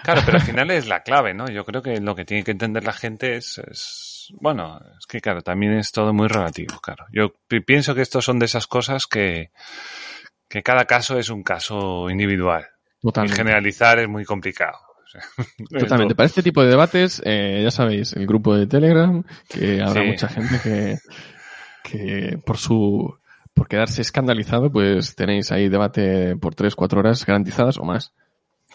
Claro, 0.02 0.22
pero 0.24 0.38
al 0.38 0.44
final 0.46 0.70
es 0.70 0.88
la 0.88 1.02
clave, 1.02 1.34
¿no? 1.34 1.50
Yo 1.50 1.66
creo 1.66 1.82
que 1.82 2.00
lo 2.00 2.14
que 2.14 2.24
tiene 2.24 2.44
que 2.44 2.52
entender 2.52 2.84
la 2.84 2.94
gente 2.94 3.36
es, 3.36 4.30
bueno, 4.40 4.80
es 4.98 5.06
que 5.06 5.20
claro, 5.20 5.42
también 5.42 5.74
es 5.74 5.92
todo 5.92 6.14
muy 6.14 6.28
relativo, 6.28 6.78
claro. 6.80 7.04
Yo 7.12 7.34
pienso 7.66 7.94
que 7.94 8.00
estos 8.00 8.24
son 8.24 8.38
de 8.38 8.46
esas 8.46 8.66
cosas 8.66 9.06
que, 9.06 9.50
que 10.48 10.62
cada 10.62 10.86
caso 10.86 11.18
es 11.18 11.28
un 11.28 11.42
caso 11.42 12.08
individual. 12.08 12.68
Y 13.02 13.28
generalizar 13.28 13.98
es 13.98 14.08
muy 14.08 14.24
complicado. 14.24 14.85
Totalmente. 15.70 16.14
Para 16.16 16.26
este 16.26 16.42
tipo 16.42 16.62
de 16.62 16.68
debates, 16.68 17.22
eh, 17.24 17.60
ya 17.62 17.70
sabéis, 17.70 18.12
el 18.14 18.26
grupo 18.26 18.56
de 18.56 18.66
Telegram, 18.66 19.22
que 19.48 19.80
habrá 19.82 20.02
mucha 20.04 20.28
gente 20.28 20.60
que, 20.62 20.98
que 21.82 22.38
por 22.44 22.58
su 22.58 23.16
por 23.54 23.68
quedarse 23.68 24.02
escandalizado, 24.02 24.70
pues 24.70 25.14
tenéis 25.14 25.50
ahí 25.50 25.70
debate 25.70 26.36
por 26.36 26.54
3, 26.54 26.74
4 26.74 26.98
horas 26.98 27.24
garantizadas 27.24 27.78
o 27.78 27.84
más. 27.84 28.12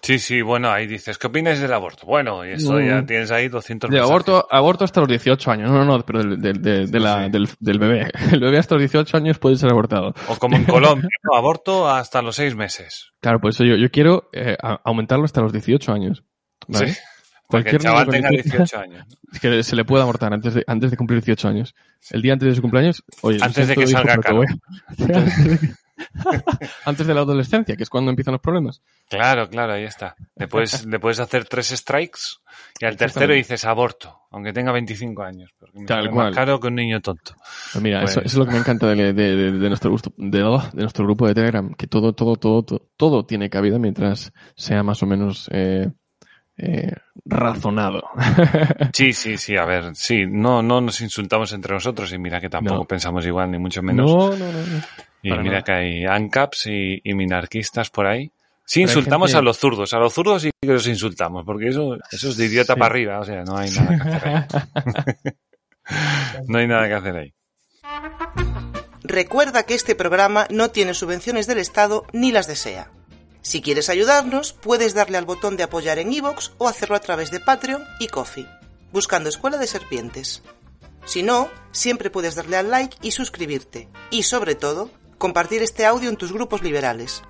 Sí, 0.04 0.18
sí, 0.18 0.42
bueno, 0.42 0.72
ahí 0.72 0.88
dices, 0.88 1.20
¿qué 1.20 1.28
opinas 1.28 1.60
del 1.60 1.72
aborto? 1.72 2.08
Bueno, 2.08 2.44
y 2.44 2.54
eso 2.54 2.80
ya 2.80 3.02
mm. 3.02 3.06
tienes 3.06 3.30
ahí 3.30 3.50
200 3.50 3.90
De 3.92 4.00
aborto, 4.00 4.48
aborto 4.50 4.84
hasta 4.84 5.00
los 5.00 5.08
18 5.08 5.52
años, 5.52 5.70
no, 5.70 5.86
no, 5.86 5.98
no, 5.98 6.06
pero 6.06 6.24
del, 6.24 6.42
del, 6.42 6.90
del, 6.92 7.80
bebé. 7.80 8.10
El 8.32 8.40
bebé 8.40 8.58
hasta 8.58 8.76
los 8.76 8.82
18 8.82 9.18
años 9.18 9.38
puede 9.38 9.58
ser 9.58 9.70
abortado. 9.70 10.16
O 10.28 10.38
como 10.38 10.56
en 10.56 10.64
Colombia, 10.66 11.08
aborto 11.36 11.88
hasta 11.88 12.24
los 12.24 12.36
6 12.36 12.56
meses. 12.56 13.12
Claro, 13.20 13.40
por 13.40 13.52
eso 13.52 13.64
yo, 13.64 13.76
yo 13.76 13.92
quiero 13.92 14.30
eh, 14.34 14.58
aumentarlo 14.84 15.26
hasta 15.26 15.42
los 15.42 15.54
18 15.54 15.92
años. 15.92 16.24
¿vale? 16.68 16.94
Sí. 16.94 17.00
Cualquier 17.52 17.76
el 17.76 17.82
chaval 17.82 18.08
tenga 18.08 18.30
18 18.30 18.80
años. 18.80 19.06
Que 19.42 19.64
se 19.64 19.76
le 19.78 19.86
puede 19.86 20.04
abortar 20.04 20.34
antes 20.34 20.56
de, 20.56 20.64
antes 20.68 20.92
de 20.92 20.98
cumplir 20.98 21.22
18 21.22 21.48
años. 21.48 21.74
El 22.10 22.22
día 22.22 22.34
antes 22.34 22.50
de 22.50 22.56
su 22.56 22.62
cumpleaños, 22.62 23.02
oye, 23.22 23.38
antes 23.42 23.66
de 23.66 23.76
que 23.76 23.88
salga 23.88 24.18
caro. 24.18 24.42
antes 24.88 25.08
de 25.08 25.76
la 27.14 27.22
adolescencia, 27.22 27.76
que 27.76 27.84
es 27.84 27.90
cuando 27.90 28.10
empiezan 28.12 28.34
los 28.34 28.42
problemas. 28.42 28.82
Claro, 29.10 29.50
claro, 29.50 29.74
ahí 29.74 29.84
está. 29.84 30.16
Le 30.36 30.48
puedes, 30.48 30.86
le 30.86 31.00
puedes 31.00 31.20
hacer 31.20 31.46
tres 31.46 31.68
strikes 31.68 32.22
y 32.80 32.86
al 32.86 32.98
tercero 32.98 33.34
dices 33.34 33.66
aborto, 33.66 34.22
aunque 34.32 34.54
tenga 34.54 34.72
25 34.72 35.24
años. 35.24 35.54
Porque 35.58 35.80
me 35.80 36.12
más 36.12 36.36
caro 36.36 36.60
que 36.60 36.68
un 36.68 36.76
niño 36.76 37.02
tonto. 37.02 37.36
Pues 37.74 37.84
mira, 37.84 38.04
eso, 38.04 38.22
es 38.22 38.36
lo 38.36 38.46
que 38.46 38.52
me 38.52 38.60
encanta 38.60 38.88
de, 38.88 39.14
de, 39.14 39.52
de 39.52 39.68
nuestro 39.68 39.92
gusto, 39.92 40.14
de, 40.18 40.42
nuestro 40.74 41.06
grupo 41.06 41.28
de 41.28 41.34
Telegram, 41.34 41.74
que 41.74 41.88
todo, 41.88 42.14
todo, 42.14 42.38
todo, 42.38 42.64
todo, 42.64 42.90
todo 42.98 43.26
tiene 43.26 43.50
cabida 43.50 43.80
mientras 43.80 44.34
sea 44.56 44.84
más 44.84 45.04
o 45.04 45.06
menos 45.06 45.50
eh, 45.52 45.92
eh, 46.58 46.94
razonado. 47.26 48.04
Sí, 48.94 49.14
sí, 49.14 49.38
sí, 49.38 49.56
a 49.56 49.66
ver, 49.66 49.96
sí, 49.96 50.26
no, 50.28 50.62
no 50.62 50.82
nos 50.82 51.02
insultamos 51.02 51.54
entre 51.54 51.74
nosotros 51.74 52.12
y 52.14 52.18
mira 52.18 52.40
que 52.40 52.50
tampoco 52.50 52.86
pensamos 52.86 53.26
igual, 53.26 53.52
ni 53.52 53.58
mucho 53.58 53.82
menos. 53.82 54.10
No, 54.10 54.30
no, 54.30 54.52
no. 54.52 54.82
Y 55.24 55.32
mira 55.32 55.62
que 55.62 55.72
hay 55.72 56.06
ANCAPs 56.06 56.68
y, 56.68 57.02
minarquistas 57.14 57.90
por 57.90 58.08
ahí. 58.08 58.32
Sí, 58.66 58.82
insultamos 58.82 59.36
a 59.36 59.42
los 59.42 59.58
zurdos. 59.58 59.94
A 59.94 60.00
los 60.00 60.14
zurdos 60.14 60.42
sí 60.42 60.52
que 60.62 60.68
los 60.68 60.88
insultamos, 60.88 61.44
porque 61.46 61.68
eso, 61.68 61.98
eso 62.12 62.30
es 62.30 62.38
de 62.38 62.46
idiota 62.46 62.76
para 62.76 62.88
arriba. 62.88 63.20
O 63.20 63.26
sea, 63.26 63.44
no 63.44 63.58
hay 63.58 63.70
nada 63.72 63.98
que 63.98 64.10
hacer 64.10 64.28
ahí. 64.28 65.34
no 66.48 66.58
hay 66.58 66.68
nada 66.68 66.88
que 66.88 66.94
hacer 66.94 67.16
ahí. 67.18 67.34
Recuerda 69.04 69.64
que 69.64 69.74
este 69.74 69.96
programa 69.96 70.48
no 70.50 70.70
tiene 70.70 70.94
subvenciones 70.94 71.48
del 71.48 71.58
Estado 71.58 72.06
ni 72.14 72.32
las 72.32 72.48
desea. 72.48 72.92
Si 73.42 73.62
quieres 73.62 73.90
ayudarnos, 73.90 74.54
puedes 74.54 74.94
darle 74.94 75.18
al 75.18 75.26
botón 75.26 75.58
de 75.58 75.64
apoyar 75.64 75.98
en 76.00 76.14
iVoox 76.14 76.52
o 76.60 76.68
hacerlo 76.68 76.96
a 76.96 77.00
través 77.00 77.32
de 77.32 77.40
Patreon 77.40 77.84
y 78.00 78.08
Coffee, 78.08 78.48
buscando 78.92 79.30
Escuela 79.30 79.58
de 79.58 79.68
Serpientes. 79.68 80.44
Si 81.06 81.24
no, 81.24 81.50
siempre 81.72 82.12
puedes 82.12 82.36
darle 82.36 82.58
al 82.58 82.70
like 82.70 82.98
y 83.02 83.12
suscribirte. 83.12 83.90
Y 84.12 84.24
sobre 84.24 84.54
todo, 84.54 84.92
compartir 85.22 85.62
este 85.62 85.86
audio 85.86 86.10
en 86.10 86.18
tus 86.18 86.34
grupos 86.34 86.64
liberales. 86.64 87.22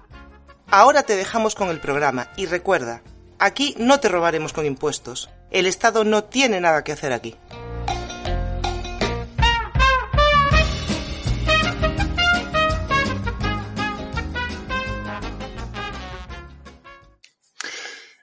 Ahora 0.67 1.03
te 1.03 1.17
dejamos 1.17 1.55
con 1.55 1.67
el 1.67 1.81
programa 1.81 2.29
y 2.37 2.45
recuerda, 2.45 3.01
aquí 3.37 3.75
no 3.77 3.99
te 3.99 4.07
robaremos 4.07 4.53
con 4.53 4.65
impuestos. 4.65 5.29
El 5.51 5.65
Estado 5.65 6.05
no 6.05 6.23
tiene 6.23 6.61
nada 6.61 6.85
que 6.85 6.93
hacer 6.93 7.11
aquí. 7.11 7.35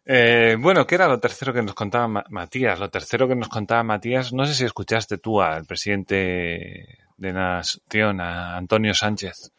Eh, 0.06 0.56
bueno, 0.58 0.86
¿qué 0.86 0.94
era 0.94 1.08
lo 1.08 1.20
tercero 1.20 1.52
que 1.52 1.60
nos 1.60 1.74
contaba 1.74 2.24
Matías? 2.30 2.80
Lo 2.80 2.88
tercero 2.88 3.28
que 3.28 3.34
nos 3.34 3.50
contaba 3.50 3.82
Matías, 3.82 4.32
no 4.32 4.46
sé 4.46 4.54
si 4.54 4.64
escuchaste 4.64 5.18
tú 5.18 5.42
al 5.42 5.66
presidente 5.66 7.07
de 7.18 7.32
Nación, 7.32 8.20
a 8.20 8.56
Antonio 8.56 8.94
Sánchez, 8.94 9.52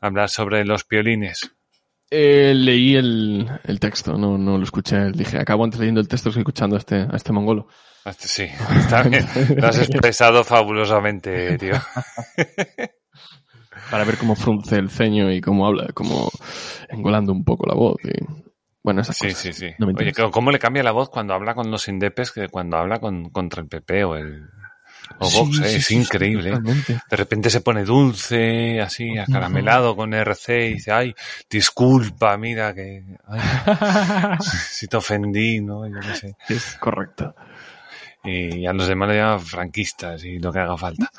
hablar 0.00 0.30
sobre 0.30 0.64
los 0.64 0.84
piolines. 0.84 1.50
Eh, 2.10 2.52
leí 2.54 2.94
el, 2.94 3.48
texto, 3.80 4.16
no, 4.16 4.38
no 4.38 4.56
lo 4.56 4.64
escuché. 4.64 5.10
Dije, 5.10 5.38
acabo 5.38 5.64
antes 5.64 5.80
leyendo 5.80 6.00
el 6.00 6.08
texto, 6.08 6.28
estoy 6.28 6.42
escuchando 6.42 6.76
a 6.76 6.78
este, 6.78 6.96
a 6.96 7.14
este 7.14 7.32
mongolo. 7.32 7.66
Este, 8.04 8.28
sí, 8.28 8.44
está 8.44 9.02
bien. 9.02 9.26
Lo 9.56 9.66
has 9.66 9.78
expresado 9.78 10.44
fabulosamente, 10.44 11.58
tío. 11.58 11.74
Para 13.90 14.04
ver 14.04 14.16
cómo 14.16 14.36
frunce 14.36 14.76
el 14.76 14.90
ceño 14.90 15.32
y 15.32 15.40
cómo 15.40 15.66
habla, 15.66 15.88
como 15.92 16.30
engolando 16.88 17.32
un 17.32 17.44
poco 17.44 17.66
la 17.66 17.74
voz. 17.74 17.96
Y 18.04 18.12
bueno, 18.82 19.00
esas 19.00 19.16
sí, 19.16 19.32
sí, 19.32 19.52
sí. 19.52 19.70
Oye, 19.80 20.12
¿cómo 20.30 20.52
le 20.52 20.60
cambia 20.60 20.84
la 20.84 20.92
voz 20.92 21.10
cuando 21.10 21.34
habla 21.34 21.54
con 21.54 21.72
los 21.72 21.88
indepes 21.88 22.30
que 22.30 22.48
cuando 22.48 22.76
habla 22.76 23.00
con, 23.00 23.30
contra 23.30 23.62
el 23.62 23.68
PP 23.68 24.04
o 24.04 24.14
el 24.14 24.48
o 25.18 25.30
Vox? 25.30 25.60
Eh? 25.60 25.76
es 25.76 25.90
increíble. 25.90 26.58
de 26.60 27.16
repente 27.16 27.50
se 27.50 27.60
pone 27.60 27.84
dulce, 27.84 28.80
así, 28.80 29.18
acaramelado 29.18 29.96
con 29.96 30.14
RC 30.14 30.68
y 30.68 30.74
dice, 30.74 30.92
ay, 30.92 31.14
disculpa, 31.50 32.36
mira 32.36 32.74
que... 32.74 33.04
si 34.40 34.86
te 34.86 34.96
ofendí, 34.96 35.60
¿no? 35.60 35.86
Yo 35.86 35.94
no 35.94 36.14
sé. 36.14 36.36
Es 36.48 36.76
correcto. 36.80 37.34
Y 38.24 38.66
a 38.66 38.72
los 38.72 38.88
demás 38.88 39.08
le 39.08 39.16
llaman 39.16 39.40
franquistas 39.40 40.24
y 40.24 40.38
lo 40.38 40.52
que 40.52 40.58
haga 40.58 40.76
falta. 40.76 41.10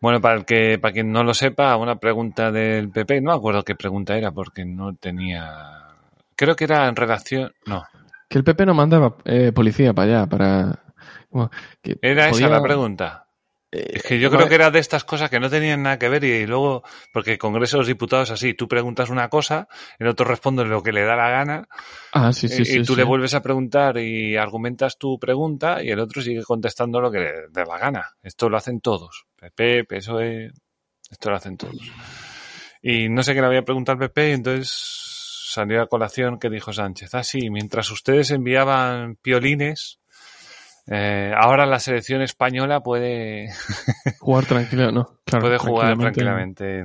Bueno, 0.00 0.20
para 0.20 0.36
el 0.36 0.44
que, 0.44 0.78
para 0.78 0.92
quien 0.92 1.10
no 1.10 1.24
lo 1.24 1.34
sepa, 1.34 1.76
una 1.76 1.96
pregunta 1.96 2.52
del 2.52 2.90
PP, 2.90 3.20
no 3.20 3.32
me 3.32 3.36
acuerdo 3.36 3.64
qué 3.64 3.74
pregunta 3.74 4.16
era 4.16 4.30
porque 4.30 4.64
no 4.64 4.94
tenía 4.94 5.82
Creo 6.36 6.56
que 6.56 6.64
era 6.64 6.88
en 6.88 6.96
relación. 6.96 7.52
No. 7.66 7.84
Que 8.28 8.38
el 8.38 8.44
PP 8.44 8.66
no 8.66 8.74
mandaba 8.74 9.16
eh, 9.24 9.52
policía 9.52 9.92
para 9.92 10.18
allá, 10.18 10.26
para. 10.26 10.81
Era 12.00 12.28
esa 12.28 12.48
la 12.48 12.62
pregunta. 12.62 13.26
Eh, 13.72 13.92
es 13.94 14.02
que 14.02 14.20
yo 14.20 14.30
creo 14.30 14.48
que 14.48 14.54
era 14.54 14.70
de 14.70 14.78
estas 14.78 15.04
cosas 15.04 15.30
que 15.30 15.40
no 15.40 15.48
tenían 15.48 15.82
nada 15.82 15.98
que 15.98 16.10
ver 16.10 16.22
y 16.24 16.46
luego, 16.46 16.82
porque 17.12 17.32
el 17.32 17.38
Congreso 17.38 17.78
de 17.78 17.80
los 17.80 17.86
Diputados 17.86 18.30
así, 18.30 18.52
tú 18.52 18.68
preguntas 18.68 19.08
una 19.08 19.28
cosa, 19.28 19.66
el 19.98 20.08
otro 20.08 20.26
responde 20.26 20.64
lo 20.64 20.82
que 20.82 20.92
le 20.92 21.04
da 21.04 21.16
la 21.16 21.30
gana, 21.30 21.68
ah, 22.12 22.32
sí, 22.32 22.48
sí, 22.48 22.62
y, 22.80 22.82
tú 22.84 22.94
le 22.94 23.04
vuelves 23.04 23.32
a 23.32 23.42
preguntar 23.42 23.96
y 23.96 24.36
argumentas 24.36 24.98
tu 24.98 25.18
pregunta 25.18 25.82
y 25.82 25.88
el 25.88 26.00
otro 26.00 26.20
sigue 26.20 26.42
contestando 26.42 27.00
lo 27.00 27.10
que 27.10 27.18
le 27.18 27.32
da 27.50 27.64
la 27.64 27.78
gana. 27.78 28.10
Esto 28.22 28.50
lo 28.50 28.58
hacen 28.58 28.80
todos. 28.80 29.24
PP, 29.40 29.84
PSOE, 29.84 30.52
esto 31.10 31.30
lo 31.30 31.36
hacen 31.36 31.56
todos. 31.56 31.80
Y 32.82 33.08
no 33.08 33.22
sé 33.22 33.32
qué 33.32 33.40
le 33.40 33.46
había 33.46 33.64
preguntado 33.64 33.94
al 33.94 34.08
PP 34.08 34.28
y 34.28 34.32
entonces 34.32 35.02
salió 35.52 35.82
a 35.82 35.86
colación 35.86 36.38
que 36.38 36.50
dijo 36.50 36.72
Sánchez. 36.72 37.14
Ah, 37.14 37.22
sí, 37.22 37.48
mientras 37.48 37.90
ustedes 37.90 38.30
enviaban 38.30 39.16
piolines, 39.16 40.00
eh, 40.88 41.32
ahora 41.36 41.64
la 41.64 41.78
selección 41.78 42.22
española 42.22 42.80
puede 42.80 43.50
jugar 44.20 44.46
tranquila, 44.46 44.90
¿no? 44.90 45.18
puede 45.26 45.58
jugar 45.58 45.96
tranquilamente 45.96 46.80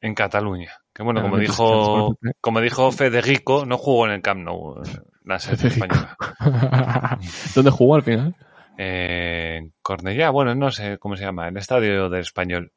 en, 0.00 0.14
Cataluña. 0.14 0.72
Que 0.92 1.02
bueno, 1.02 1.22
como 1.22 1.38
dijo, 1.38 2.16
como 2.40 2.60
dijo 2.60 2.90
Federico, 2.90 3.64
no 3.64 3.78
jugó 3.78 4.06
en 4.06 4.12
el 4.12 4.22
Camp 4.22 4.40
Nou 4.40 4.82
eh, 4.82 4.98
la 5.24 5.38
selección 5.38 5.72
española. 5.72 6.16
¿Dónde 7.54 7.70
jugó 7.70 7.94
al 7.94 8.02
final? 8.02 8.34
Eh, 8.76 9.58
en 9.58 9.72
Cornellá, 9.80 10.30
bueno, 10.30 10.54
no 10.54 10.70
sé 10.70 10.98
cómo 10.98 11.16
se 11.16 11.24
llama, 11.24 11.48
el 11.48 11.56
estadio 11.56 12.08
del 12.10 12.20
español. 12.20 12.72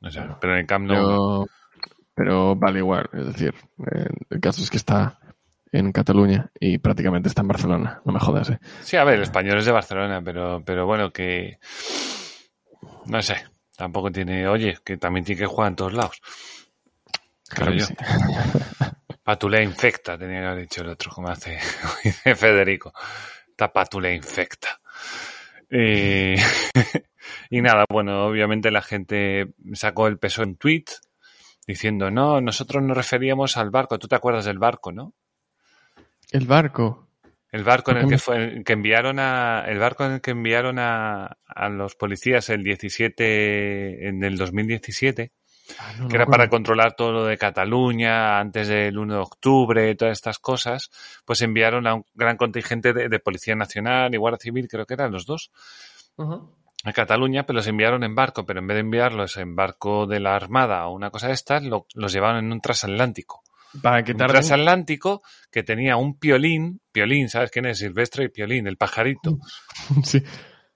No 0.00 0.10
sé, 0.10 0.22
pero 0.40 0.52
en 0.52 0.60
el 0.60 0.66
Camp 0.66 0.86
Nou. 0.86 1.46
Pero 2.14 2.56
vale 2.56 2.78
igual, 2.78 3.08
es 3.12 3.26
decir, 3.26 3.54
el 4.30 4.40
caso 4.40 4.62
es 4.62 4.70
que 4.70 4.76
está 4.76 5.18
en 5.72 5.92
Cataluña 5.92 6.50
y 6.58 6.78
prácticamente 6.78 7.28
está 7.28 7.42
en 7.42 7.48
Barcelona, 7.48 8.00
no 8.04 8.12
me 8.12 8.20
jodas, 8.20 8.50
¿eh? 8.50 8.58
Sí, 8.82 8.96
a 8.96 9.04
ver, 9.04 9.16
el 9.16 9.22
español 9.22 9.58
es 9.58 9.66
de 9.66 9.72
Barcelona, 9.72 10.22
pero, 10.24 10.62
pero 10.64 10.86
bueno, 10.86 11.12
que 11.12 11.58
no 13.06 13.22
sé, 13.22 13.36
tampoco 13.76 14.10
tiene, 14.10 14.46
oye, 14.46 14.78
que 14.84 14.96
también 14.96 15.24
tiene 15.24 15.40
que 15.40 15.46
jugar 15.46 15.70
en 15.70 15.76
todos 15.76 15.94
lados. 15.94 16.20
Claro 17.48 17.72
yo. 17.72 17.86
Patulea 19.22 19.62
infecta, 19.62 20.16
tenía 20.16 20.40
que 20.40 20.46
haber 20.46 20.60
dicho 20.62 20.82
el 20.82 20.88
otro, 20.88 21.10
como 21.10 21.28
hace 21.28 21.58
Federico. 22.36 22.92
Está 23.48 23.72
patulea 23.72 24.14
infecta. 24.14 24.80
Y, 25.70 26.34
y 27.50 27.60
nada, 27.60 27.84
bueno, 27.90 28.26
obviamente 28.26 28.70
la 28.70 28.82
gente 28.82 29.48
sacó 29.74 30.06
el 30.06 30.18
peso 30.18 30.42
en 30.42 30.56
tweet 30.56 30.84
diciendo, 31.66 32.10
no, 32.10 32.40
nosotros 32.40 32.82
nos 32.82 32.96
referíamos 32.96 33.56
al 33.56 33.70
barco. 33.70 33.98
Tú 33.98 34.08
te 34.08 34.14
acuerdas 34.14 34.46
del 34.46 34.58
barco, 34.58 34.92
¿no? 34.92 35.14
El 36.30 36.46
barco. 36.46 37.08
El 37.50 37.64
barco 37.64 37.92
en 37.92 37.96
el 37.98 38.08
que 38.08 38.18
fue, 38.18 38.62
que 38.62 38.74
enviaron 38.74 39.18
a, 39.18 39.64
el 39.66 39.78
barco 39.78 40.04
en 40.04 40.12
el 40.12 40.20
que 40.20 40.32
enviaron 40.32 40.78
a, 40.78 41.38
a 41.46 41.68
los 41.70 41.94
policías 41.94 42.50
el 42.50 42.62
17, 42.62 44.08
en 44.08 44.22
el 44.22 44.36
2017, 44.36 45.32
ah, 45.78 46.06
que 46.10 46.16
era 46.16 46.26
para 46.26 46.50
controlar 46.50 46.94
todo 46.94 47.12
lo 47.12 47.24
de 47.24 47.38
Cataluña 47.38 48.38
antes 48.38 48.68
del 48.68 48.98
1 48.98 49.14
de 49.14 49.20
octubre, 49.20 49.94
todas 49.94 50.12
estas 50.12 50.38
cosas, 50.38 50.90
pues 51.24 51.40
enviaron 51.40 51.86
a 51.86 51.94
un 51.94 52.04
gran 52.14 52.36
contingente 52.36 52.92
de, 52.92 53.18
Policía 53.18 53.54
Nacional 53.54 54.14
y 54.14 54.18
Guardia 54.18 54.40
Civil, 54.42 54.68
creo 54.68 54.84
que 54.84 54.94
eran 54.94 55.10
los 55.10 55.24
dos, 55.24 55.50
a 56.84 56.92
Cataluña, 56.92 57.46
pero 57.46 57.56
los 57.56 57.66
enviaron 57.66 58.04
en 58.04 58.14
barco, 58.14 58.44
pero 58.44 58.60
en 58.60 58.66
vez 58.66 58.74
de 58.74 58.80
enviarlos 58.80 59.38
en 59.38 59.56
barco 59.56 60.06
de 60.06 60.20
la 60.20 60.36
Armada 60.36 60.86
o 60.86 60.94
una 60.94 61.10
cosa 61.10 61.28
de 61.28 61.32
estas, 61.32 61.62
los 61.62 62.12
llevaron 62.12 62.44
en 62.44 62.52
un 62.52 62.60
transatlántico. 62.60 63.42
Para 63.82 64.02
que 64.02 64.12
Un 64.12 64.18
transatlántico 64.18 65.22
que 65.50 65.62
tenía 65.62 65.96
un 65.96 66.18
piolín, 66.18 66.80
piolín, 66.92 67.28
¿sabes 67.28 67.50
quién 67.50 67.66
es? 67.66 67.78
Silvestre 67.78 68.24
y 68.24 68.28
piolín, 68.28 68.66
el 68.66 68.76
pajarito. 68.76 69.38
Sí. 70.04 70.22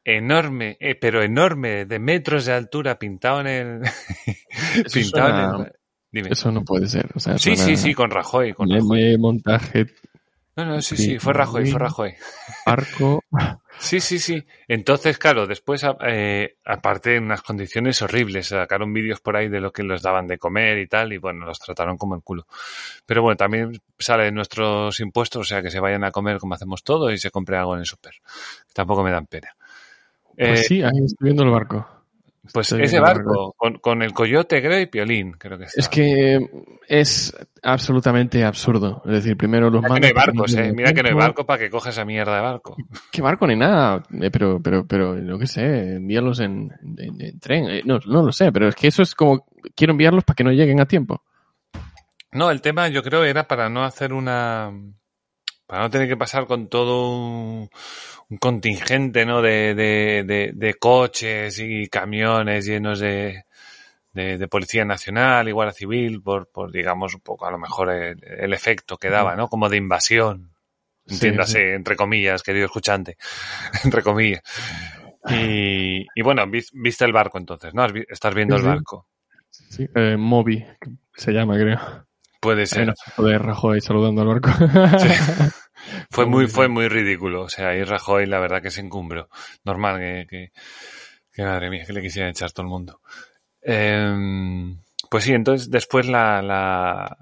Enorme, 0.05 0.77
eh, 0.81 0.97
pero 0.97 1.23
enorme, 1.23 1.85
de 1.85 1.99
metros 2.01 2.45
de 2.47 2.53
altura, 2.53 2.99
pintado 2.99 3.41
en 3.41 3.47
el... 3.47 3.81
pintado 4.93 5.29
en 5.29 5.67
el... 5.67 5.73
Dime. 6.11 6.29
Eso 6.33 6.51
no 6.53 6.65
puede 6.65 6.89
ser. 6.89 7.09
sí, 7.39 7.57
sí, 7.57 7.77
sí, 7.77 7.95
con 7.95 8.11
Rajoy. 8.11 8.53
Con 8.53 8.69
Rajoy. 8.69 9.17
montaje. 9.17 9.87
No, 10.57 10.67
no, 10.67 10.83
sí, 10.83 10.97
sí, 10.97 11.19
fue 11.19 11.33
Rajoy, 11.33 11.71
fue 11.71 11.81
Rajoy. 11.81 12.15
Barco. 12.67 13.23
Sí, 13.79 14.01
sí, 14.01 14.19
sí. 14.19 14.45
Entonces, 14.69 15.19
claro, 15.19 15.47
después, 15.47 15.85
eh, 16.07 16.57
aparte 16.65 17.17
en 17.17 17.25
unas 17.25 17.43
condiciones 17.43 18.01
horribles, 18.03 18.49
sacaron 18.49 18.93
vídeos 18.93 19.21
por 19.21 19.35
ahí 19.35 19.49
de 19.49 19.61
lo 19.61 19.73
que 19.73 19.83
les 19.83 20.03
daban 20.03 20.27
de 20.27 20.39
comer 20.39 20.79
y 20.79 20.87
tal, 20.87 21.13
y 21.13 21.19
bueno, 21.19 21.47
los 21.47 21.59
trataron 21.59 21.97
como 21.97 22.15
el 22.15 22.23
culo. 22.23 22.47
Pero 23.07 23.23
bueno, 23.23 23.37
también 23.37 23.73
sale 23.99 24.25
de 24.25 24.31
nuestros 24.31 25.01
impuestos, 25.01 25.41
o 25.41 25.45
sea, 25.45 25.63
que 25.63 25.71
se 25.71 25.81
vayan 25.81 26.05
a 26.05 26.11
comer 26.13 26.39
como 26.39 26.55
hacemos 26.55 26.85
todo 26.85 27.11
y 27.11 27.19
se 27.19 27.31
compre 27.31 27.57
algo 27.57 27.75
en 27.75 27.81
el 27.81 27.87
súper. 27.87 28.15
Tampoco 28.73 29.03
me 29.03 29.11
dan 29.11 29.27
pena. 29.27 29.57
Pues 30.37 30.61
eh, 30.61 30.65
sí, 30.65 30.83
ahí 30.83 31.05
estoy 31.05 31.25
viendo 31.25 31.43
el 31.43 31.51
barco. 31.51 32.02
Pues 32.53 32.73
ese 32.73 32.99
barco, 32.99 33.55
con, 33.81 34.03
el 34.03 34.13
coyote, 34.13 34.61
creo, 34.61 34.81
y 34.81 34.87
Piolín, 34.87 35.33
creo 35.33 35.59
que 35.59 35.65
está. 35.67 35.81
Es 35.81 35.89
que 35.89 36.41
es 36.89 37.33
absolutamente 37.63 38.43
absurdo. 38.43 39.01
Es 39.05 39.13
decir, 39.13 39.37
primero 39.37 39.71
los 39.71 39.81
Mira 39.81 39.95
que 39.95 40.01
no 40.01 40.07
hay 40.09 40.13
barcos, 40.13 40.55
eh. 40.55 40.73
Mira 40.75 40.93
que 40.93 41.03
no 41.05 41.09
hay 41.11 41.15
barco 41.15 41.47
para 41.47 41.61
que 41.61 41.71
cojas 41.71 41.95
esa 41.95 42.05
mierda 42.05 42.35
de 42.35 42.43
barco. 42.43 42.77
¿Qué 43.13 43.23
barco 43.23 43.47
ni 43.47 43.55
nada? 43.55 44.03
Eh, 44.21 44.31
pero, 44.33 44.61
pero, 44.61 44.85
pero, 44.85 45.15
lo 45.15 45.39
que 45.39 45.47
sé, 45.47 45.95
envíalos 45.97 46.41
en, 46.41 46.73
tren. 47.41 47.71
Eh, 47.71 47.83
no, 47.85 48.01
no 48.07 48.23
lo 48.23 48.33
sé, 48.33 48.51
pero 48.51 48.69
es 48.69 48.75
que 48.75 48.89
eso 48.89 49.03
es 49.03 49.15
como, 49.15 49.47
quiero 49.77 49.93
enviarlos 49.93 50.25
para 50.25 50.35
que 50.35 50.45
no 50.45 50.51
lleguen 50.51 50.81
a 50.81 50.87
tiempo. 50.87 51.23
No, 52.33 52.51
el 52.51 52.61
tema 52.61 52.89
yo 52.89 53.05
creo 53.05 53.23
era 53.23 53.47
para 53.47 53.69
no 53.69 53.85
hacer 53.85 54.13
una, 54.13 54.73
para 55.73 55.85
no 55.85 55.91
tener 55.91 56.07
que 56.07 56.19
pasar 56.19 56.47
con 56.47 56.69
todo 56.69 57.17
un 57.17 57.71
un 58.29 58.37
contingente 58.37 59.25
¿no? 59.25 59.41
De, 59.41 59.75
de, 59.75 60.53
de, 60.55 60.75
coches 60.75 61.59
y 61.59 61.89
camiones 61.89 62.67
llenos 62.67 62.99
de, 62.99 63.45
de, 64.13 64.49
Policía 64.49 64.85
Nacional 64.85 65.49
y 65.49 65.53
Guardia 65.53 65.73
Civil 65.73 66.23
por, 66.23 66.49
por, 66.51 66.73
digamos, 66.73 67.15
un 67.15 67.21
poco 67.21 67.47
a 67.47 67.51
lo 67.51 67.59
mejor 67.59 67.91
el, 67.91 68.53
efecto 68.53 68.97
que 68.97 69.11
daba, 69.11 69.35
¿no? 69.35 69.49
Como 69.49 69.69
de 69.69 69.77
invasión. 69.77 70.51
Entiéndase, 71.07 71.75
entre 71.75 71.97
comillas, 71.97 72.43
querido 72.43 72.67
escuchante. 72.67 73.17
entre 73.85 74.03
comillas. 74.03 74.43
Y, 75.29 76.07
y, 76.15 76.23
bueno, 76.23 76.45
viste 76.47 77.05
el 77.05 77.13
barco 77.13 77.39
entonces, 77.39 77.75
¿no? 77.75 77.87
Estás 78.09 78.35
viendo 78.35 78.57
el 78.57 78.63
barco. 78.63 79.09
Sí, 79.51 79.87
eh, 79.95 80.17
Moby, 80.19 80.65
se 81.15 81.33
llama, 81.33 81.57
creo. 81.59 82.07
Puede 82.41 82.67
ser. 82.67 82.95
de 83.19 83.39
Rajoy 83.39 83.81
saludando 83.81 84.23
al 84.23 84.29
barco. 84.29 84.51
Fue 86.11 86.27
muy, 86.27 86.47
fue 86.47 86.69
muy 86.69 86.89
ridículo. 86.89 87.43
O 87.43 87.49
sea, 87.49 87.69
ahí 87.69 87.83
Rajoy 87.83 88.27
la 88.27 88.41
verdad 88.41 88.63
que 88.63 88.71
se 88.71 88.81
encumbró. 88.81 89.29
Normal 89.65 89.99
que, 89.99 90.51
que, 91.33 91.43
madre 91.43 91.71
mía, 91.71 91.85
que 91.87 91.93
le 91.93 92.03
quisiera 92.03 92.29
echar 92.29 92.53
todo 92.53 92.65
el 92.65 92.71
mundo. 92.71 93.01
Em, 93.61 94.79
pues 95.11 95.25
sí, 95.25 95.33
entonces 95.33 95.71
después 95.71 96.07
la, 96.07 96.43
la 96.43 97.17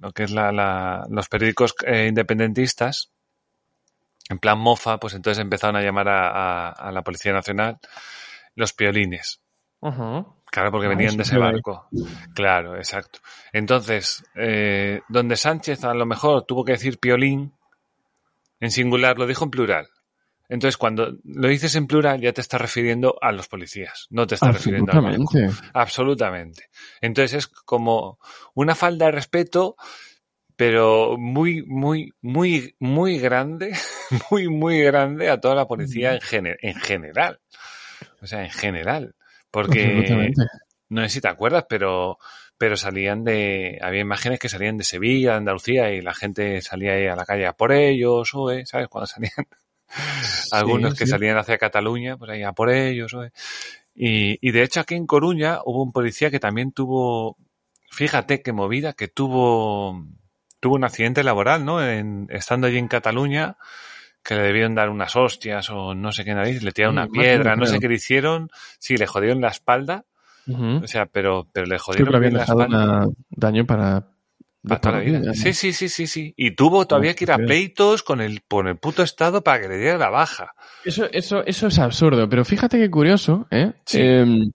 lo 0.00 0.12
que 0.12 0.24
es 0.24 0.30
la, 0.30 0.52
la 0.52 1.06
los 1.10 1.28
periódicos 1.28 1.74
eh, 1.86 2.06
independentistas, 2.06 3.10
en 4.28 4.38
plan 4.38 4.58
mofa, 4.58 4.98
pues 4.98 5.14
entonces 5.14 5.42
empezaron 5.42 5.76
a 5.76 5.82
llamar 5.82 6.08
a, 6.08 6.70
a, 6.70 6.92
la 6.92 7.02
Policía 7.02 7.32
Nacional 7.32 7.78
los 8.54 8.72
piolines. 8.72 9.40
Claro, 9.80 10.70
porque 10.70 10.86
ah, 10.86 10.90
venían 10.90 11.16
de 11.16 11.22
ese 11.22 11.38
barco. 11.38 11.88
Claro, 12.34 12.76
exacto. 12.76 13.20
Entonces, 13.52 14.22
eh, 14.34 15.00
donde 15.08 15.36
Sánchez 15.36 15.84
a 15.84 15.94
lo 15.94 16.06
mejor 16.06 16.44
tuvo 16.44 16.64
que 16.64 16.72
decir 16.72 16.98
piolín, 16.98 17.54
en 18.60 18.70
singular 18.70 19.18
lo 19.18 19.26
dijo 19.26 19.44
en 19.44 19.50
plural. 19.50 19.88
Entonces, 20.48 20.76
cuando 20.76 21.16
lo 21.22 21.48
dices 21.48 21.76
en 21.76 21.86
plural, 21.86 22.20
ya 22.20 22.32
te 22.32 22.40
estás 22.40 22.60
refiriendo 22.60 23.16
a 23.22 23.30
los 23.30 23.46
policías, 23.46 24.08
no 24.10 24.26
te 24.26 24.34
estás 24.34 24.52
refiriendo 24.52 24.92
barco. 25.00 25.30
Absolutamente. 25.72 26.64
Entonces, 27.00 27.34
es 27.34 27.46
como 27.46 28.18
una 28.54 28.74
falta 28.74 29.04
de 29.04 29.12
respeto, 29.12 29.76
pero 30.56 31.16
muy, 31.16 31.62
muy, 31.62 32.12
muy, 32.20 32.74
muy 32.80 33.18
grande, 33.20 33.72
muy, 34.30 34.48
muy 34.48 34.82
grande 34.82 35.30
a 35.30 35.40
toda 35.40 35.54
la 35.54 35.68
policía 35.68 36.18
en, 36.32 36.56
en 36.60 36.74
general. 36.74 37.40
O 38.20 38.26
sea, 38.26 38.42
en 38.42 38.50
general. 38.50 39.14
Porque 39.52 40.32
no 40.88 41.02
sé 41.02 41.08
si 41.08 41.20
te 41.20 41.28
acuerdas, 41.28 41.64
pero, 41.68 42.18
pero 42.60 42.76
salían 42.76 43.24
de, 43.24 43.78
había 43.80 44.02
imágenes 44.02 44.38
que 44.38 44.50
salían 44.50 44.76
de 44.76 44.84
Sevilla, 44.84 45.30
de 45.30 45.36
Andalucía, 45.38 45.94
y 45.94 46.02
la 46.02 46.12
gente 46.12 46.60
salía 46.60 46.92
ahí 46.92 47.06
a 47.06 47.16
la 47.16 47.24
calle 47.24 47.46
a 47.46 47.54
por 47.54 47.72
ellos, 47.72 48.32
o 48.34 48.50
¿sabes? 48.66 48.86
Cuando 48.88 49.06
salían 49.06 49.32
algunos 50.52 50.92
que 50.92 51.06
salían 51.06 51.38
hacia 51.38 51.56
Cataluña, 51.56 52.18
pues 52.18 52.30
ahí 52.30 52.42
a 52.42 52.52
por 52.52 52.68
ellos, 52.68 53.14
o 53.14 53.24
y, 53.94 54.46
y 54.46 54.52
de 54.52 54.62
hecho 54.62 54.80
aquí 54.80 54.94
en 54.94 55.06
Coruña 55.06 55.60
hubo 55.64 55.82
un 55.82 55.90
policía 55.90 56.30
que 56.30 56.38
también 56.38 56.72
tuvo, 56.72 57.38
fíjate 57.90 58.42
qué 58.42 58.52
movida, 58.52 58.92
que 58.92 59.08
tuvo, 59.08 60.04
tuvo 60.60 60.74
un 60.74 60.84
accidente 60.84 61.24
laboral, 61.24 61.64
¿no? 61.64 61.82
En, 61.82 62.26
estando 62.28 62.66
allí 62.66 62.76
en 62.76 62.88
Cataluña, 62.88 63.56
que 64.22 64.34
le 64.34 64.42
debieron 64.42 64.74
dar 64.74 64.90
unas 64.90 65.16
hostias 65.16 65.70
o 65.70 65.94
no 65.94 66.12
sé 66.12 66.26
qué 66.26 66.34
nariz, 66.34 66.62
le 66.62 66.72
tiraron 66.72 66.98
una 66.98 67.08
piedra, 67.08 67.56
no 67.56 67.64
sé 67.64 67.78
qué 67.78 67.88
le 67.88 67.94
hicieron, 67.94 68.50
sí, 68.78 68.98
le 68.98 69.06
jodieron 69.06 69.40
la 69.40 69.48
espalda, 69.48 70.04
o 70.48 70.86
sea, 70.86 71.06
pero, 71.06 71.46
pero 71.52 71.66
le 71.66 71.78
jodieron 71.78 72.22
sí, 72.22 72.30
la 72.30 72.42
espalda. 72.42 73.06
daño 73.30 73.66
para, 73.66 74.06
para, 74.66 75.00
vida. 75.00 75.34
Sí, 75.34 75.52
sí, 75.52 75.72
sí, 75.72 75.88
sí, 75.88 76.06
sí. 76.06 76.34
Y 76.36 76.54
tuvo 76.54 76.86
todavía 76.86 77.14
que 77.14 77.24
ir 77.24 77.32
a 77.32 77.38
pleitos 77.38 78.02
con 78.02 78.20
el, 78.20 78.42
con 78.42 78.68
el 78.68 78.76
puto 78.76 79.02
Estado 79.02 79.42
para 79.42 79.60
que 79.60 79.68
le 79.68 79.78
diera 79.78 79.98
la 79.98 80.10
baja. 80.10 80.52
Eso, 80.84 81.08
eso, 81.12 81.44
eso 81.46 81.66
es 81.68 81.78
absurdo, 81.78 82.28
pero 82.28 82.44
fíjate 82.44 82.78
qué 82.78 82.90
curioso, 82.90 83.46
¿eh? 83.50 83.72
Em, 83.92 84.50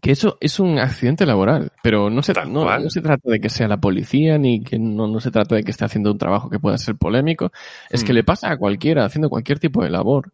que 0.00 0.12
eso 0.12 0.38
es 0.40 0.58
un 0.58 0.78
accidente 0.78 1.26
laboral, 1.26 1.72
pero 1.82 2.08
no 2.08 2.22
se, 2.22 2.32
no, 2.46 2.90
se 2.90 3.02
trata 3.02 3.30
de 3.30 3.40
que 3.40 3.50
sea 3.50 3.68
la 3.68 3.76
policía 3.78 4.38
ni 4.38 4.62
que 4.62 4.78
no, 4.78 5.06
no, 5.06 5.20
se 5.20 5.30
trata 5.30 5.54
de 5.54 5.62
que 5.62 5.70
esté 5.70 5.84
haciendo 5.84 6.12
un 6.12 6.18
trabajo 6.18 6.48
que 6.48 6.58
pueda 6.58 6.78
ser 6.78 6.96
polémico, 6.96 7.52
es 7.90 8.02
que 8.02 8.12
mm. 8.12 8.16
le 8.16 8.24
pasa 8.24 8.50
a 8.50 8.56
cualquiera 8.56 9.04
haciendo 9.04 9.28
cualquier 9.28 9.58
tipo 9.58 9.82
de 9.82 9.90
labor. 9.90 10.32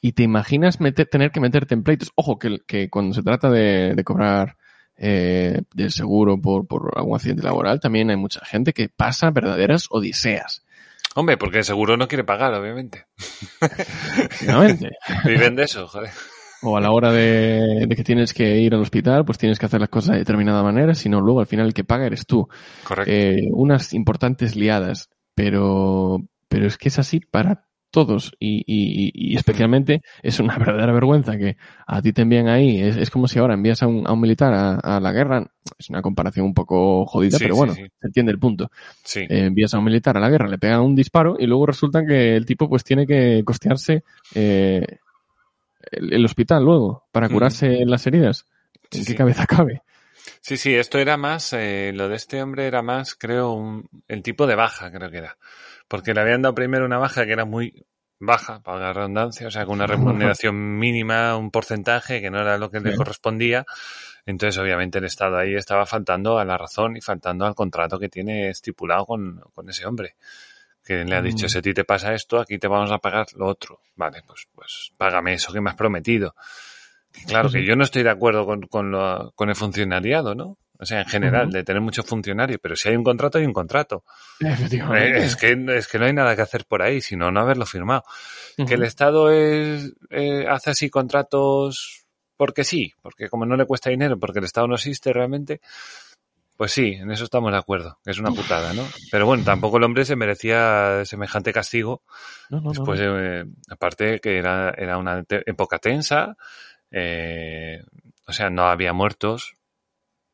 Y 0.00 0.12
te 0.12 0.22
imaginas 0.22 0.80
meter, 0.80 1.06
tener 1.06 1.30
que 1.30 1.40
meterte 1.40 1.74
en 1.74 1.82
pleitos. 1.82 2.12
Ojo, 2.14 2.38
que, 2.38 2.58
que 2.66 2.88
cuando 2.88 3.14
se 3.14 3.22
trata 3.22 3.50
de, 3.50 3.94
de 3.94 4.04
cobrar 4.04 4.56
eh, 4.96 5.62
del 5.74 5.90
seguro 5.90 6.40
por, 6.40 6.66
por 6.66 6.92
algún 6.96 7.16
accidente 7.16 7.42
laboral, 7.42 7.80
también 7.80 8.10
hay 8.10 8.16
mucha 8.16 8.44
gente 8.44 8.72
que 8.72 8.88
pasa 8.88 9.30
verdaderas 9.30 9.86
odiseas. 9.90 10.64
Hombre, 11.14 11.36
porque 11.36 11.58
el 11.58 11.64
seguro 11.64 11.96
no 11.96 12.08
quiere 12.08 12.24
pagar, 12.24 12.54
obviamente. 12.54 13.06
Obviamente. 14.42 14.90
Viven 15.24 15.56
de 15.56 15.64
eso, 15.64 15.86
joder 15.86 16.10
o 16.62 16.76
a 16.76 16.80
la 16.80 16.90
hora 16.90 17.12
de, 17.12 17.86
que 17.94 18.04
tienes 18.04 18.34
que 18.34 18.58
ir 18.58 18.74
al 18.74 18.82
hospital, 18.82 19.24
pues 19.24 19.38
tienes 19.38 19.58
que 19.58 19.66
hacer 19.66 19.80
las 19.80 19.88
cosas 19.88 20.12
de 20.12 20.18
determinada 20.18 20.62
manera, 20.62 20.94
sino 20.94 21.20
luego 21.20 21.40
al 21.40 21.46
final 21.46 21.66
el 21.66 21.74
que 21.74 21.84
paga 21.84 22.06
eres 22.06 22.26
tú. 22.26 22.48
Correcto. 22.84 23.10
Eh, 23.10 23.48
unas 23.52 23.94
importantes 23.94 24.56
liadas, 24.56 25.08
pero, 25.34 26.18
pero 26.48 26.66
es 26.66 26.76
que 26.76 26.88
es 26.88 26.98
así 26.98 27.20
para 27.20 27.64
todos 27.90 28.32
y, 28.38 28.58
y, 28.66 29.10
y, 29.14 29.36
especialmente 29.36 30.02
es 30.22 30.40
una 30.40 30.56
verdadera 30.58 30.92
vergüenza 30.92 31.36
que 31.36 31.56
a 31.86 32.00
ti 32.00 32.12
te 32.12 32.22
envían 32.22 32.48
ahí. 32.48 32.80
Es, 32.80 32.96
es 32.96 33.10
como 33.10 33.28
si 33.28 33.38
ahora 33.38 33.54
envías 33.54 33.82
a 33.82 33.86
un, 33.86 34.06
a 34.06 34.12
un 34.12 34.20
militar 34.20 34.52
a, 34.54 34.74
a, 34.76 35.00
la 35.00 35.12
guerra. 35.12 35.50
Es 35.78 35.90
una 35.90 36.02
comparación 36.02 36.46
un 36.46 36.54
poco 36.54 37.06
jodida, 37.06 37.38
pero 37.38 37.56
bueno, 37.56 37.74
se 37.74 37.90
entiende 38.02 38.32
el 38.32 38.38
punto. 38.38 38.70
Eh, 39.14 39.26
envías 39.28 39.74
a 39.74 39.78
un 39.78 39.84
militar 39.84 40.16
a 40.16 40.20
la 40.20 40.30
guerra, 40.30 40.48
le 40.48 40.58
pegan 40.58 40.80
un 40.80 40.94
disparo 40.94 41.36
y 41.38 41.46
luego 41.46 41.66
resulta 41.66 42.04
que 42.04 42.36
el 42.36 42.46
tipo 42.46 42.68
pues 42.68 42.84
tiene 42.84 43.06
que 43.06 43.42
costearse 43.44 44.04
eh, 44.34 44.86
el, 45.92 46.24
hospital 46.24 46.64
luego 46.64 47.04
para 47.12 47.28
curarse 47.28 47.84
las 47.84 48.06
heridas. 48.06 48.46
¿En 48.92 49.04
qué 49.04 49.14
cabeza 49.14 49.46
cabe? 49.46 49.82
Sí, 50.40 50.56
sí, 50.56 50.74
esto 50.74 50.98
era 50.98 51.16
más, 51.16 51.52
eh, 51.52 51.92
lo 51.94 52.08
de 52.08 52.16
este 52.16 52.42
hombre 52.42 52.66
era 52.66 52.82
más, 52.82 53.14
creo, 53.14 53.52
un, 53.52 53.88
el 54.08 54.22
tipo 54.22 54.46
de 54.46 54.54
baja, 54.54 54.90
creo 54.90 55.10
que 55.10 55.18
era. 55.18 55.36
Porque 55.90 56.14
le 56.14 56.20
habían 56.20 56.42
dado 56.42 56.54
primero 56.54 56.84
una 56.86 56.98
baja 56.98 57.26
que 57.26 57.32
era 57.32 57.44
muy 57.44 57.84
baja, 58.20 58.60
para 58.60 58.78
la 58.78 58.92
redundancia, 58.92 59.48
o 59.48 59.50
sea, 59.50 59.66
con 59.66 59.74
una 59.74 59.88
remuneración 59.88 60.78
mínima, 60.78 61.36
un 61.36 61.50
porcentaje 61.50 62.20
que 62.20 62.30
no 62.30 62.40
era 62.40 62.58
lo 62.58 62.70
que 62.70 62.78
le 62.78 62.94
correspondía. 62.94 63.66
Entonces, 64.24 64.56
obviamente, 64.58 64.98
el 64.98 65.06
Estado 65.06 65.36
ahí 65.36 65.56
estaba 65.56 65.86
faltando 65.86 66.38
a 66.38 66.44
la 66.44 66.56
razón 66.56 66.96
y 66.96 67.00
faltando 67.00 67.44
al 67.44 67.56
contrato 67.56 67.98
que 67.98 68.08
tiene 68.08 68.50
estipulado 68.50 69.04
con, 69.04 69.40
con 69.52 69.68
ese 69.68 69.84
hombre 69.84 70.14
que 70.84 71.04
le 71.04 71.16
ha 71.16 71.22
dicho, 71.22 71.46
mm. 71.46 71.48
si 71.48 71.58
a 71.58 71.62
ti 71.62 71.74
te 71.74 71.84
pasa 71.84 72.14
esto, 72.14 72.38
aquí 72.38 72.58
te 72.58 72.68
vamos 72.68 72.92
a 72.92 72.98
pagar 72.98 73.26
lo 73.34 73.46
otro. 73.46 73.80
Vale, 73.96 74.22
pues, 74.24 74.46
pues 74.54 74.92
págame 74.96 75.34
eso 75.34 75.52
que 75.52 75.60
me 75.60 75.70
has 75.70 75.76
prometido. 75.76 76.36
claro, 77.26 77.50
que 77.50 77.66
yo 77.66 77.74
no 77.74 77.82
estoy 77.82 78.04
de 78.04 78.10
acuerdo 78.10 78.46
con, 78.46 78.62
con, 78.62 78.92
lo, 78.92 79.32
con 79.32 79.48
el 79.48 79.56
funcionariado, 79.56 80.36
¿no? 80.36 80.56
O 80.80 80.86
sea, 80.86 81.00
en 81.00 81.06
general, 81.06 81.50
de 81.50 81.62
tener 81.62 81.82
muchos 81.82 82.06
funcionarios, 82.06 82.58
pero 82.62 82.74
si 82.74 82.88
hay 82.88 82.96
un 82.96 83.04
contrato, 83.04 83.38
hay 83.38 83.44
un 83.44 83.52
contrato. 83.52 84.04
Eh, 84.40 85.12
es, 85.16 85.36
que, 85.36 85.56
es 85.76 85.86
que 85.86 85.98
no 85.98 86.06
hay 86.06 86.12
nada 86.12 86.34
que 86.34 86.42
hacer 86.42 86.64
por 86.64 86.82
ahí, 86.82 87.00
sino 87.00 87.30
no 87.30 87.40
haberlo 87.40 87.66
firmado. 87.66 88.02
Que 88.66 88.74
el 88.74 88.84
Estado 88.84 89.30
es, 89.30 89.92
eh, 90.10 90.46
hace 90.48 90.70
así 90.70 90.88
contratos 90.88 92.06
porque 92.36 92.64
sí, 92.64 92.94
porque 93.02 93.28
como 93.28 93.44
no 93.44 93.56
le 93.56 93.66
cuesta 93.66 93.90
dinero, 93.90 94.18
porque 94.18 94.38
el 94.38 94.46
Estado 94.46 94.66
no 94.66 94.74
existe 94.74 95.12
realmente, 95.12 95.60
pues 96.56 96.72
sí, 96.72 96.94
en 96.94 97.10
eso 97.10 97.24
estamos 97.24 97.52
de 97.52 97.58
acuerdo, 97.58 97.98
es 98.04 98.18
una 98.18 98.30
putada, 98.30 98.72
¿no? 98.72 98.86
Pero 99.10 99.26
bueno, 99.26 99.44
tampoco 99.44 99.76
el 99.76 99.84
hombre 99.84 100.06
se 100.06 100.16
merecía 100.16 101.04
semejante 101.04 101.52
castigo. 101.52 102.02
Después, 102.48 103.00
eh, 103.02 103.44
aparte 103.68 104.20
que 104.20 104.38
era, 104.38 104.70
era 104.70 104.96
una 104.96 105.22
época 105.28 105.78
tensa, 105.78 106.36
eh, 106.90 107.82
o 108.26 108.32
sea, 108.32 108.48
no 108.48 108.68
había 108.68 108.92
muertos, 108.92 109.54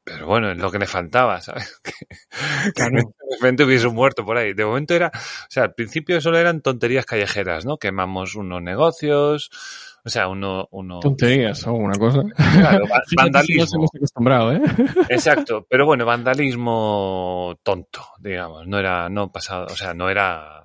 pero 0.06 0.24
bueno, 0.28 0.52
es 0.52 0.58
lo 0.58 0.70
que 0.70 0.78
le 0.78 0.86
faltaba, 0.86 1.40
¿sabes? 1.42 1.80
Que, 1.82 1.92
de 2.76 3.04
repente 3.32 3.64
hubiese 3.64 3.88
muerto 3.88 4.24
por 4.24 4.36
ahí. 4.38 4.54
De 4.54 4.64
momento 4.64 4.94
era, 4.94 5.10
o 5.12 5.50
sea, 5.50 5.64
al 5.64 5.74
principio 5.74 6.20
solo 6.20 6.38
eran 6.38 6.60
tonterías 6.60 7.04
callejeras, 7.04 7.66
¿no? 7.66 7.76
Quemamos 7.76 8.36
unos 8.36 8.62
negocios, 8.62 9.50
o 10.04 10.08
sea, 10.08 10.28
uno... 10.28 10.68
uno 10.70 11.00
Tonterías 11.00 11.66
o 11.66 11.72
una 11.72 11.98
cosa. 11.98 12.22
Claro, 12.36 12.84
vandalismo. 13.16 13.88
acostumbrado, 13.92 14.52
¿eh? 14.52 14.62
Exacto, 15.08 15.66
pero 15.68 15.84
bueno, 15.86 16.06
vandalismo 16.06 17.58
tonto, 17.64 18.02
digamos. 18.20 18.68
No 18.68 18.78
era, 18.78 19.08
no 19.08 19.32
pasado, 19.32 19.66
o 19.66 19.76
sea, 19.76 19.92
no 19.92 20.08
era... 20.08 20.62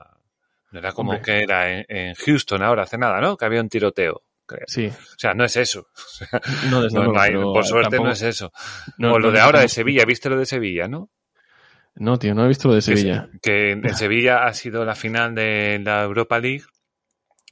No 0.72 0.80
era 0.80 0.94
como 0.94 1.20
que 1.20 1.42
era 1.42 1.68
en, 1.70 2.14
Houston 2.14 2.62
ahora 2.62 2.84
hace 2.84 2.98
nada, 2.98 3.20
¿no? 3.20 3.36
Que 3.36 3.44
había 3.44 3.60
un 3.60 3.68
tiroteo. 3.68 4.22
Sí. 4.68 4.88
O 4.88 5.18
sea, 5.18 5.34
no 5.34 5.46
es 5.46 5.56
eso. 5.58 5.88
no, 6.70 6.82
desde 6.82 7.00
luego, 7.00 7.54
por 7.54 7.66
suerte 7.66 7.98
no 7.98 8.12
es 8.12 8.22
eso. 8.22 8.52
o 9.00 9.20
lo 9.20 9.32
de 9.32 9.40
ahora 9.40 9.62
de 9.62 9.70
Sevilla, 9.70 10.06
¿viste 10.06 10.30
lo 10.30 10.38
de 10.38 10.46
Sevilla, 10.46 10.88
no? 10.88 11.10
No, 11.96 12.18
tío, 12.18 12.34
no 12.34 12.46
he 12.46 12.48
visto 12.48 12.70
lo 12.70 12.76
de 12.76 12.82
Sevilla. 12.82 13.30
Que, 13.42 13.72
en 13.72 13.84
Sevilla 13.96 14.46
ha 14.46 14.54
sido 14.54 14.86
la 14.86 14.96
final 14.96 15.36
de 15.36 15.80
la 15.84 16.04
Europa 16.04 16.40
League 16.40 16.64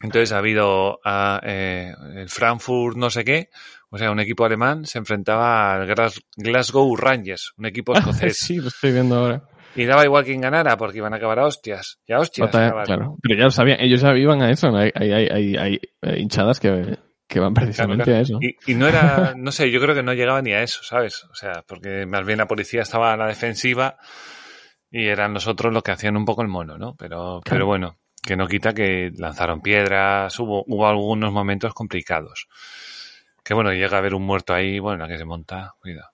entonces 0.01 0.31
ha 0.31 0.37
habido 0.37 0.99
a, 1.03 1.41
eh, 1.43 1.93
el 2.15 2.29
Frankfurt 2.29 2.95
no 2.95 3.09
sé 3.09 3.25
qué, 3.25 3.49
o 3.89 3.97
sea, 3.97 4.11
un 4.11 4.19
equipo 4.19 4.45
alemán 4.45 4.85
se 4.85 4.97
enfrentaba 4.97 5.73
al 5.73 5.93
Glasgow 6.37 6.95
Rangers, 6.95 7.53
un 7.57 7.65
equipo 7.65 7.93
escocés. 7.97 8.37
sí, 8.37 8.57
lo 8.57 8.69
estoy 8.69 8.93
viendo 8.93 9.15
ahora. 9.15 9.43
Y 9.75 9.85
daba 9.85 10.03
igual 10.03 10.25
quien 10.25 10.41
ganara 10.41 10.77
porque 10.77 10.97
iban 10.97 11.13
a 11.13 11.17
acabar 11.17 11.39
a 11.39 11.45
hostias. 11.45 11.99
Y 12.05 12.13
a 12.13 12.19
hostias. 12.19 12.49
claro. 12.49 13.17
Pero 13.21 13.37
ya 13.37 13.43
lo 13.45 13.51
sabían, 13.51 13.79
ellos 13.79 14.01
ya 14.01 14.15
iban 14.15 14.41
a 14.41 14.51
eso. 14.51 14.75
Hay, 14.75 14.91
hay, 14.95 15.11
hay, 15.11 15.55
hay 15.55 15.79
hinchadas 16.17 16.59
que 16.59 16.97
que 17.29 17.39
van 17.39 17.53
precisamente 17.53 18.11
a 18.15 18.21
eso. 18.21 18.39
Y, 18.41 18.73
no 18.73 18.87
era, 18.87 19.35
no 19.37 19.51
sé, 19.51 19.69
yo 19.69 19.79
creo 19.79 19.93
que 19.93 20.01
no 20.01 20.13
llegaba 20.13 20.41
ni 20.41 20.51
a 20.51 20.63
eso, 20.63 20.81
¿sabes? 20.81 21.25
O 21.25 21.35
sea, 21.35 21.63
porque 21.67 22.07
más 22.07 22.25
bien 22.25 22.39
la 22.39 22.47
policía 22.47 22.81
estaba 22.81 23.13
a 23.13 23.17
la 23.17 23.27
defensiva 23.27 23.97
y 24.89 25.05
eran 25.05 25.33
nosotros 25.33 25.71
los 25.71 25.83
que 25.83 25.91
hacían 25.91 26.17
un 26.17 26.25
poco 26.25 26.41
el 26.41 26.47
mono, 26.47 26.79
¿no? 26.79 26.95
Pero, 26.95 27.41
pero 27.47 27.67
bueno, 27.67 27.99
que 28.23 28.35
no 28.35 28.47
quita 28.47 28.73
que 28.73 29.11
lanzaron 29.15 29.61
piedras, 29.61 30.39
hubo, 30.39 30.63
hubo 30.65 30.87
algunos 30.87 31.31
momentos 31.31 31.75
complicados. 31.75 32.47
Que 33.43 33.53
bueno, 33.53 33.71
llega 33.73 33.97
a 33.97 33.99
haber 33.99 34.15
un 34.15 34.23
muerto 34.23 34.55
ahí, 34.55 34.79
bueno, 34.79 35.03
la 35.03 35.07
que 35.07 35.19
se 35.19 35.25
monta, 35.25 35.75
cuidado. 35.79 36.09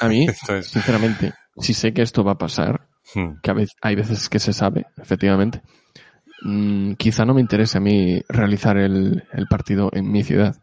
a 0.00 0.08
mí, 0.08 0.28
sinceramente, 0.62 1.32
si 1.58 1.74
sé 1.74 1.92
que 1.92 2.02
esto 2.02 2.24
va 2.24 2.32
a 2.32 2.38
pasar, 2.38 2.88
hmm. 3.14 3.40
que 3.42 3.50
a 3.50 3.54
veces, 3.54 3.76
hay 3.80 3.96
veces 3.96 4.28
que 4.28 4.38
se 4.38 4.52
sabe, 4.52 4.86
efectivamente, 4.96 5.62
mm, 6.42 6.94
quizá 6.94 7.24
no 7.24 7.34
me 7.34 7.40
interese 7.40 7.78
a 7.78 7.80
mí 7.80 8.22
realizar 8.28 8.76
el, 8.76 9.24
el 9.32 9.46
partido 9.46 9.90
en 9.92 10.10
mi 10.10 10.22
ciudad. 10.22 10.56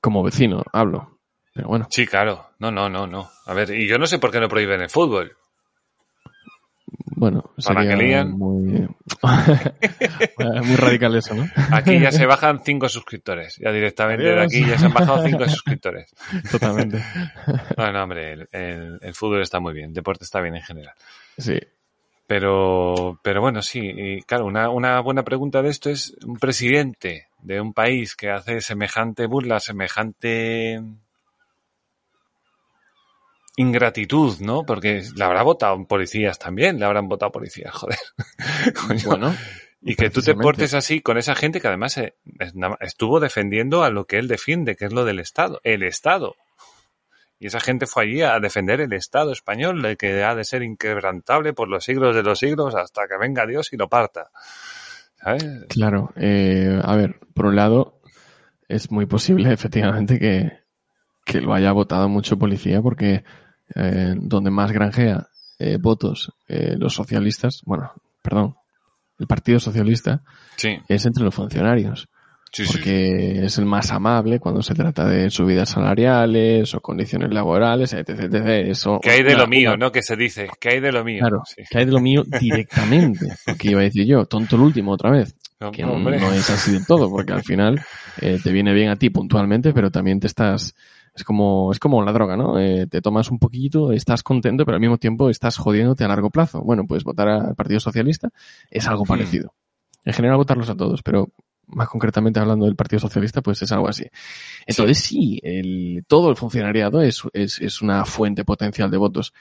Como 0.00 0.22
vecino, 0.22 0.62
hablo. 0.72 1.18
Pero 1.54 1.68
bueno. 1.68 1.86
Sí, 1.90 2.06
claro. 2.06 2.50
No, 2.58 2.70
no, 2.70 2.88
no, 2.88 3.06
no. 3.06 3.30
A 3.46 3.54
ver, 3.54 3.70
y 3.70 3.88
yo 3.88 3.98
no 3.98 4.06
sé 4.06 4.18
por 4.18 4.30
qué 4.30 4.40
no 4.40 4.48
prohíben 4.48 4.82
el 4.82 4.90
fútbol. 4.90 5.36
Bueno, 7.16 7.50
sería 7.56 8.24
muy, 8.24 8.86
muy 10.38 10.76
radical 10.76 11.16
eso, 11.16 11.34
¿no? 11.34 11.48
Aquí 11.72 11.98
ya 11.98 12.12
se 12.12 12.26
bajan 12.26 12.60
cinco 12.62 12.90
suscriptores. 12.90 13.56
Ya 13.56 13.72
directamente 13.72 14.24
de 14.24 14.42
aquí 14.42 14.66
ya 14.66 14.78
se 14.78 14.84
han 14.86 14.92
bajado 14.92 15.24
cinco 15.24 15.48
suscriptores. 15.48 16.14
Totalmente. 16.50 17.02
Bueno, 17.76 18.02
hombre, 18.02 18.46
el, 18.52 19.14
fútbol 19.14 19.40
está 19.40 19.60
muy 19.60 19.72
bien, 19.72 19.88
el 19.88 19.94
deporte 19.94 20.24
está 20.24 20.40
bien 20.40 20.56
en 20.56 20.62
general. 20.62 20.94
Sí. 21.38 21.58
Pero, 22.26 23.18
pero 23.22 23.40
bueno, 23.40 23.62
sí, 23.62 23.80
y 23.80 24.22
claro, 24.22 24.44
una, 24.44 24.68
una 24.68 25.00
buena 25.00 25.22
pregunta 25.22 25.62
de 25.62 25.70
esto 25.70 25.88
es 25.88 26.14
un 26.24 26.38
presidente 26.38 27.28
de 27.40 27.60
un 27.60 27.72
país 27.72 28.14
que 28.14 28.30
hace 28.30 28.60
semejante 28.60 29.26
burla, 29.26 29.58
semejante 29.60 30.82
ingratitud, 33.56 34.38
¿no? 34.40 34.64
Porque 34.64 35.02
le 35.14 35.24
habrá 35.24 35.42
votado 35.42 35.82
policías 35.86 36.38
también, 36.38 36.78
le 36.78 36.84
habrán 36.84 37.08
votado 37.08 37.32
policías, 37.32 37.74
joder. 37.74 37.98
bueno. 39.06 39.34
Y 39.82 39.94
que 39.94 40.10
tú 40.10 40.20
te 40.20 40.34
portes 40.34 40.74
así 40.74 41.00
con 41.00 41.16
esa 41.16 41.34
gente 41.34 41.60
que 41.60 41.68
además 41.68 41.96
eh, 41.98 42.14
estuvo 42.80 43.20
defendiendo 43.20 43.84
a 43.84 43.90
lo 43.90 44.06
que 44.06 44.18
él 44.18 44.26
defiende, 44.26 44.74
que 44.74 44.86
es 44.86 44.92
lo 44.92 45.04
del 45.04 45.20
Estado, 45.20 45.60
el 45.64 45.82
Estado. 45.82 46.34
Y 47.38 47.46
esa 47.46 47.60
gente 47.60 47.86
fue 47.86 48.04
allí 48.04 48.22
a 48.22 48.40
defender 48.40 48.80
el 48.80 48.92
Estado 48.94 49.32
español, 49.32 49.84
el 49.84 49.96
que 49.96 50.24
ha 50.24 50.34
de 50.34 50.44
ser 50.44 50.62
inquebrantable 50.62 51.52
por 51.52 51.68
los 51.68 51.84
siglos 51.84 52.16
de 52.16 52.22
los 52.22 52.38
siglos 52.38 52.74
hasta 52.74 53.06
que 53.06 53.18
venga 53.18 53.46
Dios 53.46 53.72
y 53.72 53.76
lo 53.76 53.88
parta. 53.88 54.30
¿Sabes? 55.22 55.44
Claro. 55.68 56.12
Eh, 56.16 56.80
a 56.82 56.96
ver, 56.96 57.20
por 57.34 57.46
un 57.46 57.56
lado, 57.56 58.00
es 58.68 58.90
muy 58.90 59.06
posible, 59.06 59.52
efectivamente, 59.52 60.18
que, 60.18 60.52
que 61.24 61.40
lo 61.40 61.54
haya 61.54 61.72
votado 61.72 62.08
mucho 62.08 62.38
policía 62.38 62.80
porque 62.80 63.22
eh, 63.74 64.14
donde 64.16 64.50
más 64.50 64.70
granjea 64.70 65.26
eh, 65.58 65.78
votos 65.80 66.32
eh, 66.48 66.76
los 66.78 66.94
socialistas, 66.94 67.62
bueno, 67.64 67.90
perdón, 68.22 68.54
el 69.18 69.26
Partido 69.26 69.58
Socialista, 69.58 70.22
es 70.88 71.06
entre 71.06 71.24
los 71.24 71.34
funcionarios. 71.34 72.08
porque 72.70 73.44
es 73.44 73.58
el 73.58 73.66
más 73.66 73.90
amable 73.90 74.38
cuando 74.38 74.62
se 74.62 74.74
trata 74.74 75.08
de 75.08 75.30
subidas 75.30 75.70
salariales 75.70 76.74
o 76.74 76.80
condiciones 76.80 77.32
laborales, 77.32 77.92
etc. 77.94 78.34
Eso, 78.68 79.00
que 79.00 79.10
hay 79.10 79.22
de 79.22 79.34
lo 79.34 79.46
mío, 79.46 79.76
¿no? 79.76 79.90
Que 79.90 80.02
se 80.02 80.16
dice, 80.16 80.48
que 80.60 80.68
hay 80.68 80.80
de 80.80 80.92
lo 80.92 81.02
mío. 81.02 81.20
Claro, 81.20 81.42
que 81.70 81.78
hay 81.78 81.86
de 81.86 81.92
lo 81.92 82.00
mío 82.00 82.22
directamente. 82.40 83.26
Porque 83.46 83.70
iba 83.70 83.80
a 83.80 83.84
decir 83.84 84.06
yo, 84.06 84.26
tonto 84.26 84.56
el 84.56 84.62
último 84.62 84.92
otra 84.92 85.10
vez. 85.10 85.34
que 85.72 85.82
no, 85.82 86.10
es 86.12 86.50
así 86.50 86.72
del 86.72 86.86
todo, 86.86 87.10
porque 87.10 87.32
al 87.32 87.42
final 87.42 87.80
te 88.20 88.52
viene 88.52 88.74
bien 88.74 88.90
a 88.90 88.96
ti 88.96 89.08
puntualmente, 89.08 89.72
pero 89.72 89.90
también 89.90 90.20
te 90.20 90.26
estás 90.26 90.74
es 91.16 91.24
como, 91.24 91.72
es 91.72 91.78
como 91.78 92.02
la 92.04 92.12
droga, 92.12 92.36
¿no? 92.36 92.58
Eh, 92.58 92.86
te 92.86 93.00
tomas 93.00 93.30
un 93.30 93.38
poquito, 93.38 93.90
estás 93.90 94.22
contento, 94.22 94.64
pero 94.64 94.76
al 94.76 94.80
mismo 94.80 94.98
tiempo 94.98 95.30
estás 95.30 95.56
jodiéndote 95.56 96.04
a 96.04 96.08
largo 96.08 96.30
plazo. 96.30 96.60
Bueno, 96.60 96.86
pues 96.86 97.04
votar 97.04 97.28
al 97.28 97.54
Partido 97.54 97.80
Socialista 97.80 98.28
es 98.70 98.86
algo 98.86 99.04
hmm. 99.04 99.08
parecido. 99.08 99.54
En 100.04 100.12
general 100.12 100.36
votarlos 100.36 100.68
a 100.68 100.76
todos, 100.76 101.02
pero 101.02 101.30
más 101.66 101.88
concretamente 101.88 102.38
hablando 102.38 102.66
del 102.66 102.76
Partido 102.76 103.00
Socialista, 103.00 103.40
pues 103.40 103.62
es 103.62 103.72
algo 103.72 103.88
así. 103.88 104.04
Entonces 104.66 104.98
sí, 104.98 105.40
el, 105.42 106.04
todo 106.06 106.28
el 106.30 106.36
funcionariado 106.36 107.00
es, 107.00 107.22
es, 107.32 107.60
es 107.60 107.80
una 107.80 108.04
fuente 108.04 108.44
potencial 108.44 108.90
de 108.90 108.98
votos. 108.98 109.32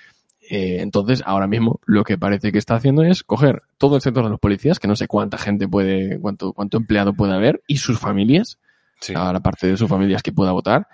Eh, 0.49 0.77
entonces, 0.79 1.23
ahora 1.25 1.47
mismo 1.47 1.81
lo 1.85 2.03
que 2.03 2.17
parece 2.17 2.51
que 2.51 2.57
está 2.57 2.75
haciendo 2.75 3.03
es 3.03 3.23
coger 3.23 3.63
todo 3.77 3.95
el 3.95 4.01
sector 4.01 4.23
de 4.23 4.29
los 4.29 4.39
policías, 4.39 4.79
que 4.79 4.87
no 4.87 4.95
sé 4.95 5.07
cuánta 5.07 5.37
gente 5.37 5.67
puede, 5.67 6.19
cuánto, 6.19 6.53
cuánto 6.53 6.77
empleado 6.77 7.13
puede 7.13 7.33
haber, 7.33 7.63
y 7.67 7.77
sus 7.77 7.99
familias, 7.99 8.59
sí. 9.01 9.13
a 9.15 9.33
la 9.33 9.41
parte 9.41 9.67
de 9.67 9.77
sus 9.77 9.89
familias 9.89 10.23
que 10.23 10.31
pueda 10.31 10.51
votar, 10.51 10.87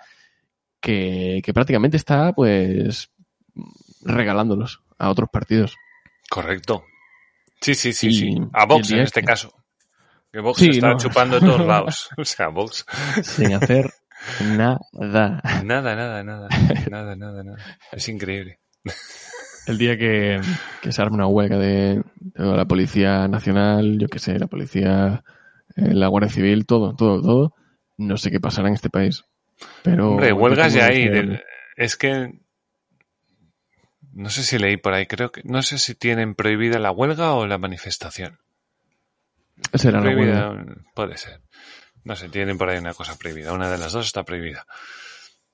que, 0.82 1.40
prácticamente 1.54 1.96
está 1.96 2.32
pues 2.34 3.10
regalándolos 4.02 4.82
a 4.98 5.10
otros 5.10 5.30
partidos. 5.32 5.76
Correcto. 6.28 6.84
Sí, 7.60 7.74
sí, 7.74 7.92
sí, 7.92 8.12
sí. 8.12 8.38
A 8.52 8.66
Vox 8.66 8.90
en 8.90 9.00
este 9.00 9.22
caso. 9.22 9.54
Que 10.32 10.40
Vox 10.40 10.60
está 10.62 10.96
chupando 10.96 11.38
de 11.38 11.46
todos 11.46 11.66
lados. 11.66 12.08
O 12.16 12.24
sea, 12.24 12.48
Vox. 12.48 12.84
Sin 13.22 13.54
hacer 13.54 13.92
nada. 14.40 15.40
Nada, 15.64 15.94
nada, 15.94 16.22
nada. 16.24 16.48
Nada, 16.90 17.16
nada, 17.16 17.42
nada. 17.44 17.78
Es 17.92 18.08
increíble. 18.08 18.58
El 19.66 19.78
día 19.78 19.96
que, 19.96 20.40
se 20.90 21.02
arme 21.02 21.16
una 21.16 21.28
huelga 21.28 21.56
de, 21.56 22.02
la 22.34 22.64
Policía 22.64 23.28
Nacional, 23.28 23.98
yo 23.98 24.08
qué 24.08 24.18
sé, 24.18 24.38
la 24.38 24.48
Policía, 24.48 25.22
eh, 25.76 25.94
la 25.94 26.08
Guardia 26.08 26.30
Civil, 26.30 26.66
todo, 26.66 26.96
todo, 26.96 27.22
todo, 27.22 27.54
no 27.96 28.16
sé 28.16 28.32
qué 28.32 28.40
pasará 28.40 28.68
en 28.68 28.74
este 28.74 28.90
país. 28.90 29.24
Pero 29.82 30.10
Hombre, 30.12 30.32
huelgas 30.32 30.72
ya 30.72 30.86
hay. 30.86 31.40
Es 31.76 31.96
que 31.96 32.32
no 34.12 34.28
sé 34.28 34.42
si 34.42 34.58
leí 34.58 34.76
por 34.76 34.92
ahí, 34.92 35.06
creo 35.06 35.32
que 35.32 35.42
no 35.44 35.62
sé 35.62 35.78
si 35.78 35.94
tienen 35.94 36.34
prohibida 36.34 36.78
la 36.78 36.90
huelga 36.90 37.34
o 37.34 37.46
la 37.46 37.58
manifestación. 37.58 38.38
Será 39.74 40.00
la 40.00 40.10
huelga. 40.10 40.64
Puede 40.94 41.16
ser. 41.16 41.40
No 42.04 42.16
sé, 42.16 42.28
tienen 42.28 42.58
por 42.58 42.68
ahí 42.68 42.78
una 42.78 42.94
cosa 42.94 43.16
prohibida. 43.16 43.52
Una 43.52 43.70
de 43.70 43.78
las 43.78 43.92
dos 43.92 44.06
está 44.06 44.24
prohibida. 44.24 44.66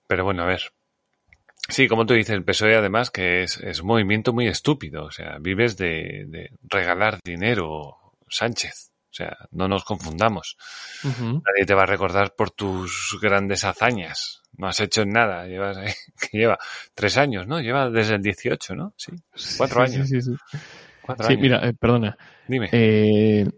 Pero 0.07 0.25
bueno, 0.25 0.43
a 0.43 0.47
ver. 0.47 0.73
Sí, 1.69 1.87
como 1.87 2.07
tú 2.07 2.15
dices, 2.15 2.35
el 2.35 2.45
PSOE 2.45 2.75
además 2.77 3.11
que 3.11 3.43
es, 3.43 3.59
es 3.59 3.81
un 3.81 3.89
movimiento 3.89 4.33
muy 4.33 4.49
estúpido. 4.49 5.05
O 5.05 5.11
sea, 5.11 5.37
vives 5.39 5.77
de, 5.77 6.25
de 6.27 6.51
regalar 6.63 7.21
dinero, 7.23 8.15
Sánchez. 8.29 8.88
O 9.11 9.15
sea, 9.19 9.37
no 9.53 9.69
nos 9.69 9.85
confundamos. 9.85 10.57
Nadie 11.03 11.65
te 11.67 11.75
va 11.75 11.85
a 11.85 11.87
recordar 11.87 12.35
por 12.35 12.51
tus 12.51 13.19
grandes 13.21 13.65
hazañas. 13.65 14.43
No 14.57 14.69
has 14.69 14.81
hecho 14.81 15.05
nada. 15.07 15.47
Llevas 15.47 15.79
que 16.31 16.39
lleva 16.39 16.59
tres 16.95 17.17
años, 17.17 17.47
¿no? 17.47 17.61
Lleva 17.61 17.91
desde 17.91 18.17
el 18.17 18.23
18, 18.23 18.75
¿no? 18.75 18.93
Sí, 18.97 19.13
cuatro 19.57 19.83
años. 19.83 20.09
Sí, 20.09 20.21
sí, 20.21 20.33
sí. 20.33 21.37
mira, 21.39 21.67
eh, 21.67 21.73
perdona. 21.73 22.17
Dime. 22.47 22.69
Eh, 22.73 23.49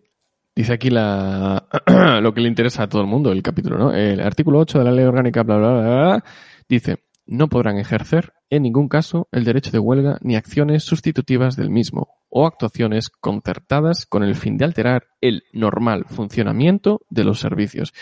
dice 0.55 0.73
aquí 0.73 0.91
la 0.91 1.67
lo 2.23 2.33
que 2.33 2.41
le 2.41 2.49
interesa 2.49 2.85
a 2.85 2.89
todo 2.89 3.03
el 3.03 3.09
mundo, 3.09 3.33
el 3.33 3.43
capítulo, 3.43 3.77
¿no? 3.77 3.93
El 3.93 4.21
artículo 4.21 4.61
8 4.61 4.79
de 4.79 4.85
la 4.85 4.93
ley 4.93 5.05
orgánica, 5.05 5.43
bla, 5.43 5.57
bla, 5.57 5.73
bla, 5.73 5.83
bla, 5.83 6.25
dice, 6.69 7.05
no 7.27 7.49
podrán 7.49 7.79
ejercer 7.79 8.35
en 8.51 8.63
ningún 8.63 8.89
caso 8.89 9.29
el 9.33 9.45
derecho 9.45 9.71
de 9.71 9.79
huelga 9.79 10.19
ni 10.21 10.37
acciones 10.37 10.85
sustitutivas 10.85 11.57
del 11.57 11.71
mismo 11.71 12.20
o 12.31 12.47
actuaciones 12.47 13.11
concertadas 13.11 14.07
con 14.07 14.23
el 14.23 14.35
fin 14.35 14.57
de 14.57 14.65
alterar 14.65 15.09
el 15.21 15.45
normal 15.53 16.07
funcionamiento 16.09 17.03
de 17.11 17.25
los 17.25 17.41
servicios. 17.41 17.93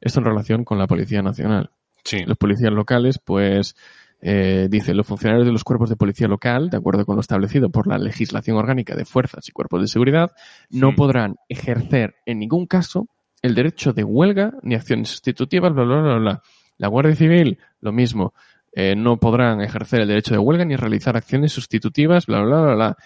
Esto 0.00 0.20
en 0.20 0.26
relación 0.26 0.64
con 0.64 0.78
la 0.78 0.86
Policía 0.86 1.22
Nacional. 1.22 1.70
Sí. 2.04 2.24
Los 2.24 2.36
policías 2.36 2.72
locales, 2.72 3.18
pues, 3.18 3.76
eh, 4.20 4.68
dice, 4.70 4.94
los 4.94 5.06
funcionarios 5.06 5.46
de 5.46 5.52
los 5.52 5.64
cuerpos 5.64 5.90
de 5.90 5.96
policía 5.96 6.28
local, 6.28 6.70
de 6.70 6.76
acuerdo 6.76 7.04
con 7.04 7.16
lo 7.16 7.20
establecido 7.20 7.70
por 7.70 7.86
la 7.88 7.98
legislación 7.98 8.56
orgánica 8.56 8.94
de 8.94 9.04
fuerzas 9.04 9.48
y 9.48 9.52
cuerpos 9.52 9.80
de 9.80 9.88
seguridad, 9.88 10.30
no 10.70 10.94
podrán 10.94 11.36
ejercer 11.48 12.14
en 12.24 12.38
ningún 12.38 12.66
caso 12.66 13.08
el 13.42 13.54
derecho 13.56 13.92
de 13.92 14.04
huelga 14.04 14.52
ni 14.62 14.76
acciones 14.76 15.08
sustitutivas, 15.08 15.72
bla, 15.72 15.84
bla, 15.84 16.00
bla, 16.00 16.18
bla. 16.18 16.42
La 16.78 16.88
Guardia 16.88 17.16
Civil, 17.16 17.58
lo 17.80 17.92
mismo. 17.92 18.32
Eh, 18.72 18.94
no 18.96 19.18
podrán 19.18 19.60
ejercer 19.60 20.00
el 20.00 20.08
derecho 20.08 20.34
de 20.34 20.38
huelga 20.38 20.64
ni 20.64 20.76
realizar 20.76 21.16
acciones 21.16 21.52
sustitutivas, 21.52 22.26
bla, 22.26 22.42
bla, 22.42 22.62
bla, 22.62 22.74
bla. 22.74 22.96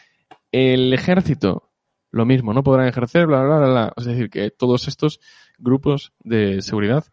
El 0.57 0.95
ejército, 0.95 1.71
lo 2.11 2.25
mismo, 2.25 2.55
no 2.55 2.63
podrán 2.63 2.89
ejercer, 2.89 3.27
bla, 3.27 3.43
bla, 3.43 3.59
bla, 3.59 3.69
bla. 3.69 3.93
Es 3.95 4.07
decir, 4.07 4.31
que 4.31 4.51
todos 4.51 4.89
estos 4.89 5.21
grupos 5.59 6.15
de 6.25 6.63
seguridad, 6.63 7.05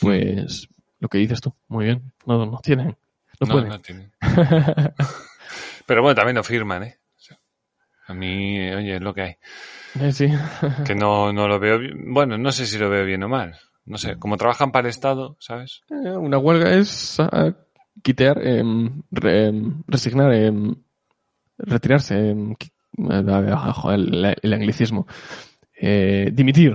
pues 0.00 0.68
lo 0.98 1.08
que 1.08 1.18
dices 1.18 1.40
tú, 1.40 1.54
muy 1.68 1.84
bien, 1.84 2.12
no, 2.26 2.44
no 2.44 2.58
tienen, 2.58 2.96
no, 3.38 3.46
pueden. 3.46 3.68
No 3.68 3.80
tienen. 3.80 4.12
Pero 5.86 6.02
bueno, 6.02 6.16
también 6.16 6.34
lo 6.34 6.42
firman, 6.42 6.82
¿eh? 6.82 6.98
a 8.08 8.14
mí, 8.14 8.58
oye, 8.70 8.96
es 8.96 9.00
lo 9.00 9.14
que 9.14 9.22
hay. 9.22 9.36
Eh, 10.00 10.12
sí. 10.12 10.26
que 10.84 10.96
no, 10.96 11.32
no 11.32 11.46
lo 11.46 11.60
veo 11.60 11.78
bien. 11.78 12.12
Bueno, 12.12 12.36
no 12.36 12.50
sé 12.50 12.66
si 12.66 12.78
lo 12.78 12.90
veo 12.90 13.04
bien 13.04 13.22
o 13.22 13.28
mal. 13.28 13.54
No 13.84 13.96
sé, 13.96 14.18
como 14.18 14.36
trabajan 14.36 14.72
para 14.72 14.88
el 14.88 14.90
Estado, 14.90 15.36
¿sabes? 15.38 15.82
Eh, 15.88 16.10
una 16.10 16.38
huelga 16.38 16.74
es 16.74 17.20
ah, 17.20 17.54
quitear, 18.02 18.44
em, 18.44 19.02
em, 19.22 19.82
resignar, 19.86 20.32
em, 20.32 20.74
retirarse, 22.98 23.94
el, 23.94 24.36
el, 24.42 24.52
anglicismo, 24.52 25.06
eh, 25.80 26.30
dimitir. 26.32 26.74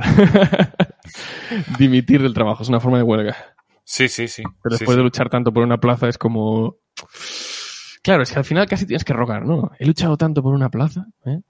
dimitir 1.77 2.21
del 2.21 2.33
trabajo, 2.33 2.63
es 2.63 2.69
una 2.69 2.79
forma 2.79 2.97
de 2.97 3.03
huelga. 3.03 3.35
Sí, 3.83 4.07
sí, 4.07 4.27
sí. 4.27 4.43
Pero 4.61 4.77
después 4.77 4.95
sí. 4.95 4.97
de 4.97 5.03
luchar 5.03 5.29
tanto 5.29 5.53
por 5.53 5.63
una 5.63 5.79
plaza 5.79 6.07
es 6.07 6.17
como... 6.17 6.77
Claro, 8.01 8.23
es 8.23 8.31
que 8.31 8.39
al 8.39 8.45
final 8.45 8.67
casi 8.67 8.85
tienes 8.85 9.03
que 9.03 9.13
rogar, 9.13 9.45
¿no? 9.45 9.71
He 9.79 9.85
luchado 9.85 10.17
tanto 10.17 10.41
por 10.41 10.53
una 10.53 10.69
plaza, 10.69 11.07
¿eh? 11.25 11.41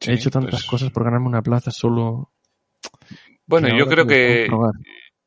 Sí, 0.00 0.10
He 0.10 0.14
hecho 0.14 0.30
tantas 0.30 0.60
pues- 0.60 0.66
cosas 0.66 0.90
por 0.90 1.04
ganarme 1.04 1.26
una 1.26 1.42
plaza 1.42 1.70
solo... 1.70 2.32
Bueno, 3.46 3.68
yo 3.76 3.86
creo 3.86 4.06
que, 4.06 4.48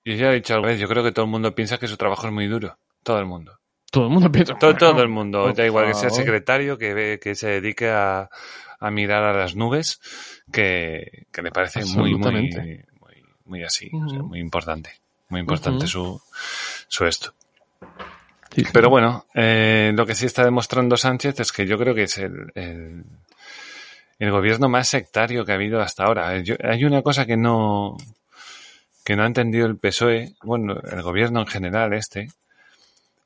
yo 0.03 0.13
ya 0.13 0.31
he 0.31 0.35
dicho 0.35 0.53
alguna 0.53 0.73
vez, 0.73 0.79
yo 0.81 0.87
creo 0.87 1.03
que 1.03 1.11
todo 1.11 1.25
el 1.25 1.31
mundo 1.31 1.55
piensa 1.55 1.77
que 1.77 1.87
su 1.87 1.95
trabajo 1.95 2.27
es 2.27 2.33
muy 2.33 2.47
duro. 2.47 2.77
Todo 3.03 3.19
el 3.19 3.25
mundo. 3.25 3.59
Todo 3.91 4.05
el 4.05 4.09
mundo 4.11 4.31
piensa... 4.31 4.53
Todo, 4.55 4.71
"Bueno, 4.73 4.79
todo 4.93 5.01
el 5.03 5.09
mundo. 5.09 5.43
por 5.43 5.55
Da 5.55 5.65
igual 5.65 5.87
que 5.87 5.93
sea 5.93 6.09
favor". 6.09 6.15
secretario, 6.23 6.77
que, 6.77 6.93
ve, 6.93 7.19
que 7.21 7.35
se 7.35 7.47
dedique 7.47 7.89
a, 7.89 8.29
a 8.79 8.91
mirar 8.91 9.23
a 9.23 9.33
las 9.33 9.55
nubes, 9.55 9.99
que, 10.51 11.25
que 11.31 11.41
le 11.41 11.51
parece 11.51 11.83
muy, 11.85 12.15
muy, 12.15 12.31
muy, 12.31 12.83
muy 13.45 13.63
así. 13.63 13.89
o 13.93 14.09
sea, 14.09 14.19
Ujú. 14.19 14.27
muy 14.29 14.39
importante. 14.39 14.91
Muy 15.29 15.41
importante 15.41 15.85
su, 15.87 16.19
su 16.87 17.05
esto. 17.05 17.33
Sí, 18.51 18.63
sí. 18.63 18.69
Pero 18.73 18.89
bueno, 18.89 19.25
eh, 19.35 19.91
lo 19.95 20.05
que 20.07 20.15
sí 20.15 20.25
está 20.25 20.43
demostrando 20.43 20.97
Sánchez 20.97 21.39
es 21.39 21.51
que 21.51 21.67
yo 21.67 21.77
creo 21.77 21.93
que 21.93 22.03
es 22.03 22.17
el, 22.17 22.51
el, 22.55 23.03
el 24.17 24.31
gobierno 24.31 24.69
más 24.69 24.87
sectario 24.87 25.45
que 25.45 25.51
ha 25.51 25.55
habido 25.55 25.79
hasta 25.81 26.05
ahora. 26.05 26.35
Eh, 26.35 26.43
Yo- 26.43 26.55
hay 26.63 26.83
una 26.83 27.03
cosa 27.03 27.27
que 27.27 27.37
no, 27.37 27.95
que 29.05 29.15
no 29.15 29.21
ha 29.23 29.27
entendido 29.27 29.67
el 29.67 29.77
PSOE, 29.77 30.33
bueno, 30.43 30.79
el 30.91 31.01
gobierno 31.03 31.41
en 31.41 31.47
general 31.47 31.93
este, 31.93 32.29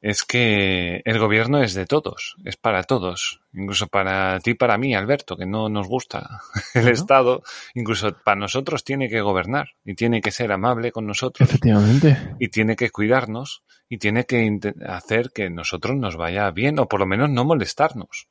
es 0.03 0.25
que 0.25 1.01
el 1.05 1.17
gobierno 1.17 1.63
es 1.63 1.73
de 1.73 1.85
todos, 1.85 2.35
es 2.43 2.57
para 2.57 2.83
todos, 2.83 3.39
incluso 3.53 3.87
para 3.87 4.37
ti, 4.41 4.53
para 4.53 4.77
mí, 4.77 4.93
Alberto, 4.93 5.37
que 5.37 5.45
no 5.45 5.69
nos 5.69 5.87
gusta 5.87 6.41
el 6.73 6.89
Estado, 6.89 7.41
incluso 7.73 8.13
para 8.21 8.37
nosotros 8.37 8.83
tiene 8.83 9.07
que 9.07 9.21
gobernar 9.21 9.69
y 9.85 9.95
tiene 9.95 10.19
que 10.19 10.31
ser 10.31 10.51
amable 10.51 10.91
con 10.91 11.07
nosotros 11.07 11.47
Efectivamente. 11.47 12.35
y 12.37 12.49
tiene 12.49 12.75
que 12.75 12.89
cuidarnos 12.89 13.63
y 13.87 13.97
tiene 13.97 14.25
que 14.25 14.59
hacer 14.85 15.31
que 15.31 15.49
nosotros 15.49 15.95
nos 15.95 16.17
vaya 16.17 16.51
bien 16.51 16.79
o 16.79 16.87
por 16.89 16.99
lo 16.99 17.05
menos 17.05 17.29
no 17.29 17.45
molestarnos. 17.45 18.27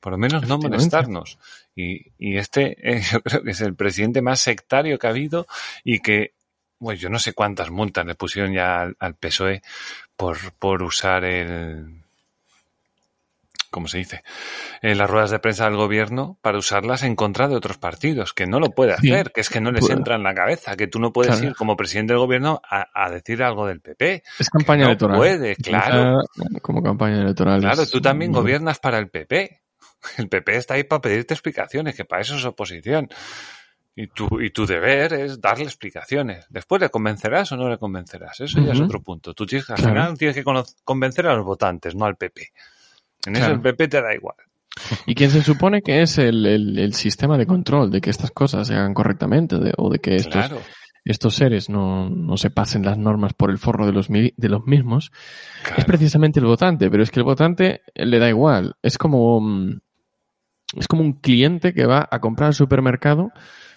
Por 0.00 0.10
lo 0.10 0.18
menos 0.18 0.48
no 0.48 0.58
molestarnos. 0.58 1.38
Y, 1.76 2.06
y 2.18 2.36
este 2.36 2.76
eh, 2.82 3.00
yo 3.12 3.22
creo 3.22 3.44
que 3.44 3.52
es 3.52 3.60
el 3.60 3.76
presidente 3.76 4.22
más 4.22 4.40
sectario 4.40 4.98
que 4.98 5.06
ha 5.06 5.10
habido 5.10 5.46
y 5.84 6.00
que, 6.00 6.34
bueno, 6.80 6.98
yo 6.98 7.08
no 7.10 7.20
sé 7.20 7.32
cuántas 7.32 7.70
multas 7.70 8.04
le 8.04 8.16
pusieron 8.16 8.52
ya 8.52 8.80
al, 8.80 8.96
al 8.98 9.14
PSOE 9.14 9.62
por, 10.22 10.52
por 10.54 10.82
usar 10.84 11.24
el... 11.24 12.00
¿Cómo 13.70 13.88
se 13.88 13.96
dice? 13.98 14.22
Eh, 14.82 14.94
las 14.94 15.08
ruedas 15.08 15.30
de 15.30 15.38
prensa 15.38 15.64
del 15.64 15.76
gobierno 15.76 16.38
para 16.42 16.58
usarlas 16.58 17.02
en 17.04 17.16
contra 17.16 17.48
de 17.48 17.56
otros 17.56 17.78
partidos, 17.78 18.34
que 18.34 18.46
no 18.46 18.60
lo 18.60 18.70
puede 18.70 18.94
Sí. 18.98 19.10
hacer, 19.10 19.32
que 19.32 19.40
es 19.40 19.48
que 19.48 19.62
no 19.62 19.72
les 19.72 19.88
entra 19.88 20.16
en 20.16 20.22
la 20.22 20.34
cabeza, 20.34 20.76
que 20.76 20.86
tú 20.88 20.98
no 21.00 21.10
puedes 21.12 21.32
Claro. 21.36 21.48
ir 21.48 21.56
como 21.56 21.74
presidente 21.76 22.12
del 22.12 22.20
gobierno 22.20 22.60
a, 22.68 22.86
a 22.94 23.10
decir 23.10 23.42
algo 23.42 23.66
del 23.66 23.80
PP. 23.80 24.22
Es 24.38 24.50
campaña 24.50 24.82
no 24.82 24.88
electoral. 24.90 25.16
puede, 25.16 25.56
claro. 25.56 26.20
Como 26.60 26.82
campaña 26.82 27.22
electoral. 27.22 27.60
Claro, 27.62 27.86
tú 27.86 28.00
también 28.02 28.30
gobiernas 28.30 28.78
para 28.78 28.98
el 28.98 29.08
PP. 29.08 29.62
El 30.18 30.28
PP 30.28 30.56
está 30.56 30.74
ahí 30.74 30.84
para 30.84 31.00
pedirte 31.00 31.32
explicaciones, 31.32 31.94
que 31.96 32.04
para 32.04 32.20
eso 32.20 32.36
es 32.36 32.44
oposición. 32.44 33.08
Y 33.94 34.06
tu, 34.06 34.40
y 34.40 34.50
tu 34.50 34.64
deber 34.64 35.12
es 35.12 35.40
darle 35.40 35.64
explicaciones. 35.64 36.46
Después 36.48 36.80
le 36.80 36.88
convencerás 36.88 37.52
o 37.52 37.56
no 37.56 37.68
le 37.68 37.76
convencerás. 37.76 38.40
Eso 38.40 38.58
ya 38.60 38.72
es 38.72 38.80
otro 38.80 39.02
punto. 39.02 39.34
Tú 39.34 39.44
tienes 39.44 39.66
que, 39.66 39.74
al 39.74 39.78
Claro. 39.78 39.92
final 39.94 40.18
tienes 40.18 40.36
que 40.36 40.44
convencer 40.84 41.26
a 41.26 41.34
los 41.34 41.44
votantes, 41.44 41.94
no 41.94 42.06
al 42.06 42.16
PP. 42.16 42.48
En 43.26 43.36
eso 43.36 43.50
el 43.50 43.60
PP 43.60 43.88
te 43.88 44.00
da 44.00 44.14
igual. 44.14 44.36
Y 45.06 45.14
quien 45.14 45.30
se 45.30 45.42
supone 45.42 45.82
que 45.82 46.00
es 46.00 46.16
el, 46.16 46.46
el- 46.46 46.78
el 46.78 46.94
sistema 46.94 47.36
de 47.36 47.44
control 47.46 47.90
de 47.90 48.00
que 48.00 48.08
estas 48.08 48.30
cosas 48.30 48.66
se 48.68 48.74
hagan 48.74 48.94
correctamente 48.94 49.58
de- 49.58 49.74
o 49.76 49.90
de 49.90 49.98
que 49.98 50.16
estos, 50.16 50.32
Claro, 50.32 50.58
estos 51.04 51.34
seres 51.34 51.68
no, 51.68 52.08
no 52.08 52.38
se 52.38 52.48
pasen 52.48 52.82
las 52.86 52.96
normas 52.96 53.34
por 53.34 53.50
el 53.50 53.58
forro 53.58 53.84
de 53.84 53.92
los, 53.92 54.08
de 54.08 54.48
los 54.48 54.64
mismos, 54.66 55.12
es 55.76 55.84
precisamente 55.84 56.40
el 56.40 56.46
votante. 56.46 56.90
Pero 56.90 57.02
es 57.02 57.10
que 57.10 57.20
el 57.20 57.24
votante 57.24 57.82
le 57.94 58.18
da 58.18 58.30
igual. 58.30 58.76
Es 58.82 58.96
como, 58.96 59.38
mm, 59.42 59.80
es 60.78 60.88
como 60.88 61.02
un 61.02 61.12
cliente 61.12 61.74
que 61.74 61.84
va 61.84 62.08
a 62.10 62.20
comprar 62.20 62.46
al 62.46 62.54
supermercado 62.54 63.30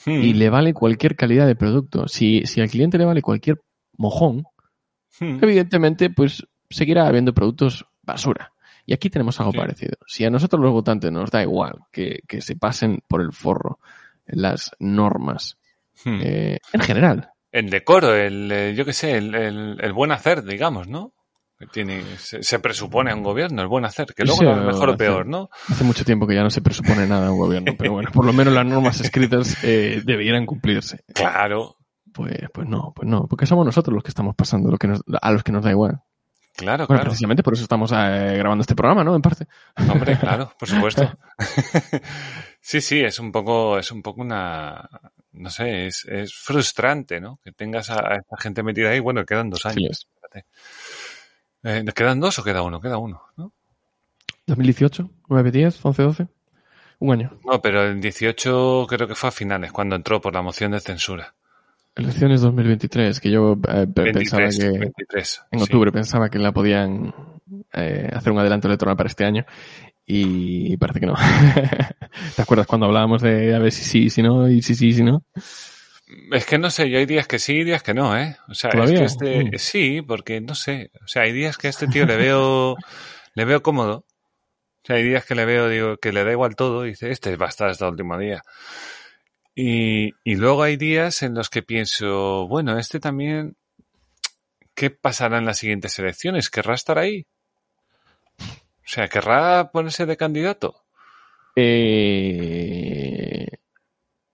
Hmm, 0.05 0.21
y 0.21 0.33
le 0.33 0.49
vale 0.49 0.73
cualquier 0.73 1.15
calidad 1.15 1.47
de 1.47 1.55
producto. 1.55 2.07
Si, 2.07 2.43
si 2.45 2.61
al 2.61 2.69
cliente 2.69 2.97
le 2.97 3.05
vale 3.05 3.21
cualquier 3.21 3.61
mojón, 3.97 4.43
hmm. 5.19 5.39
evidentemente, 5.43 6.09
pues 6.09 6.45
seguirá 6.69 7.07
habiendo 7.07 7.33
productos 7.33 7.85
basura. 8.03 8.51
Y 8.85 8.93
aquí 8.93 9.09
tenemos 9.09 9.39
algo 9.39 9.51
Sí. 9.53 9.57
parecido. 9.57 9.93
Si 10.05 10.25
a 10.25 10.29
nosotros 10.29 10.61
los 10.61 10.71
votantes 10.71 11.11
nos 11.11 11.31
da 11.31 11.41
igual 11.41 11.79
que, 11.91 12.19
que 12.27 12.41
se 12.41 12.55
pasen 12.55 12.99
por 13.07 13.21
el 13.21 13.31
forro 13.33 13.79
las 14.27 14.71
normas, 14.79 15.57
Hmm. 16.03 16.19
eh, 16.21 16.59
en 16.73 16.81
general, 16.81 17.29
El 17.51 17.69
decoro, 17.69 18.13
el, 18.13 18.51
eh, 18.51 18.73
yo 18.75 18.83
qué 18.83 18.91
sé, 18.93 19.15
el, 19.17 19.33
el- 19.33 19.77
el 19.81 19.93
buen 19.93 20.11
hacer, 20.11 20.43
digamos, 20.43 20.87
¿no? 20.89 21.13
Tiene, 21.71 22.03
se, 22.17 22.43
se 22.43 22.59
presupone 22.59 23.11
a 23.11 23.15
un 23.15 23.23
gobierno, 23.23 23.61
el 23.61 23.67
buen 23.69 23.85
hacer, 23.85 24.07
que 24.13 24.23
luego 24.25 24.39
Sí, 24.39 24.45
no 24.45 24.59
es 24.59 24.65
mejor 24.65 24.89
o 24.89 24.97
peor, 24.97 25.25
¿no? 25.25 25.49
hace 25.69 25.83
mucho 25.85 26.03
tiempo 26.03 26.27
que 26.27 26.35
ya 26.35 26.43
no 26.43 26.49
se 26.49 26.61
presupone 26.61 27.07
nada 27.07 27.27
a 27.27 27.31
un 27.31 27.37
gobierno, 27.39 27.73
pero 27.77 27.93
bueno, 27.93 28.11
por 28.11 28.25
lo 28.25 28.33
menos 28.33 28.53
las 28.53 28.65
normas 28.65 28.99
escritas 28.99 29.55
eh, 29.63 30.01
debieran 30.05 30.45
cumplirse. 30.45 31.03
Claro, 31.13 31.77
Pues, 32.11 32.37
pues 32.53 32.67
no, 32.67 32.91
pues 32.95 33.07
no, 33.07 33.27
porque 33.27 33.45
somos 33.45 33.65
nosotros 33.65 33.93
los 33.93 34.03
que 34.03 34.09
estamos 34.09 34.35
pasando 34.35 34.69
lo 34.69 34.77
que 34.77 34.87
nos- 34.87 35.01
a 35.21 35.31
los 35.31 35.43
que 35.43 35.51
nos 35.53 35.63
da 35.63 35.71
igual. 35.71 36.01
claro, 36.57 36.87
Bueno, 36.87 36.99
claro. 36.99 37.03
precisamente 37.11 37.41
por 37.41 37.53
eso 37.53 37.63
estamos 37.63 37.91
eh, 37.93 38.35
grabando 38.37 38.61
este 38.61 38.75
programa, 38.75 39.03
¿no? 39.05 39.15
En 39.15 39.21
parte. 39.21 39.47
Hombre, 39.89 40.17
claro, 40.19 40.51
por 40.59 40.67
supuesto. 40.67 41.09
sí, 42.61 42.81
sí, 42.81 42.99
es 43.01 43.19
un 43.19 43.31
poco, 43.31 43.77
es 43.79 43.91
un 43.91 44.01
poco 44.01 44.21
una, 44.21 44.89
no 45.33 45.49
sé, 45.49 45.87
es, 45.87 46.05
es 46.05 46.33
frustrante, 46.33 47.19
¿no? 47.21 47.37
Que 47.43 47.51
tengas 47.51 47.89
a, 47.89 47.95
a 47.99 48.15
esta 48.15 48.37
gente 48.37 48.63
metida 48.63 48.89
ahí. 48.89 48.99
Bueno, 48.99 49.25
quedan 49.25 49.49
dos 49.49 49.61
Sí, 49.61 49.69
años. 49.69 49.91
es. 49.91 50.07
Eh, 51.65 51.83
¿Quedan 51.95 52.19
dos 52.19 52.37
o 52.39 52.43
queda 52.43 52.61
uno? 52.61 52.79
Queda 52.79 52.97
uno, 52.97 53.21
¿no? 53.37 53.51
2018, 54.47 55.09
9, 55.29 55.51
10, 55.51 55.83
11, 55.83 56.03
12. 56.03 56.27
Un 56.99 57.11
año. 57.13 57.31
No, 57.43 57.61
pero 57.61 57.83
el 57.83 57.99
18 57.99 58.85
creo 58.87 59.07
que 59.07 59.15
fue 59.15 59.29
a 59.29 59.31
finales, 59.31 59.71
cuando 59.71 59.95
entró 59.95 60.21
por 60.21 60.33
la 60.33 60.41
moción 60.41 60.71
de 60.71 60.79
censura. 60.79 61.33
Elecciones 61.95 62.41
2023, 62.41 63.19
que 63.19 63.31
yo 63.31 63.53
eh, 63.67 63.87
pe- 63.87 64.11
23, 64.11 64.13
pensaba 64.13 64.49
que 64.49 64.79
23. 64.79 65.41
en 65.51 65.59
sí. 65.59 65.63
octubre 65.63 65.91
pensaba 65.91 66.29
que 66.29 66.39
la 66.39 66.51
podían 66.51 67.13
eh, 67.73 68.09
hacer 68.13 68.31
un 68.31 68.39
adelanto 68.39 68.67
electoral 68.67 68.95
para 68.95 69.07
este 69.07 69.25
año 69.25 69.45
y 70.05 70.77
parece 70.77 70.99
que 70.99 71.05
no. 71.07 71.15
¿Te 72.35 72.41
acuerdas 72.41 72.67
cuando 72.67 72.85
hablábamos 72.85 73.21
de 73.21 73.55
a 73.55 73.59
ver 73.59 73.71
si 73.71 73.83
sí, 73.83 74.09
si 74.09 74.21
no 74.21 74.47
y 74.49 74.61
si 74.61 74.75
sí, 74.75 74.93
si 74.93 75.03
no? 75.03 75.23
Es 76.31 76.45
que 76.45 76.57
no 76.57 76.69
sé, 76.69 76.89
yo 76.89 76.97
hay 76.97 77.05
días 77.05 77.27
que 77.27 77.39
sí 77.39 77.57
y 77.57 77.63
días 77.63 77.83
que 77.83 77.93
no, 77.93 78.17
¿eh? 78.17 78.37
O 78.47 78.53
sea, 78.55 78.69
es 78.71 78.91
que 78.91 79.03
este, 79.03 79.43
Mm. 79.45 79.57
sí, 79.57 80.01
porque 80.01 80.39
no 80.41 80.55
sé, 80.55 80.91
o 81.03 81.07
sea, 81.07 81.23
hay 81.23 81.33
días 81.33 81.57
que 81.57 81.67
a 81.67 81.69
este 81.69 81.87
tío 81.87 82.05
le 82.05 82.15
veo, 82.15 82.75
le 83.33 83.45
veo 83.45 83.61
cómodo. 83.61 84.05
O 84.83 84.85
sea, 84.87 84.95
hay 84.97 85.03
días 85.03 85.25
que 85.25 85.35
le 85.35 85.45
veo, 85.45 85.67
digo, 85.67 85.97
que 85.97 86.11
le 86.13 86.23
da 86.23 86.31
igual 86.31 86.55
todo 86.55 86.85
y 86.85 86.89
dice, 86.89 87.09
este 87.11 87.35
va 87.37 87.47
a 87.47 87.49
estar 87.49 87.69
hasta 87.69 87.85
el 87.85 87.91
último 87.91 88.17
día. 88.17 88.43
Y, 89.55 90.13
y 90.23 90.35
luego 90.35 90.63
hay 90.63 90.77
días 90.77 91.23
en 91.23 91.33
los 91.33 91.49
que 91.49 91.63
pienso, 91.63 92.47
bueno, 92.47 92.77
este 92.77 92.99
también, 92.99 93.55
¿qué 94.75 94.89
pasará 94.91 95.37
en 95.39 95.45
las 95.45 95.57
siguientes 95.59 95.97
elecciones? 95.99 96.49
¿Querrá 96.49 96.75
estar 96.75 96.97
ahí? 96.99 97.25
O 98.39 98.87
sea, 98.87 99.07
¿querrá 99.07 99.71
ponerse 99.71 100.05
de 100.05 100.17
candidato? 100.17 100.83
Eh, 101.55 103.47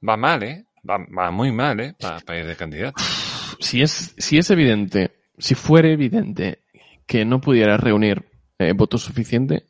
Va 0.07 0.17
mal, 0.17 0.43
¿eh? 0.43 0.65
Va, 0.87 0.97
va 0.97 1.31
muy 1.31 1.51
mal, 1.51 1.79
¿eh? 1.79 1.95
Para 1.99 2.39
ir 2.39 2.45
de 2.45 2.55
candidato. 2.55 3.01
si, 3.59 3.81
es, 3.81 4.15
si 4.17 4.37
es 4.37 4.49
evidente, 4.49 5.11
si 5.37 5.55
fuera 5.55 5.89
evidente 5.89 6.59
que 7.05 7.25
no 7.25 7.41
pudiera 7.41 7.77
reunir 7.77 8.25
eh, 8.57 8.73
votos 8.73 9.01
suficiente, 9.01 9.65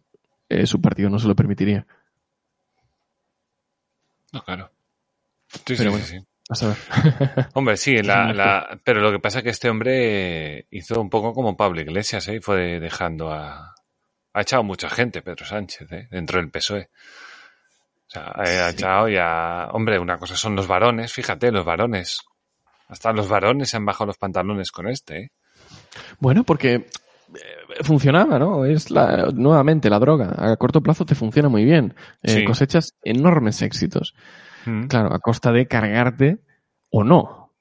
eh, 0.49 0.66
su 0.66 0.82
partido 0.82 1.09
no 1.09 1.20
se 1.20 1.28
lo 1.28 1.36
permitiría. 1.36 1.86
No, 4.32 4.41
claro. 4.43 4.72
Sí, 5.47 5.62
Pero 5.66 5.78
sí, 5.78 5.88
bueno. 5.89 6.05
sí. 6.05 6.18
A 6.49 6.55
saber. 6.55 6.78
Hombre, 7.53 7.78
sí, 7.78 7.97
la, 8.01 8.34
la, 8.34 8.80
pero 8.84 9.01
lo 9.01 9.12
que 9.12 9.20
pasa 9.20 9.39
es 9.39 9.43
que 9.43 9.49
este 9.49 9.70
hombre 9.70 10.68
hizo 10.72 10.99
un 10.99 11.09
poco 11.09 11.34
como 11.34 11.55
Pablo 11.55 11.82
Iglesias, 11.82 12.28
¿eh? 12.28 12.36
Y 12.36 12.41
fue 12.41 12.80
dejando 12.80 13.32
a... 13.32 13.76
Ha 14.34 14.41
echado 14.41 14.64
mucha 14.64 14.89
gente 14.89 15.22
Pedro 15.22 15.45
Sánchez, 15.45 15.91
¿eh? 15.91 16.07
Dentro 16.09 16.39
del 16.39 16.49
PSOE. 16.49 16.89
O 18.12 18.14
sea, 18.14 18.34
eh, 18.45 18.59
ha 18.59 18.70
echado 18.72 19.07
ya... 19.07 19.70
Hombre, 19.72 19.97
una 19.97 20.18
cosa 20.18 20.36
son 20.36 20.53
los 20.53 20.68
varones, 20.68 21.14
fíjate, 21.14 21.49
los 21.49 21.64
varones. 21.64 22.20
Hasta 22.89 23.14
los 23.14 23.30
varones 23.30 23.70
se 23.70 23.78
han 23.78 23.86
bajado 23.86 24.07
los 24.07 24.18
pantalones 24.18 24.70
con 24.72 24.89
este, 24.89 25.18
¿eh? 25.18 25.32
Bueno, 26.20 26.43
porque 26.43 26.74
eh, 26.74 27.84
funcionaba, 27.84 28.38
¿no? 28.38 28.66
Es 28.66 28.91
la, 28.91 29.30
nuevamente 29.34 29.89
la 29.89 29.97
droga. 29.99 30.36
A 30.38 30.57
corto 30.57 30.82
plazo 30.82 31.05
te 31.05 31.16
funciona 31.16 31.47
muy 31.47 31.64
bien. 31.64 31.95
Eh, 32.22 32.32
Sí. 32.34 32.43
Cosechas 32.43 32.95
enormes 33.01 33.62
éxitos. 33.62 34.14
Mm. 34.66 34.88
Claro, 34.88 35.14
a 35.14 35.20
costa 35.20 35.53
de 35.53 35.68
cargarte 35.68 36.39
o 36.89 37.05
no. 37.05 37.53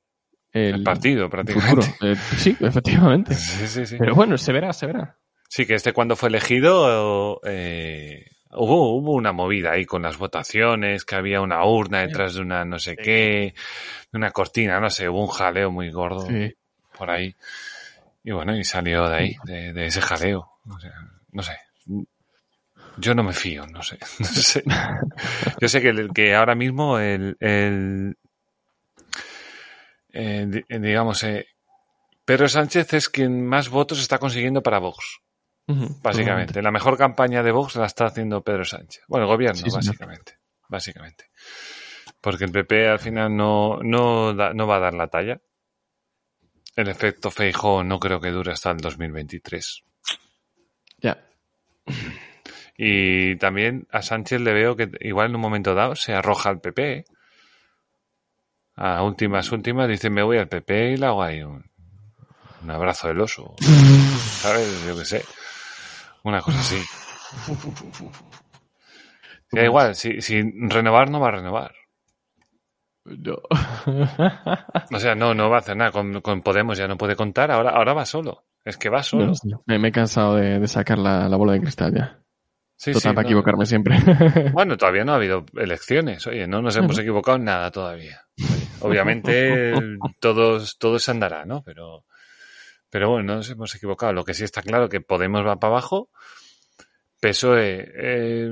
El 0.53 0.83
partido, 0.83 1.31
prácticamente. 1.31 1.95
Eh, 2.01 2.17
sí, 2.37 2.57
efectivamente. 2.59 3.35
Sí, 3.37 3.69
sí, 3.69 3.87
sí. 3.87 3.97
Pero 4.01 4.17
bueno, 4.17 4.37
se 4.37 4.53
verá, 4.53 4.73
se 4.73 4.87
verá. 4.87 5.17
Sí, 5.49 5.65
que 5.65 5.75
este 5.75 5.93
cuando 5.93 6.17
fue 6.17 6.29
elegido 6.29 7.41
eh, 7.45 8.25
Hubo, 8.53 8.97
hubo 8.97 9.13
una 9.13 9.33
movida 9.33 9.73
ahí 9.73 9.85
con 9.85 10.03
las 10.03 10.19
votaciones, 10.19 11.05
que 11.05 11.15
había 11.15 11.41
una 11.41 11.65
urna 11.65 12.01
detrás 12.01 12.35
de 12.35 12.41
una 12.41 12.65
no 12.65 12.79
sé 12.79 12.97
qué, 12.97 13.55
de 14.11 14.19
una 14.19 14.33
cortina, 14.33 14.81
no 14.81 14.91
sé, 14.91 15.09
hubo 15.09 15.21
un 15.21 15.29
jaleo 15.29 15.71
muy 15.71 15.91
gordo 15.91 16.27
por 16.97 17.11
ahí. 17.11 17.35
Y 18.25 18.33
bueno, 18.33 18.57
y 18.57 18.65
salió 18.65 19.09
de 19.09 19.17
ahí, 19.17 19.37
de, 19.45 19.87
ese 19.87 20.01
jaleo. 20.01 20.49
no 21.33 21.43
sé. 21.43 21.57
Yo 22.97 23.15
no 23.15 23.23
me 23.23 23.33
fío, 23.33 23.67
no 23.67 23.83
sé. 23.83 23.99
No 24.19 24.27
sé. 24.27 24.63
Yo 25.61 25.69
sé 25.69 25.81
que, 25.81 26.09
que 26.15 26.35
ahora 26.35 26.55
mismo 26.55 26.99
el, 26.99 27.37
el 27.41 28.17
eh, 30.13 30.63
digamos, 30.69 31.23
eh, 31.25 31.47
Pedro 32.25 32.49
Sánchez 32.49 32.93
es 32.95 33.09
quien 33.09 33.47
más 33.47 33.69
votos 33.69 34.01
está 34.01 34.19
consiguiendo 34.19 34.63
para 34.63 34.79
Vox. 34.79 35.21
Básicamente. 36.03 36.63
La 36.63 36.71
mejor 36.71 36.97
campaña 36.97 37.43
de 37.43 37.53
Vox 37.53 37.77
la 37.77 37.87
está 37.87 38.07
haciendo 38.07 38.43
Pedro 38.43 38.65
Sánchez. 38.65 39.05
Bueno, 39.09 39.27
el 39.27 39.33
gobierno, 39.33 39.63
básicamente. 39.73 40.39
Básicamente. 40.69 41.31
Porque 42.21 42.45
el 42.45 42.53
PP 42.53 42.89
al 42.89 42.99
final 42.99 43.35
no, 43.35 43.79
no, 43.83 44.33
no 44.33 44.67
va 44.67 44.77
a 44.77 44.81
dar 44.81 44.95
la 44.95 45.09
talla. 45.09 45.41
El 46.77 46.89
efecto 46.89 47.31
Feijóo 47.31 47.83
no 47.83 47.99
creo 47.99 48.21
que 48.21 48.31
dure 48.31 48.53
hasta 48.53 48.71
el 48.71 48.79
2023. 48.79 49.85
Ya. 50.99 51.27
Y 52.77 53.37
también 53.37 53.87
a 53.91 54.03
Sánchez 54.03 54.41
le 54.41 54.53
veo 54.53 54.77
que 54.77 54.91
igual 55.01 55.31
en 55.31 55.37
un 55.37 55.41
momento 55.41 55.75
dado 55.75 55.97
se 55.97 56.15
arroja 56.15 56.51
al 56.51 56.61
PP. 56.61 57.05
A 58.77 59.03
últimas, 59.03 59.53
últimas 59.53 59.89
dice 59.89 60.09
me 60.09 60.23
voy 60.23 60.39
al 60.39 60.49
PP 60.49 60.93
y 60.93 60.97
le 60.97 61.07
hago 61.07 61.23
ahí 61.23 61.43
un, 61.43 61.71
un 62.63 62.71
abrazo 62.71 63.09
del 63.09 63.21
oso. 63.21 63.55
¿Sabes? 63.61 64.85
Yo 64.87 64.97
qué 64.97 65.05
sé. 65.05 65.25
Una 66.25 66.41
cosa 66.41 66.61
así. 66.61 66.81
Da 69.53 69.65
igual, 69.65 69.97
si, 69.97 70.21
si 70.21 70.43
renovar 70.43 71.11
no 71.11 71.19
va 71.19 71.29
a 71.29 71.33
renovar. 71.33 71.75
No. 73.05 73.39
o 74.93 74.99
sea, 74.99 75.15
no, 75.15 75.35
no 75.35 75.51
va 75.51 75.57
a 75.57 75.59
hacer 75.61 75.77
nada. 75.77 75.91
Con, 75.91 76.43
Podemos 76.43 76.79
ya 76.79 76.87
no 76.87 76.97
puede 76.97 77.17
contar, 77.17 77.51
ahora, 77.51 77.71
ahora 77.71 77.95
va 77.95 78.07
solo. 78.07 78.45
Es 78.65 78.77
que 78.77 78.91
va 78.91 79.03
solo. 79.03 79.33
me, 79.67 79.89
he 79.89 79.93
cansado 79.93 80.37
de, 80.37 80.67
sacar 80.69 80.99
la, 80.99 81.29
bola 81.37 81.53
de 81.53 81.61
cristal 81.63 81.95
ya. 81.95 82.19
Sí, 82.77 82.93
Total, 82.93 83.15
para 83.15 83.27
equivocarme 83.27 83.67
siempre. 83.67 83.99
Bueno, 84.53 84.77
todavía 84.77 85.05
no 85.05 85.13
ha 85.13 85.17
habido 85.17 85.45
elecciones. 85.55 86.27
Oye, 86.27 86.47
no 86.47 86.63
nos 86.63 86.77
hemos 86.77 86.99
equivocado 86.99 87.37
en 87.37 87.45
nada 87.45 87.71
todavía. 87.71 88.23
obviamente, 88.81 89.75
todos, 90.21 90.79
todo 90.79 90.99
se 90.99 91.11
andará, 91.11 91.45
¿no? 91.45 91.63
Pero, 91.63 92.05
pero 92.91 93.11
bueno, 93.11 93.25
no 93.25 93.37
nos 93.37 93.51
hemos 93.51 93.75
equivocado. 93.75 94.13
Lo 94.13 94.25
que 94.25 94.35
sí 94.35 94.45
está 94.45 94.63
claro 94.63 94.89
que 94.89 95.01
Podemos 95.01 95.47
va 95.47 95.57
para 95.57 95.73
abajo. 95.75 96.11
PSOE 97.21 97.93
eh, 97.95 98.51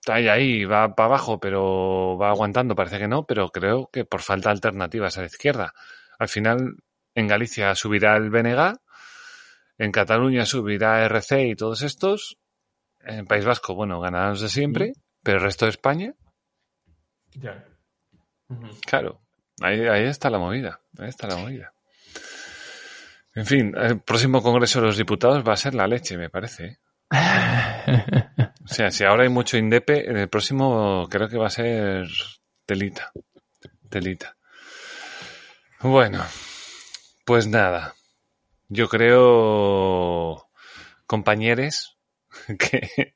está 0.00 0.14
ahí, 0.14 0.28
ahí, 0.28 0.64
va 0.64 0.94
para 0.94 1.08
abajo, 1.08 1.38
pero 1.38 2.16
va 2.16 2.30
aguantando, 2.30 2.74
parece 2.74 2.98
que 2.98 3.08
no, 3.08 3.24
pero 3.24 3.50
creo 3.50 3.90
que 3.92 4.04
por 4.04 4.22
falta 4.22 4.48
de 4.48 4.54
alternativas 4.54 5.18
a 5.18 5.22
la 5.22 5.26
izquierda. 5.26 5.74
Al 6.18 6.28
final, 6.28 6.76
en 7.14 7.26
Galicia 7.26 7.74
subirá 7.74 8.16
el 8.16 8.30
BNG, 8.30 8.78
en 9.78 9.92
Cataluña 9.92 10.46
subirá 10.46 11.04
RC 11.04 11.48
y 11.48 11.56
todos 11.56 11.82
estos. 11.82 12.38
En 13.00 13.26
País 13.26 13.44
Vasco, 13.44 13.74
bueno, 13.74 14.00
ganarán 14.00 14.30
los 14.30 14.40
de 14.40 14.48
siempre, 14.48 14.92
pero 15.22 15.38
el 15.38 15.44
resto 15.44 15.66
de 15.66 15.70
España. 15.70 16.14
Ya. 17.34 17.64
Claro, 18.86 19.20
ahí, 19.60 19.86
ahí 19.86 20.04
está 20.04 20.30
la 20.30 20.38
movida. 20.38 20.80
Ahí 20.98 21.08
está 21.08 21.28
la 21.28 21.36
movida. 21.36 21.72
En 23.38 23.46
fin, 23.46 23.72
el 23.76 24.00
próximo 24.00 24.42
Congreso 24.42 24.80
de 24.80 24.86
los 24.88 24.96
Diputados 24.96 25.44
va 25.46 25.52
a 25.52 25.56
ser 25.56 25.72
la 25.72 25.86
leche, 25.86 26.18
me 26.18 26.28
parece. 26.28 26.80
o 27.08 28.66
sea, 28.66 28.90
si 28.90 29.04
ahora 29.04 29.22
hay 29.22 29.28
mucho 29.28 29.56
indepe, 29.56 30.10
en 30.10 30.16
el 30.16 30.28
próximo 30.28 31.06
creo 31.08 31.28
que 31.28 31.38
va 31.38 31.46
a 31.46 31.50
ser 31.50 32.08
telita. 32.66 33.12
Telita. 33.88 34.36
Bueno, 35.78 36.24
pues 37.24 37.46
nada. 37.46 37.94
Yo 38.66 38.88
creo, 38.88 40.50
compañeros, 41.06 41.96
que, 42.58 43.14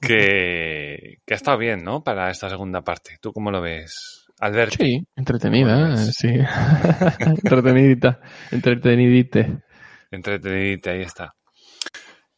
que, 0.00 1.18
que 1.26 1.34
ha 1.34 1.36
estado 1.36 1.58
bien, 1.58 1.82
¿no? 1.82 2.04
Para 2.04 2.30
esta 2.30 2.48
segunda 2.48 2.82
parte. 2.82 3.18
¿Tú 3.20 3.32
cómo 3.32 3.50
lo 3.50 3.60
ves? 3.60 4.25
Alberto. 4.38 4.76
Sí, 4.78 5.06
entretenida, 5.16 5.96
sí. 5.96 6.28
Entretenidita, 7.18 8.20
entretenidite. 8.50 9.62
Entretenidite, 10.10 10.90
ahí 10.90 11.00
está. 11.02 11.34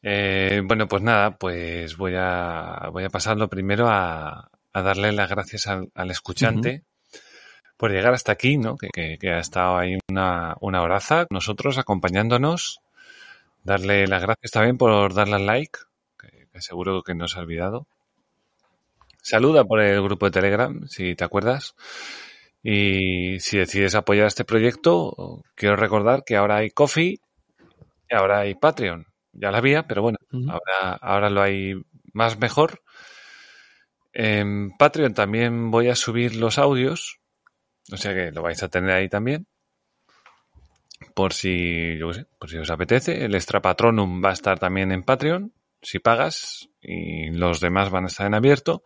Eh, 0.02 0.62
bueno, 0.64 0.86
pues 0.86 1.02
nada, 1.02 1.36
pues 1.36 1.96
voy 1.96 2.14
a, 2.16 2.88
voy 2.92 3.04
a 3.04 3.10
pasarlo 3.10 3.48
primero 3.48 3.88
a, 3.88 4.48
a 4.72 4.82
darle 4.82 5.12
las 5.12 5.28
gracias 5.28 5.66
al, 5.66 6.10
escuchante 6.10 6.84
por 7.76 7.90
llegar 7.90 8.14
hasta 8.14 8.32
aquí, 8.32 8.58
¿no? 8.58 8.76
Que, 8.76 9.18
que, 9.18 9.30
ha 9.30 9.38
estado 9.38 9.78
ahí 9.78 9.98
una, 10.08 10.56
una 10.60 10.82
horaza 10.82 11.26
nosotros 11.30 11.78
acompañándonos. 11.78 12.80
Darle 13.64 14.06
las 14.06 14.22
gracias 14.22 14.52
también 14.52 14.78
por 14.78 15.14
darle 15.14 15.36
al 15.36 15.46
like, 15.46 15.78
que, 16.18 16.60
seguro 16.60 17.02
que 17.02 17.14
no 17.14 17.28
se 17.28 17.38
ha 17.38 17.42
olvidado. 17.42 17.86
Saluda 19.22 19.64
por 19.64 19.80
el 19.80 20.02
grupo 20.02 20.26
de 20.26 20.32
Telegram, 20.32 20.86
si 20.88 21.14
te 21.14 21.24
acuerdas. 21.24 21.74
Y 22.62 23.38
si 23.40 23.58
decides 23.58 23.94
apoyar 23.94 24.26
este 24.26 24.44
proyecto, 24.44 25.42
quiero 25.54 25.76
recordar 25.76 26.24
que 26.24 26.36
ahora 26.36 26.56
hay 26.56 26.70
Coffee 26.70 27.20
y 28.10 28.14
ahora 28.14 28.40
hay 28.40 28.54
Patreon. 28.54 29.06
Ya 29.32 29.50
la 29.50 29.58
había, 29.58 29.86
pero 29.86 30.02
bueno, 30.02 30.18
ahora, 30.48 30.98
ahora 31.00 31.30
lo 31.30 31.42
hay 31.42 31.74
más 32.12 32.38
mejor. 32.38 32.82
En 34.12 34.70
Patreon 34.76 35.14
también 35.14 35.70
voy 35.70 35.88
a 35.88 35.94
subir 35.94 36.34
los 36.34 36.58
audios, 36.58 37.20
o 37.92 37.96
sea 37.96 38.14
que 38.14 38.32
lo 38.32 38.42
vais 38.42 38.62
a 38.62 38.68
tener 38.68 38.90
ahí 38.90 39.08
también. 39.08 39.46
Por 41.14 41.32
si, 41.32 41.96
yo 41.98 42.12
sé, 42.12 42.26
por 42.38 42.50
si 42.50 42.58
os 42.58 42.70
apetece. 42.70 43.24
El 43.24 43.34
extra 43.34 43.62
patronum 43.62 44.24
va 44.24 44.30
a 44.30 44.32
estar 44.32 44.58
también 44.58 44.90
en 44.90 45.04
Patreon 45.04 45.52
si 45.82 45.98
pagas 45.98 46.68
y 46.80 47.30
los 47.30 47.60
demás 47.60 47.90
van 47.90 48.04
a 48.04 48.08
estar 48.08 48.26
en 48.26 48.34
abierto. 48.34 48.82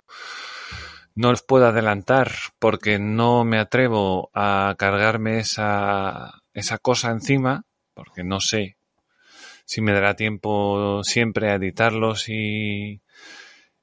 No 1.15 1.31
os 1.31 1.43
puedo 1.43 1.67
adelantar 1.67 2.33
porque 2.59 2.99
no 2.99 3.45
me 3.45 3.59
atrevo 3.59 4.31
a 4.35 4.75
cargarme 4.79 5.39
esa, 5.39 6.43
esa 6.55 6.79
cosa 6.79 7.11
encima, 7.11 7.65
porque 7.95 8.25
no 8.25 8.41
sé 8.41 8.77
si 9.65 9.81
me 9.81 9.93
dará 9.93 10.17
tiempo 10.17 11.03
siempre 11.05 11.51
a 11.51 11.55
editarlos 11.55 12.29
y 12.29 13.03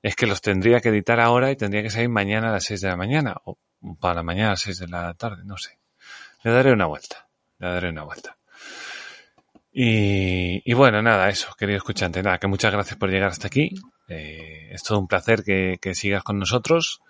es 0.01 0.15
que 0.15 0.27
los 0.27 0.41
tendría 0.41 0.81
que 0.81 0.89
editar 0.89 1.19
ahora 1.19 1.51
y 1.51 1.55
tendría 1.55 1.83
que 1.83 1.89
salir 1.89 2.09
mañana 2.09 2.49
a 2.49 2.53
las 2.53 2.63
6 2.65 2.81
de 2.81 2.87
la 2.89 2.97
mañana 2.97 3.35
o 3.43 3.57
para 3.99 4.23
mañana 4.23 4.49
a 4.49 4.51
las 4.51 4.61
6 4.61 4.79
de 4.79 4.87
la 4.87 5.13
tarde, 5.13 5.43
no 5.45 5.57
sé. 5.57 5.79
Le 6.43 6.51
daré 6.51 6.71
una 6.71 6.85
vuelta, 6.85 7.29
le 7.59 7.67
daré 7.67 7.89
una 7.89 8.03
vuelta. 8.03 8.38
Y, 9.71 10.73
bueno, 10.73 11.01
nada, 11.01 11.29
eso, 11.29 11.53
querido 11.57 11.77
escuchante, 11.77 12.23
nada, 12.23 12.39
que 12.39 12.47
muchas 12.47 12.71
gracias 12.71 12.97
por 12.97 13.09
llegar 13.09 13.29
hasta 13.29 13.47
aquí. 13.47 13.71
Eh, 14.07 14.69
es 14.71 14.83
todo 14.83 14.99
un 14.99 15.07
placer 15.07 15.43
que, 15.43 15.93
sigas 15.93 16.23
con 16.23 16.39
nosotros. 16.39 17.01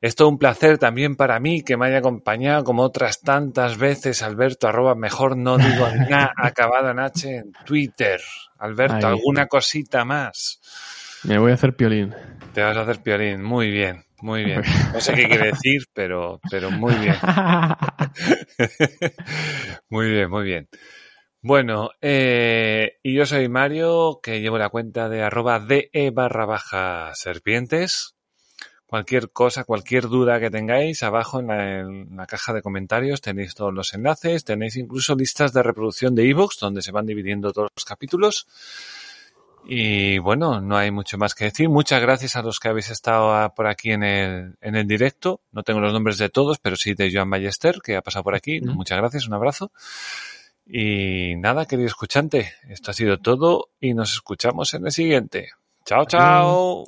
Es 0.00 0.16
todo 0.16 0.28
un 0.28 0.38
placer 0.38 0.78
también 0.78 1.14
para 1.14 1.38
mí 1.38 1.62
que 1.62 1.76
me 1.76 1.86
haya 1.86 1.98
acompañado 1.98 2.64
como 2.64 2.82
otras 2.82 3.20
tantas 3.20 3.78
veces 3.78 4.24
Alberto 4.24 4.66
arroba 4.66 4.96
mejor 4.96 5.36
no 5.36 5.58
digo 5.58 5.86
nada 6.10 6.32
acabada 6.36 6.90
en 6.90 6.98
H 6.98 7.36
en 7.36 7.52
Twitter. 7.64 8.20
Alberto, 8.58 9.06
¿alguna 9.06 9.46
cosita 9.46 10.04
más? 10.04 10.60
Me 11.22 11.38
voy 11.38 11.52
a 11.52 11.54
hacer 11.54 11.76
piolín. 11.76 12.12
Te 12.52 12.62
vas 12.62 12.76
a 12.76 12.80
hacer 12.80 13.00
piolín, 13.00 13.44
muy 13.44 13.70
bien, 13.70 14.04
muy 14.20 14.44
bien. 14.44 14.62
No 14.92 15.00
sé 15.00 15.14
qué 15.14 15.28
quiere 15.28 15.52
decir, 15.52 15.82
pero, 15.94 16.40
pero 16.50 16.72
muy 16.72 16.94
bien. 16.94 17.14
muy 19.88 20.10
bien, 20.10 20.28
muy 20.28 20.44
bien. 20.44 20.68
Bueno, 21.44 21.90
eh, 22.00 23.00
y 23.02 23.14
yo 23.16 23.26
soy 23.26 23.48
Mario, 23.48 24.20
que 24.22 24.40
llevo 24.40 24.58
la 24.58 24.68
cuenta 24.68 25.08
de 25.08 25.24
arroba 25.24 25.58
de 25.58 25.90
barra 26.14 26.46
baja 26.46 27.10
serpientes. 27.16 28.14
Cualquier 28.86 29.32
cosa, 29.32 29.64
cualquier 29.64 30.04
duda 30.04 30.38
que 30.38 30.50
tengáis, 30.50 31.02
abajo 31.02 31.40
en 31.40 32.14
la, 32.16 32.26
caja 32.26 32.52
de 32.52 32.62
comentarios 32.62 33.20
tenéis 33.20 33.54
todos 33.56 33.74
los 33.74 33.92
enlaces, 33.92 34.44
tenéis 34.44 34.76
incluso 34.76 35.16
listas 35.16 35.52
de 35.52 35.64
reproducción 35.64 36.14
de 36.14 36.28
ebooks 36.30 36.58
donde 36.60 36.80
se 36.80 36.92
van 36.92 37.06
dividiendo 37.06 37.52
todos 37.52 37.70
los 37.74 37.84
capítulos. 37.84 38.46
Y 39.64 40.18
bueno, 40.18 40.60
no 40.60 40.76
hay 40.76 40.92
mucho 40.92 41.18
más 41.18 41.34
que 41.34 41.46
decir. 41.46 41.68
Muchas 41.68 42.00
gracias 42.00 42.36
a 42.36 42.42
los 42.42 42.60
que 42.60 42.68
habéis 42.68 42.90
estado 42.90 43.52
por 43.54 43.66
aquí 43.66 43.90
en 43.90 44.04
el, 44.04 44.54
en 44.60 44.76
el 44.76 44.86
directo. 44.86 45.40
No 45.50 45.64
tengo 45.64 45.80
los 45.80 45.92
nombres 45.92 46.18
de 46.18 46.28
todos, 46.28 46.58
pero 46.58 46.76
sí 46.76 46.94
de 46.94 47.10
Joan 47.12 47.30
Ballester, 47.30 47.80
que 47.82 47.96
ha 47.96 48.02
pasado 48.02 48.22
por 48.22 48.36
aquí. 48.36 48.60
Muchas 48.60 48.98
gracias, 48.98 49.26
un 49.26 49.34
abrazo. 49.34 49.72
Y 50.74 51.36
nada, 51.36 51.66
querido 51.66 51.86
escuchante, 51.86 52.54
esto 52.66 52.92
ha 52.92 52.94
sido 52.94 53.18
todo 53.18 53.68
y 53.78 53.92
nos 53.92 54.14
escuchamos 54.14 54.72
en 54.72 54.86
el 54.86 54.92
siguiente. 54.92 55.50
Chao, 55.84 56.06
chao. 56.06 56.86